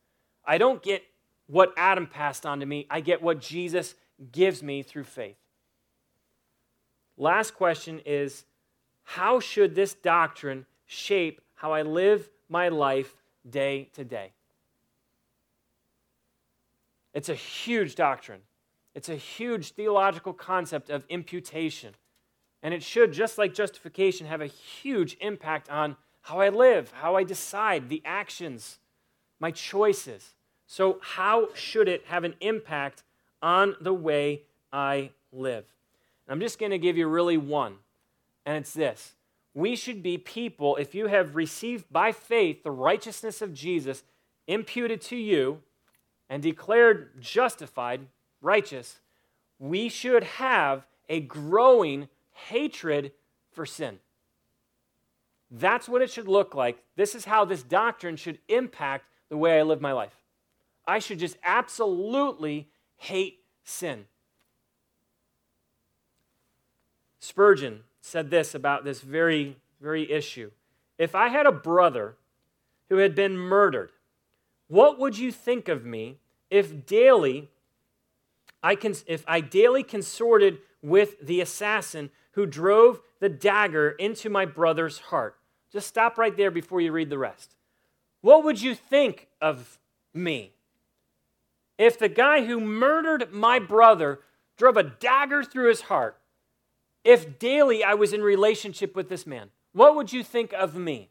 I 0.45 0.59
don't 0.59 0.83
get 0.83 1.03
what 1.47 1.73
Adam 1.75 2.07
passed 2.07 2.45
on 2.45 2.61
to 2.61 2.67
me, 2.67 2.87
I 2.91 3.01
get 3.01 3.23
what 3.23 3.41
Jesus 3.41 3.95
gives 4.33 4.63
me 4.63 4.83
through 4.83 5.05
faith. 5.05 5.37
Last 7.17 7.55
question 7.55 8.01
is 8.05 8.45
how 9.05 9.39
should 9.41 9.75
this 9.75 9.95
doctrine 9.95 10.67
shape 10.87 11.41
how 11.55 11.73
I 11.73 11.83
live 11.83 12.29
my 12.49 12.69
life 12.69 13.15
day 13.49 13.91
to 13.95 14.05
day? 14.05 14.33
It's 17.13 17.29
a 17.29 17.35
huge 17.35 17.95
doctrine. 17.95 18.41
It's 18.95 19.09
a 19.09 19.17
huge 19.17 19.73
theological 19.73 20.33
concept 20.33 20.91
of 20.91 21.05
imputation. 21.09 21.95
And 22.63 22.73
it 22.73 22.83
should, 22.83 23.13
just 23.13 23.39
like 23.39 23.55
justification, 23.55 24.27
have 24.27 24.41
a 24.41 24.47
huge 24.47 25.17
impact 25.21 25.69
on 25.71 25.97
how 26.23 26.41
I 26.41 26.49
live, 26.49 26.91
how 26.93 27.17
I 27.17 27.23
decide, 27.23 27.89
the 27.89 28.03
actions, 28.05 28.79
my 29.39 29.51
choices. 29.51 30.35
So, 30.67 30.99
how 31.03 31.49
should 31.55 31.89
it 31.89 32.07
have 32.07 32.25
an 32.25 32.35
impact 32.41 33.03
on 33.45 33.77
the 33.79 33.93
way 33.93 34.43
I 34.73 35.11
live? 35.31 35.67
I'm 36.27 36.41
just 36.41 36.59
going 36.59 36.73
to 36.73 36.79
give 36.79 36.97
you 36.97 37.07
really 37.07 37.37
one, 37.37 37.77
and 38.47 38.57
it's 38.57 38.73
this. 38.73 39.15
We 39.53 39.77
should 39.77 40.03
be 40.03 40.17
people, 40.17 40.77
if 40.77 40.95
you 40.95 41.09
have 41.09 41.37
received 41.37 41.85
by 41.93 42.11
faith 42.11 42.65
the 42.65 42.71
righteousness 42.71 43.43
of 43.43 43.53
Jesus 43.53 44.03
imputed 44.47 45.03
to 45.03 45.17
you 45.17 45.61
and 46.31 46.43
declared 46.43 47.21
justified, 47.21 48.01
righteous, 48.41 49.01
we 49.59 49.91
should 49.91 50.25
have 50.25 50.87
a 51.09 51.21
growing 51.21 52.09
hatred 52.33 53.13
for 53.53 53.67
sin. 53.67 53.99
That's 55.51 55.89
what 55.89 56.03
it 56.03 56.11
should 56.11 56.27
look 56.27 56.55
like. 56.55 56.83
This 56.97 57.15
is 57.15 57.27
how 57.27 57.45
this 57.45 57.63
doctrine 57.63 58.17
should 58.17 58.39
impact 58.49 59.05
the 59.29 59.37
way 59.37 59.59
I 59.59 59.63
live 59.63 59.83
my 59.83 59.93
life. 59.93 60.17
I 60.87 60.99
should 60.99 61.19
just 61.19 61.37
absolutely 61.45 62.69
hate 63.05 63.41
sin. 63.65 64.07
Spurgeon 67.19 67.81
said 68.01 68.31
this 68.31 68.55
about 68.55 68.85
this 68.85 69.03
very, 69.03 69.57
very 69.81 70.11
issue. 70.11 70.51
If 70.99 71.15
I 71.15 71.29
had 71.29 71.47
a 71.47 71.53
brother 71.53 72.17
who 72.89 72.99
had 72.99 73.15
been 73.15 73.37
murdered, 73.37 73.91
what 74.69 74.99
would 74.99 75.19
you 75.19 75.31
think 75.31 75.69
of 75.69 75.85
me 75.85 76.19
if 76.51 76.87
daily 76.87 77.51
I 78.63 78.75
can, 78.75 78.95
if 79.07 79.23
I 79.27 79.41
daily 79.41 79.83
consorted 79.83 80.59
with 80.83 81.27
the 81.27 81.43
assassin 81.43 82.11
who 82.33 82.47
drove 82.47 83.01
the 83.21 83.29
dagger 83.29 83.91
into 83.91 84.31
my 84.31 84.47
brother's 84.47 84.99
heart? 84.99 85.37
Just 85.71 85.89
stop 85.89 86.17
right 86.17 86.37
there 86.37 86.51
before 86.51 86.81
you 86.81 86.91
read 86.91 87.11
the 87.11 87.19
rest. 87.19 87.55
What 88.23 88.45
would 88.45 88.63
you 88.63 88.75
think 88.75 89.29
of 89.43 89.79
me 90.15 90.54
if 91.79 91.99
the 91.99 92.09
guy 92.09 92.45
who 92.45 92.61
murdered 92.61 93.33
my 93.33 93.59
brother 93.59 94.21
drove 94.57 94.77
a 94.77 94.83
dagger 94.83 95.43
through 95.43 95.69
his 95.69 95.83
heart, 95.83 96.19
if 97.03 97.39
daily 97.39 97.85
I 97.85 97.95
was 97.95 98.13
in 98.13 98.23
relationship 98.23 98.95
with 98.97 99.09
this 99.09 99.27
man, 99.27 99.51
what 99.73 99.97
would 99.97 100.13
you 100.13 100.23
think 100.23 100.53
of 100.53 100.75
me? 100.75 101.11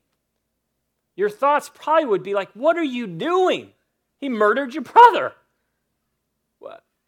Your 1.16 1.30
thoughts 1.30 1.70
probably 1.74 2.06
would 2.06 2.24
be 2.24 2.34
like, 2.34 2.52
What 2.54 2.78
are 2.78 2.84
you 2.84 3.06
doing? 3.06 3.72
He 4.18 4.30
murdered 4.30 4.74
your 4.74 4.84
brother. 4.84 5.34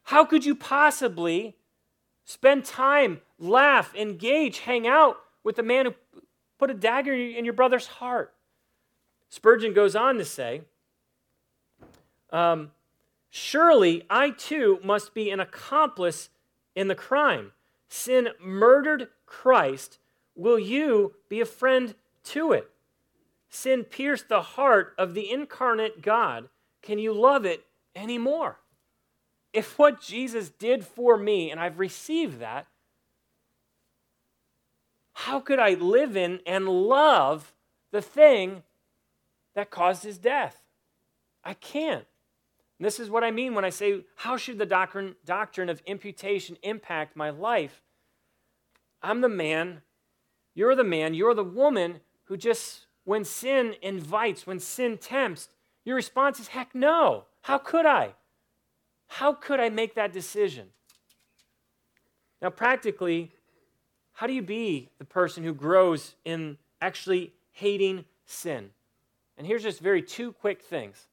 How 0.05 0.23
could 0.23 0.45
you 0.45 0.55
possibly 0.55 1.55
spend 2.25 2.63
time, 2.63 3.21
laugh, 3.39 3.93
engage, 3.95 4.59
hang 4.59 4.87
out 4.87 5.17
with 5.43 5.55
the 5.55 5.63
man 5.63 5.87
who 5.87 5.93
put 6.59 6.69
a 6.69 6.75
dagger 6.75 7.13
in 7.13 7.43
your 7.43 7.55
brother's 7.55 7.87
heart? 7.87 8.33
Spurgeon 9.29 9.73
goes 9.73 9.95
on 9.95 10.17
to 10.19 10.25
say, 10.25 10.61
um, 12.31 12.69
Surely 13.37 14.01
I 14.09 14.29
too 14.29 14.79
must 14.81 15.13
be 15.13 15.29
an 15.29 15.41
accomplice 15.41 16.29
in 16.73 16.87
the 16.87 16.95
crime. 16.95 17.51
Sin 17.89 18.29
murdered 18.41 19.09
Christ. 19.25 19.99
Will 20.37 20.57
you 20.57 21.15
be 21.27 21.41
a 21.41 21.45
friend 21.45 21.95
to 22.23 22.53
it? 22.53 22.71
Sin 23.49 23.83
pierced 23.83 24.29
the 24.29 24.41
heart 24.41 24.93
of 24.97 25.13
the 25.13 25.29
incarnate 25.29 26.01
God. 26.01 26.47
Can 26.81 26.97
you 26.97 27.11
love 27.11 27.43
it 27.43 27.65
anymore? 27.93 28.61
If 29.51 29.77
what 29.77 29.99
Jesus 29.99 30.49
did 30.49 30.85
for 30.85 31.17
me, 31.17 31.51
and 31.51 31.59
I've 31.59 31.77
received 31.77 32.39
that, 32.39 32.67
how 35.11 35.41
could 35.41 35.59
I 35.59 35.73
live 35.73 36.15
in 36.15 36.39
and 36.47 36.69
love 36.69 37.53
the 37.91 38.01
thing 38.01 38.63
that 39.55 39.71
caused 39.71 40.05
his 40.05 40.17
death? 40.17 40.61
I 41.43 41.53
can't. 41.53 42.05
And 42.77 42.85
this 42.85 42.99
is 42.99 43.09
what 43.09 43.23
I 43.23 43.31
mean 43.31 43.53
when 43.53 43.65
I 43.65 43.69
say, 43.69 44.03
how 44.15 44.35
should 44.37 44.57
the 44.57 44.65
doctrine, 44.65 45.15
doctrine 45.25 45.69
of 45.69 45.81
imputation 45.85 46.57
impact 46.61 47.15
my 47.15 47.29
life? 47.29 47.81
I'm 49.01 49.21
the 49.21 49.29
man, 49.29 49.81
you're 50.53 50.75
the 50.75 50.83
man, 50.83 51.13
you're 51.13 51.33
the 51.33 51.43
woman 51.43 52.01
who 52.25 52.35
just, 52.35 52.87
when 53.03 53.23
sin 53.23 53.75
invites, 53.81 54.45
when 54.45 54.59
sin 54.59 54.97
tempts, 54.97 55.49
your 55.85 55.95
response 55.95 56.39
is, 56.39 56.47
heck 56.49 56.73
no. 56.73 57.25
How 57.41 57.59
could 57.59 57.85
I? 57.85 58.13
How 59.07 59.33
could 59.33 59.59
I 59.59 59.69
make 59.69 59.95
that 59.95 60.11
decision? 60.11 60.69
Now, 62.41 62.49
practically, 62.49 63.31
how 64.13 64.27
do 64.27 64.33
you 64.33 64.41
be 64.41 64.89
the 64.97 65.05
person 65.05 65.43
who 65.43 65.53
grows 65.53 66.15
in 66.25 66.57
actually 66.81 67.33
hating 67.51 68.05
sin? 68.25 68.71
And 69.37 69.45
here's 69.45 69.63
just 69.63 69.79
very 69.79 70.01
two 70.01 70.31
quick 70.31 70.61
things. 70.61 71.07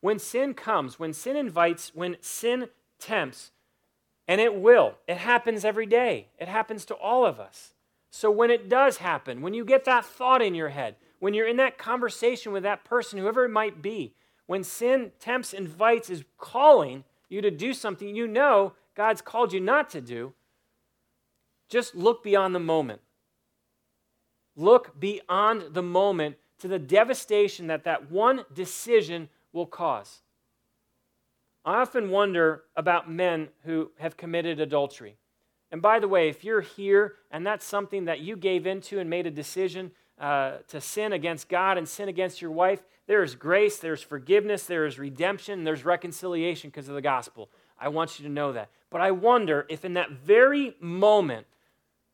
When 0.00 0.18
sin 0.18 0.54
comes, 0.54 0.98
when 0.98 1.12
sin 1.12 1.36
invites, 1.36 1.92
when 1.94 2.16
sin 2.20 2.68
tempts, 2.98 3.50
and 4.26 4.40
it 4.40 4.54
will, 4.54 4.94
it 5.06 5.16
happens 5.16 5.64
every 5.64 5.86
day, 5.86 6.28
it 6.38 6.48
happens 6.48 6.84
to 6.86 6.94
all 6.94 7.24
of 7.24 7.40
us. 7.40 7.72
So 8.10 8.30
when 8.30 8.50
it 8.50 8.68
does 8.68 8.98
happen, 8.98 9.42
when 9.42 9.54
you 9.54 9.64
get 9.64 9.84
that 9.84 10.04
thought 10.04 10.42
in 10.42 10.54
your 10.54 10.68
head, 10.68 10.96
when 11.18 11.34
you're 11.34 11.48
in 11.48 11.56
that 11.56 11.78
conversation 11.78 12.52
with 12.52 12.62
that 12.62 12.84
person, 12.84 13.18
whoever 13.18 13.44
it 13.44 13.50
might 13.50 13.82
be, 13.82 14.14
when 14.46 14.64
sin 14.64 15.12
tempts, 15.18 15.52
invites, 15.52 16.08
is 16.08 16.24
calling 16.38 17.04
you 17.28 17.42
to 17.42 17.50
do 17.50 17.74
something 17.74 18.14
you 18.14 18.26
know 18.26 18.72
God's 18.94 19.20
called 19.20 19.52
you 19.52 19.60
not 19.60 19.90
to 19.90 20.00
do, 20.00 20.32
just 21.68 21.94
look 21.94 22.22
beyond 22.22 22.54
the 22.54 22.60
moment. 22.60 23.00
Look 24.56 24.98
beyond 24.98 25.74
the 25.74 25.82
moment 25.82 26.36
to 26.60 26.68
the 26.68 26.78
devastation 26.78 27.66
that 27.68 27.84
that 27.84 28.10
one 28.10 28.44
decision 28.52 29.28
will 29.58 29.66
cause. 29.66 30.20
I 31.64 31.80
often 31.80 32.10
wonder 32.10 32.62
about 32.76 33.10
men 33.10 33.48
who 33.64 33.90
have 33.98 34.16
committed 34.16 34.60
adultery. 34.60 35.16
And 35.70 35.82
by 35.82 35.98
the 35.98 36.08
way, 36.08 36.28
if 36.28 36.44
you're 36.44 36.62
here 36.62 37.16
and 37.30 37.46
that's 37.46 37.66
something 37.66 38.06
that 38.06 38.20
you 38.20 38.36
gave 38.36 38.66
into 38.66 39.00
and 39.00 39.10
made 39.10 39.26
a 39.26 39.30
decision 39.30 39.90
uh, 40.18 40.58
to 40.68 40.80
sin 40.80 41.12
against 41.12 41.48
God 41.48 41.76
and 41.76 41.86
sin 41.86 42.08
against 42.08 42.40
your 42.40 42.52
wife, 42.52 42.82
there 43.06 43.22
is 43.22 43.34
grace, 43.34 43.78
there's 43.78 44.00
forgiveness, 44.00 44.64
there 44.64 44.86
is 44.86 44.98
redemption, 44.98 45.64
there's 45.64 45.84
reconciliation 45.84 46.70
because 46.70 46.88
of 46.88 46.94
the 46.94 47.02
gospel. 47.02 47.50
I 47.78 47.88
want 47.88 48.18
you 48.18 48.26
to 48.26 48.32
know 48.32 48.52
that. 48.52 48.70
But 48.88 49.00
I 49.00 49.10
wonder 49.10 49.66
if 49.68 49.84
in 49.84 49.94
that 49.94 50.10
very 50.10 50.74
moment, 50.80 51.46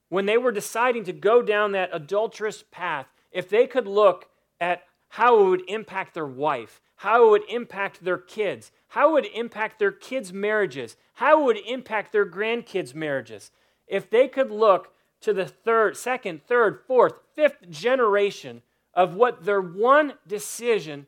when 0.08 0.26
they 0.26 0.38
were 0.38 0.52
deciding 0.52 1.04
to 1.04 1.12
go 1.12 1.42
down 1.42 1.72
that 1.72 1.90
adulterous 1.92 2.64
path, 2.70 3.06
if 3.30 3.48
they 3.48 3.66
could 3.66 3.86
look 3.86 4.28
at 4.60 4.82
how 5.14 5.38
it 5.38 5.48
would 5.48 5.70
impact 5.70 6.12
their 6.12 6.26
wife, 6.26 6.80
how 6.96 7.24
it 7.24 7.30
would 7.30 7.48
impact 7.48 8.02
their 8.02 8.18
kids, 8.18 8.72
how 8.88 9.10
it 9.10 9.12
would 9.12 9.32
impact 9.32 9.78
their 9.78 9.92
kids' 9.92 10.32
marriages, 10.32 10.96
how 11.14 11.40
it 11.40 11.44
would 11.44 11.66
impact 11.68 12.10
their 12.10 12.26
grandkids' 12.26 12.96
marriages. 12.96 13.52
If 13.86 14.10
they 14.10 14.26
could 14.26 14.50
look 14.50 14.92
to 15.20 15.32
the 15.32 15.46
third, 15.46 15.96
second, 15.96 16.44
third, 16.48 16.80
fourth, 16.88 17.14
fifth 17.32 17.70
generation 17.70 18.62
of 18.92 19.14
what 19.14 19.44
their 19.44 19.60
one 19.60 20.14
decision 20.26 21.06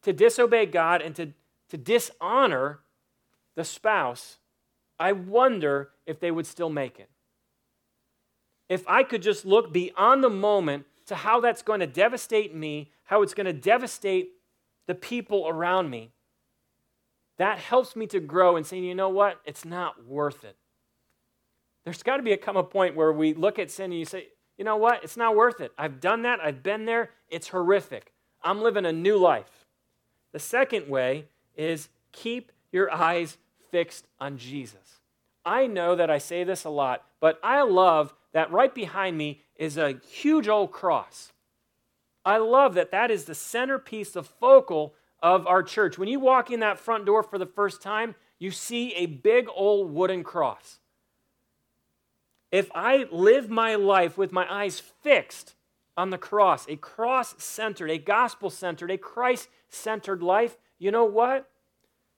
to 0.00 0.14
disobey 0.14 0.64
God 0.64 1.02
and 1.02 1.14
to, 1.16 1.34
to 1.68 1.76
dishonor 1.76 2.80
the 3.54 3.64
spouse, 3.64 4.38
I 4.98 5.12
wonder 5.12 5.90
if 6.06 6.20
they 6.20 6.30
would 6.30 6.46
still 6.46 6.70
make 6.70 6.98
it. 6.98 7.10
If 8.70 8.88
I 8.88 9.02
could 9.02 9.20
just 9.20 9.44
look 9.44 9.74
beyond 9.74 10.24
the 10.24 10.30
moment 10.30 10.86
to 11.12 11.16
how 11.16 11.40
that's 11.40 11.62
going 11.62 11.80
to 11.80 11.86
devastate 11.86 12.54
me, 12.54 12.90
how 13.04 13.22
it's 13.22 13.34
going 13.34 13.46
to 13.46 13.52
devastate 13.52 14.30
the 14.86 14.94
people 14.94 15.46
around 15.46 15.90
me, 15.90 16.10
that 17.38 17.58
helps 17.58 17.94
me 17.94 18.06
to 18.06 18.20
grow 18.20 18.56
and 18.56 18.66
saying, 18.66 18.84
you 18.84 18.94
know 18.94 19.08
what? 19.08 19.40
It's 19.44 19.64
not 19.64 20.06
worth 20.06 20.44
it. 20.44 20.56
There's 21.84 22.02
got 22.02 22.16
to 22.16 22.22
be 22.22 22.32
a 22.32 22.36
come 22.36 22.56
a 22.56 22.62
point 22.62 22.96
where 22.96 23.12
we 23.12 23.34
look 23.34 23.58
at 23.58 23.70
sin 23.70 23.86
and 23.86 23.98
you 23.98 24.04
say, 24.04 24.28
you 24.56 24.64
know 24.64 24.76
what? 24.76 25.02
It's 25.02 25.16
not 25.16 25.36
worth 25.36 25.60
it. 25.60 25.72
I've 25.76 26.00
done 26.00 26.22
that. 26.22 26.40
I've 26.40 26.62
been 26.62 26.84
there. 26.84 27.10
It's 27.28 27.48
horrific. 27.48 28.12
I'm 28.42 28.62
living 28.62 28.86
a 28.86 28.92
new 28.92 29.16
life. 29.18 29.66
The 30.32 30.38
second 30.38 30.88
way 30.88 31.26
is 31.56 31.88
keep 32.12 32.52
your 32.70 32.92
eyes 32.92 33.38
fixed 33.70 34.06
on 34.20 34.38
Jesus. 34.38 35.00
I 35.44 35.66
know 35.66 35.94
that 35.96 36.10
I 36.10 36.18
say 36.18 36.44
this 36.44 36.64
a 36.64 36.70
lot, 36.70 37.04
but 37.20 37.38
I 37.42 37.62
love 37.62 38.14
that 38.32 38.50
right 38.50 38.74
behind 38.74 39.16
me 39.16 39.42
is 39.56 39.76
a 39.76 40.00
huge 40.08 40.48
old 40.48 40.72
cross. 40.72 41.32
I 42.24 42.38
love 42.38 42.74
that 42.74 42.90
that 42.92 43.10
is 43.10 43.24
the 43.24 43.34
centerpiece, 43.34 44.12
the 44.12 44.22
focal 44.22 44.94
of 45.22 45.46
our 45.46 45.62
church. 45.62 45.98
When 45.98 46.08
you 46.08 46.20
walk 46.20 46.50
in 46.50 46.60
that 46.60 46.78
front 46.78 47.06
door 47.06 47.22
for 47.22 47.38
the 47.38 47.46
first 47.46 47.82
time, 47.82 48.14
you 48.38 48.50
see 48.50 48.94
a 48.94 49.06
big 49.06 49.48
old 49.54 49.92
wooden 49.92 50.24
cross. 50.24 50.78
If 52.50 52.70
I 52.74 53.06
live 53.10 53.48
my 53.48 53.74
life 53.74 54.18
with 54.18 54.32
my 54.32 54.46
eyes 54.52 54.80
fixed 54.80 55.54
on 55.96 56.10
the 56.10 56.18
cross, 56.18 56.68
a 56.68 56.76
cross 56.76 57.34
centered, 57.42 57.90
a 57.90 57.98
gospel 57.98 58.50
centered, 58.50 58.90
a 58.90 58.98
Christ 58.98 59.48
centered 59.68 60.22
life, 60.22 60.56
you 60.78 60.90
know 60.90 61.04
what? 61.04 61.48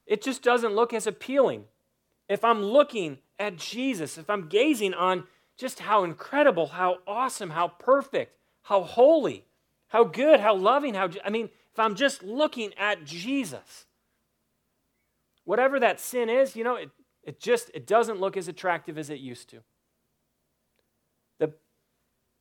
it 0.06 0.22
just 0.22 0.42
doesn't 0.42 0.74
look 0.74 0.92
as 0.92 1.06
appealing. 1.06 1.64
If 2.28 2.44
I'm 2.44 2.62
looking 2.62 3.18
at 3.38 3.56
Jesus, 3.56 4.18
if 4.18 4.28
I'm 4.28 4.48
gazing 4.48 4.94
on 4.94 5.24
just 5.56 5.80
how 5.80 6.04
incredible, 6.04 6.68
how 6.68 6.98
awesome, 7.06 7.50
how 7.50 7.68
perfect, 7.68 8.36
how 8.62 8.82
holy, 8.82 9.44
how 9.88 10.04
good, 10.04 10.40
how 10.40 10.54
loving, 10.54 10.94
how 10.94 11.08
I 11.24 11.30
mean, 11.30 11.50
if 11.72 11.78
I'm 11.78 11.94
just 11.94 12.22
looking 12.22 12.72
at 12.76 13.04
Jesus, 13.04 13.86
whatever 15.44 15.78
that 15.80 16.00
sin 16.00 16.28
is, 16.28 16.56
you 16.56 16.64
know, 16.64 16.76
it, 16.76 16.90
it 17.22 17.40
just 17.40 17.70
it 17.74 17.86
doesn't 17.86 18.20
look 18.20 18.36
as 18.36 18.48
attractive 18.48 18.98
as 18.98 19.10
it 19.10 19.20
used 19.20 19.48
to. 19.50 19.60
The, 21.38 21.52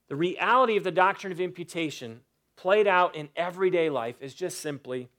the 0.08 0.16
reality 0.16 0.78
of 0.78 0.84
the 0.84 0.92
doctrine 0.92 1.32
of 1.32 1.40
imputation 1.40 2.22
played 2.56 2.88
out 2.88 3.16
in 3.16 3.30
everyday 3.36 3.90
life 3.90 4.16
is 4.22 4.34
just 4.34 4.60
simply 4.60 5.10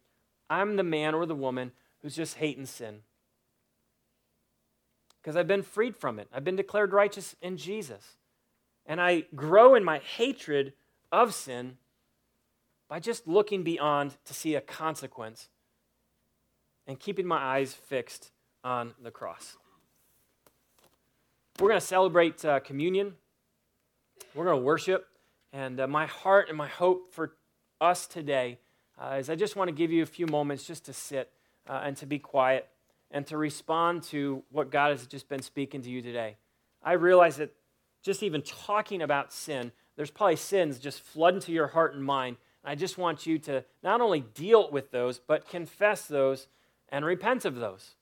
I'm 0.50 0.76
the 0.76 0.82
man 0.82 1.14
or 1.14 1.26
the 1.26 1.34
woman 1.34 1.72
who's 2.02 2.16
just 2.16 2.36
hating 2.36 2.66
sin. 2.66 3.00
Because 5.24 5.36
I've 5.36 5.48
been 5.48 5.62
freed 5.62 5.96
from 5.96 6.18
it. 6.18 6.28
I've 6.34 6.44
been 6.44 6.54
declared 6.54 6.92
righteous 6.92 7.34
in 7.40 7.56
Jesus. 7.56 8.16
And 8.84 9.00
I 9.00 9.24
grow 9.34 9.74
in 9.74 9.82
my 9.82 9.98
hatred 9.98 10.74
of 11.10 11.32
sin 11.32 11.78
by 12.88 13.00
just 13.00 13.26
looking 13.26 13.62
beyond 13.62 14.16
to 14.26 14.34
see 14.34 14.54
a 14.54 14.60
consequence 14.60 15.48
and 16.86 17.00
keeping 17.00 17.26
my 17.26 17.38
eyes 17.38 17.72
fixed 17.72 18.32
on 18.62 18.92
the 19.02 19.10
cross. 19.10 19.56
We're 21.58 21.68
going 21.68 21.80
to 21.80 21.86
celebrate 21.86 22.44
uh, 22.44 22.60
communion. 22.60 23.14
We're 24.34 24.44
going 24.44 24.58
to 24.58 24.62
worship. 24.62 25.06
And 25.54 25.80
uh, 25.80 25.86
my 25.86 26.04
heart 26.04 26.50
and 26.50 26.58
my 26.58 26.68
hope 26.68 27.10
for 27.10 27.32
us 27.80 28.06
today 28.06 28.58
uh, 28.98 29.16
is 29.20 29.30
I 29.30 29.36
just 29.36 29.56
want 29.56 29.68
to 29.68 29.74
give 29.74 29.90
you 29.90 30.02
a 30.02 30.06
few 30.06 30.26
moments 30.26 30.66
just 30.66 30.84
to 30.84 30.92
sit 30.92 31.30
uh, 31.66 31.80
and 31.82 31.96
to 31.96 32.04
be 32.04 32.18
quiet 32.18 32.68
and 33.14 33.24
to 33.28 33.36
respond 33.36 34.02
to 34.02 34.42
what 34.50 34.70
God 34.70 34.90
has 34.90 35.06
just 35.06 35.28
been 35.28 35.40
speaking 35.40 35.80
to 35.82 35.88
you 35.88 36.02
today. 36.02 36.36
I 36.82 36.94
realize 36.94 37.36
that 37.36 37.54
just 38.02 38.24
even 38.24 38.42
talking 38.42 39.00
about 39.00 39.32
sin, 39.32 39.70
there's 39.96 40.10
probably 40.10 40.36
sins 40.36 40.80
just 40.80 41.00
flood 41.00 41.34
into 41.34 41.52
your 41.52 41.68
heart 41.68 41.94
and 41.94 42.04
mind. 42.04 42.36
I 42.64 42.74
just 42.74 42.98
want 42.98 43.24
you 43.24 43.38
to 43.38 43.64
not 43.84 44.00
only 44.00 44.20
deal 44.20 44.68
with 44.68 44.90
those, 44.90 45.20
but 45.20 45.48
confess 45.48 46.06
those 46.06 46.48
and 46.88 47.04
repent 47.04 47.44
of 47.44 47.54
those. 47.54 47.94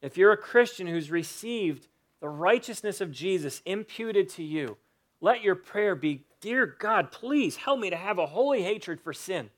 If 0.00 0.16
you're 0.16 0.32
a 0.32 0.36
Christian 0.36 0.86
who's 0.86 1.10
received 1.10 1.88
the 2.20 2.28
righteousness 2.28 3.00
of 3.00 3.10
Jesus 3.10 3.62
imputed 3.66 4.28
to 4.30 4.44
you, 4.44 4.76
let 5.20 5.42
your 5.42 5.56
prayer 5.56 5.96
be 5.96 6.22
Dear 6.40 6.66
God, 6.66 7.12
please 7.12 7.54
help 7.56 7.78
me 7.78 7.90
to 7.90 7.96
have 7.96 8.18
a 8.18 8.26
holy 8.26 8.62
hatred 8.62 9.00
for 9.00 9.12
sin. 9.12 9.50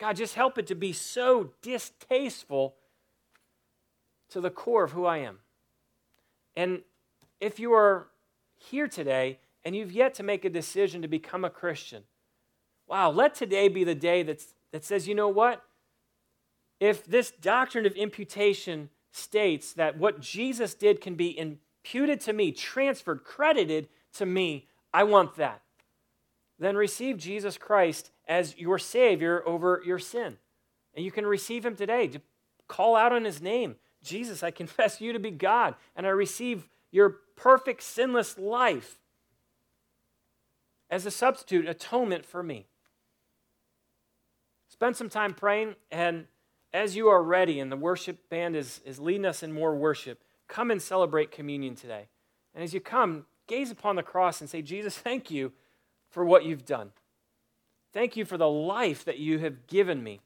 God, 0.00 0.16
just 0.16 0.34
help 0.34 0.56
it 0.56 0.66
to 0.68 0.74
be 0.74 0.94
so 0.94 1.50
distasteful 1.60 2.74
to 4.30 4.40
the 4.40 4.48
core 4.48 4.84
of 4.84 4.92
who 4.92 5.04
I 5.04 5.18
am. 5.18 5.40
And 6.56 6.80
if 7.38 7.60
you 7.60 7.74
are 7.74 8.08
here 8.56 8.88
today 8.88 9.38
and 9.62 9.76
you've 9.76 9.92
yet 9.92 10.14
to 10.14 10.22
make 10.22 10.46
a 10.46 10.50
decision 10.50 11.02
to 11.02 11.08
become 11.08 11.44
a 11.44 11.50
Christian, 11.50 12.04
wow, 12.88 13.10
let 13.10 13.34
today 13.34 13.68
be 13.68 13.84
the 13.84 13.94
day 13.94 14.22
that's, 14.22 14.54
that 14.72 14.84
says, 14.84 15.06
you 15.06 15.14
know 15.14 15.28
what? 15.28 15.62
If 16.80 17.04
this 17.04 17.30
doctrine 17.30 17.84
of 17.84 17.92
imputation 17.92 18.88
states 19.12 19.74
that 19.74 19.98
what 19.98 20.20
Jesus 20.20 20.72
did 20.72 21.02
can 21.02 21.14
be 21.14 21.38
imputed 21.38 22.20
to 22.22 22.32
me, 22.32 22.52
transferred, 22.52 23.22
credited 23.22 23.88
to 24.14 24.24
me, 24.24 24.66
I 24.94 25.04
want 25.04 25.36
that. 25.36 25.60
Then 26.60 26.76
receive 26.76 27.16
Jesus 27.16 27.56
Christ 27.56 28.10
as 28.28 28.56
your 28.58 28.78
Savior 28.78 29.42
over 29.46 29.82
your 29.84 29.98
sin. 29.98 30.36
And 30.94 31.04
you 31.04 31.10
can 31.10 31.26
receive 31.26 31.64
Him 31.64 31.74
today. 31.74 32.06
To 32.08 32.20
call 32.68 32.94
out 32.94 33.12
on 33.12 33.24
His 33.24 33.40
name 33.40 33.76
Jesus, 34.02 34.42
I 34.42 34.50
confess 34.50 35.00
you 35.00 35.12
to 35.12 35.18
be 35.18 35.30
God, 35.30 35.74
and 35.96 36.06
I 36.06 36.10
receive 36.10 36.68
your 36.92 37.16
perfect, 37.34 37.82
sinless 37.82 38.38
life 38.38 38.98
as 40.90 41.06
a 41.06 41.10
substitute, 41.10 41.68
atonement 41.68 42.26
for 42.26 42.42
me. 42.42 42.66
Spend 44.68 44.96
some 44.96 45.08
time 45.08 45.34
praying, 45.34 45.76
and 45.90 46.26
as 46.72 46.96
you 46.96 47.08
are 47.08 47.22
ready 47.22 47.60
and 47.60 47.70
the 47.70 47.76
worship 47.76 48.28
band 48.28 48.56
is, 48.56 48.80
is 48.84 48.98
leading 48.98 49.24
us 49.24 49.42
in 49.42 49.52
more 49.52 49.74
worship, 49.74 50.22
come 50.48 50.70
and 50.70 50.82
celebrate 50.82 51.30
communion 51.30 51.74
today. 51.74 52.08
And 52.54 52.64
as 52.64 52.74
you 52.74 52.80
come, 52.80 53.26
gaze 53.46 53.70
upon 53.70 53.96
the 53.96 54.02
cross 54.02 54.40
and 54.40 54.50
say, 54.50 54.62
Jesus, 54.62 54.96
thank 54.98 55.30
you 55.30 55.52
for 56.10 56.24
what 56.24 56.44
you've 56.44 56.64
done. 56.64 56.92
Thank 57.92 58.16
you 58.16 58.24
for 58.24 58.36
the 58.36 58.48
life 58.48 59.04
that 59.04 59.18
you 59.18 59.38
have 59.38 59.66
given 59.66 60.02
me. 60.02 60.20